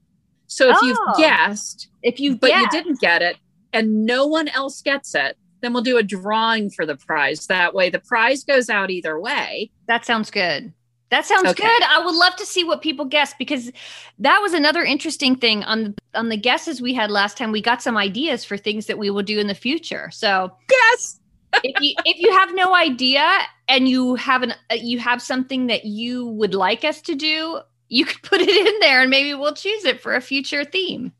So 0.46 0.70
if 0.70 0.76
Oh. 0.80 0.86
you've 0.86 1.16
guessed, 1.18 1.88
If 2.02 2.18
you 2.18 2.36
but 2.36 2.46
get, 2.48 2.60
you 2.62 2.68
didn't 2.70 3.00
get 3.00 3.20
it 3.20 3.36
and 3.74 4.06
no 4.06 4.26
one 4.26 4.48
else 4.48 4.80
gets 4.80 5.14
it, 5.14 5.36
then 5.60 5.72
we'll 5.72 5.82
do 5.82 5.98
a 5.98 6.02
drawing 6.02 6.70
for 6.70 6.86
the 6.86 6.96
prize. 6.96 7.46
That 7.46 7.74
way 7.74 7.90
the 7.90 7.98
prize 8.00 8.44
goes 8.44 8.68
out 8.70 8.90
either 8.90 9.18
way. 9.20 9.70
That 9.86 10.04
sounds 10.04 10.30
good. 10.30 10.72
That 11.10 11.24
sounds 11.24 11.48
Okay. 11.48 11.62
good. 11.66 11.82
I 11.84 12.04
would 12.04 12.14
love 12.14 12.36
to 12.36 12.44
see 12.44 12.64
what 12.64 12.82
people 12.82 13.06
guess 13.06 13.32
because 13.38 13.72
that 14.18 14.40
was 14.42 14.52
another 14.52 14.84
interesting 14.84 15.36
thing 15.36 15.64
on 15.64 15.94
on 16.14 16.28
the 16.28 16.36
guesses 16.36 16.82
we 16.82 16.92
had 16.92 17.10
last 17.10 17.38
time. 17.38 17.50
We 17.50 17.62
got 17.62 17.82
some 17.82 17.96
ideas 17.96 18.44
for 18.44 18.56
things 18.58 18.86
that 18.86 18.98
we 18.98 19.08
will 19.10 19.22
do 19.22 19.38
in 19.38 19.46
the 19.46 19.54
future. 19.54 20.10
So 20.12 20.52
Yes. 20.70 21.18
if 21.64 21.80
you 21.80 21.94
if 22.04 22.18
you 22.18 22.30
have 22.32 22.54
no 22.54 22.74
idea 22.74 23.26
and 23.68 23.88
you 23.88 24.16
have 24.16 24.42
an 24.42 24.52
uh, 24.70 24.74
you 24.74 24.98
have 24.98 25.22
something 25.22 25.68
that 25.68 25.86
you 25.86 26.26
would 26.26 26.54
like 26.54 26.84
us 26.84 27.00
to 27.02 27.14
do, 27.14 27.60
you 27.88 28.04
could 28.04 28.22
put 28.30 28.42
it 28.42 28.50
in 28.66 28.78
there 28.80 29.00
and 29.00 29.08
maybe 29.08 29.32
we'll 29.32 29.54
choose 29.54 29.86
it 29.86 30.02
for 30.02 30.14
a 30.14 30.20
future 30.20 30.62
theme. 30.64 31.12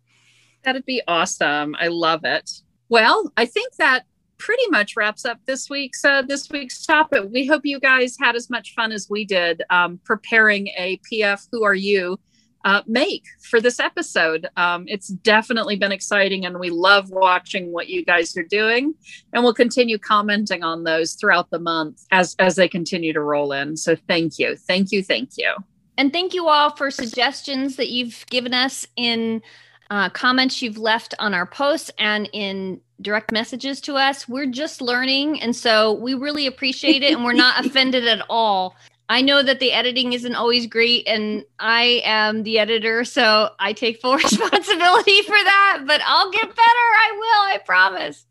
That'd 0.64 0.84
be 0.84 1.00
awesome. 1.08 1.74
I 1.80 1.86
love 1.88 2.24
it. 2.24 2.50
Well, 2.90 3.32
I 3.38 3.46
think 3.46 3.74
that 3.76 4.04
pretty 4.38 4.66
much 4.70 4.96
wraps 4.96 5.24
up 5.24 5.38
this 5.46 5.68
week's 5.68 6.04
uh, 6.04 6.22
this 6.22 6.48
week's 6.50 6.84
topic. 6.84 7.24
We 7.30 7.46
hope 7.46 7.62
you 7.64 7.80
guys 7.80 8.16
had 8.20 8.36
as 8.36 8.48
much 8.48 8.74
fun 8.74 8.92
as 8.92 9.08
we 9.10 9.24
did 9.24 9.62
um, 9.70 10.00
preparing 10.04 10.68
a 10.78 11.00
PF 11.10 11.48
Who 11.52 11.64
Are 11.64 11.74
You 11.74 12.18
uh, 12.64 12.82
make 12.86 13.24
for 13.42 13.60
this 13.60 13.80
episode. 13.80 14.48
Um, 14.56 14.84
it's 14.88 15.08
definitely 15.08 15.76
been 15.76 15.92
exciting, 15.92 16.46
and 16.46 16.58
we 16.58 16.70
love 16.70 17.10
watching 17.10 17.72
what 17.72 17.88
you 17.88 18.04
guys 18.04 18.36
are 18.36 18.42
doing, 18.42 18.94
and 19.32 19.42
we'll 19.42 19.54
continue 19.54 19.98
commenting 19.98 20.62
on 20.62 20.84
those 20.84 21.14
throughout 21.14 21.50
the 21.50 21.58
month 21.58 22.04
as 22.10 22.34
as 22.38 22.56
they 22.56 22.68
continue 22.68 23.12
to 23.12 23.20
roll 23.20 23.52
in. 23.52 23.76
So 23.76 23.96
thank 24.08 24.38
you, 24.38 24.56
thank 24.56 24.92
you, 24.92 25.02
thank 25.02 25.30
you. 25.36 25.54
And 25.96 26.12
thank 26.12 26.32
you 26.32 26.48
all 26.48 26.70
for 26.70 26.92
suggestions 26.92 27.74
that 27.76 27.88
you've 27.88 28.24
given 28.30 28.54
us 28.54 28.86
in 28.94 29.42
uh, 29.90 30.10
comments 30.10 30.60
you've 30.62 30.78
left 30.78 31.14
on 31.18 31.34
our 31.34 31.46
posts 31.46 31.90
and 31.98 32.28
in 32.32 32.80
direct 33.00 33.32
messages 33.32 33.80
to 33.82 33.96
us. 33.96 34.28
We're 34.28 34.46
just 34.46 34.80
learning. 34.80 35.40
And 35.40 35.54
so 35.54 35.92
we 35.94 36.14
really 36.14 36.46
appreciate 36.46 37.02
it. 37.02 37.14
And 37.14 37.24
we're 37.24 37.32
not 37.32 37.64
offended 37.66 38.06
at 38.06 38.24
all. 38.28 38.76
I 39.10 39.22
know 39.22 39.42
that 39.42 39.58
the 39.58 39.72
editing 39.72 40.12
isn't 40.12 40.34
always 40.34 40.66
great, 40.66 41.08
and 41.08 41.42
I 41.58 42.02
am 42.04 42.42
the 42.42 42.58
editor, 42.58 43.04
so 43.04 43.50
I 43.58 43.72
take 43.72 44.02
full 44.02 44.16
responsibility 44.16 45.22
for 45.22 45.30
that. 45.30 45.84
But 45.86 46.02
I'll 46.04 46.30
get 46.30 46.42
better. 46.42 46.56
I 46.56 47.12
will. 47.12 47.54
I 47.54 47.58
promise. 47.64 48.26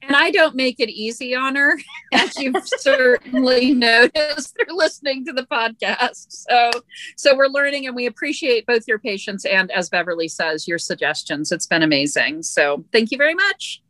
And 0.00 0.16
I 0.16 0.30
don't 0.30 0.54
make 0.54 0.80
it 0.80 0.88
easy 0.88 1.34
on 1.34 1.54
her, 1.56 1.78
as 2.14 2.34
you've 2.38 2.66
certainly 2.66 3.74
noticed 3.74 4.56
through 4.56 4.76
listening 4.76 5.24
to 5.26 5.34
the 5.34 5.44
podcast. 5.44 6.26
So, 6.28 6.70
so 7.16 7.36
we're 7.36 7.48
learning, 7.48 7.86
and 7.86 7.94
we 7.94 8.06
appreciate 8.06 8.64
both 8.64 8.84
your 8.88 8.98
patience 8.98 9.44
and, 9.44 9.70
as 9.70 9.90
Beverly 9.90 10.28
says, 10.28 10.66
your 10.66 10.78
suggestions. 10.78 11.52
It's 11.52 11.66
been 11.66 11.82
amazing. 11.82 12.42
So, 12.42 12.84
thank 12.90 13.10
you 13.10 13.18
very 13.18 13.34
much. 13.34 13.82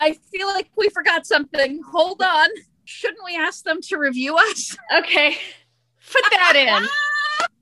I 0.00 0.16
feel 0.32 0.46
like 0.46 0.70
we 0.76 0.88
forgot 0.88 1.26
something. 1.26 1.82
Hold 1.92 2.22
on. 2.22 2.48
Shouldn't 2.92 3.24
we 3.24 3.36
ask 3.36 3.64
them 3.64 3.80
to 3.82 3.96
review 3.96 4.36
us? 4.36 4.76
Okay. 4.98 5.36
Put 6.12 6.24
that 6.30 6.54
in. 6.56 6.88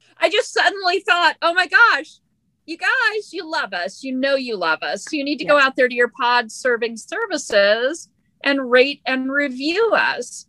I 0.19 0.29
just 0.29 0.53
suddenly 0.53 1.01
thought, 1.01 1.37
oh 1.41 1.55
my 1.55 1.67
gosh, 1.67 2.19
you 2.67 2.77
guys, 2.77 3.33
you 3.33 3.49
love 3.49 3.73
us. 3.73 4.03
You 4.03 4.15
know 4.17 4.35
you 4.35 4.57
love 4.57 4.83
us. 4.83 5.13
You 5.13 5.23
need 5.23 5.39
to 5.39 5.45
go 5.45 5.59
out 5.59 5.77
there 5.77 5.89
to 5.89 5.95
your 5.95 6.09
pod 6.09 6.51
serving 6.51 6.97
services 6.97 8.09
and 8.43 8.71
rate 8.71 9.03
and 9.07 9.31
review 9.31 9.93
us. 9.93 10.47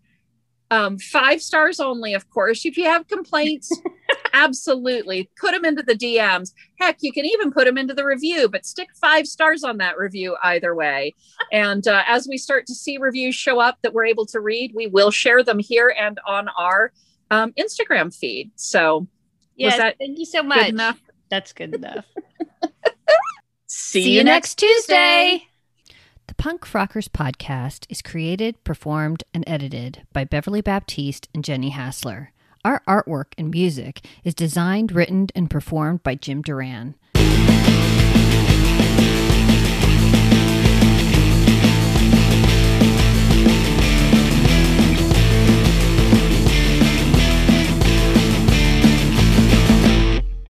Um, 0.72 0.98
five 0.98 1.42
stars 1.42 1.80
only, 1.80 2.14
of 2.14 2.30
course. 2.30 2.66
If 2.66 2.78
you 2.78 2.86
have 2.86 3.08
complaints, 3.08 3.70
Absolutely. 4.34 5.30
Put 5.40 5.52
them 5.52 5.66
into 5.66 5.84
the 5.84 5.96
DMs. 5.96 6.54
Heck, 6.80 6.98
you 7.02 7.12
can 7.12 7.26
even 7.26 7.52
put 7.52 7.66
them 7.66 7.78
into 7.78 7.94
the 7.94 8.06
review, 8.06 8.50
but 8.50 8.66
stick 8.66 8.90
five 8.96 9.28
stars 9.28 9.64
on 9.64 9.78
that 9.78 9.98
review 9.98 10.36
either 10.44 10.76
way. 10.76 11.16
And 11.52 11.86
uh, 11.86 12.04
as 12.08 12.30
we 12.30 12.38
start 12.38 12.66
to 12.68 12.74
see 12.74 12.98
reviews 12.98 13.36
show 13.36 13.60
up 13.60 13.78
that 13.82 13.94
we're 13.94 14.06
able 14.06 14.26
to 14.28 14.40
read, 14.40 14.72
we 14.74 14.88
will 14.88 15.12
share 15.12 15.44
them 15.44 15.60
here 15.60 15.94
and 16.00 16.18
on 16.26 16.48
our 16.58 16.94
um, 17.30 17.52
Instagram 17.60 18.16
feed. 18.16 18.52
So, 18.56 19.06
yes, 19.58 19.76
that 19.76 19.98
thank 19.98 20.18
you 20.18 20.26
so 20.26 20.44
much. 20.44 20.70
enough? 20.70 21.02
That's 21.30 21.52
good 21.52 21.76
enough. 21.76 22.06
See, 23.68 24.02
See 24.04 24.16
you 24.16 24.24
next 24.24 24.56
Tuesday. 24.60 25.48
The 26.28 26.36
Punk 26.36 26.74
Rockers 26.74 27.10
podcast 27.10 27.86
is 27.90 28.02
created, 28.02 28.64
performed, 28.64 29.26
and 29.34 29.44
edited 29.46 30.04
by 30.14 30.24
Beverly 30.24 30.62
Baptiste 30.62 31.28
and 31.34 31.44
Jenny 31.44 31.72
Hassler. 31.72 32.32
Our 32.64 32.84
artwork 32.88 33.34
and 33.40 33.50
music 33.50 34.06
is 34.24 34.36
designed, 34.36 34.92
written, 34.92 35.28
and 35.34 35.50
performed 35.50 36.04
by 36.04 36.14
Jim 36.14 36.44
Duran. 36.44 36.96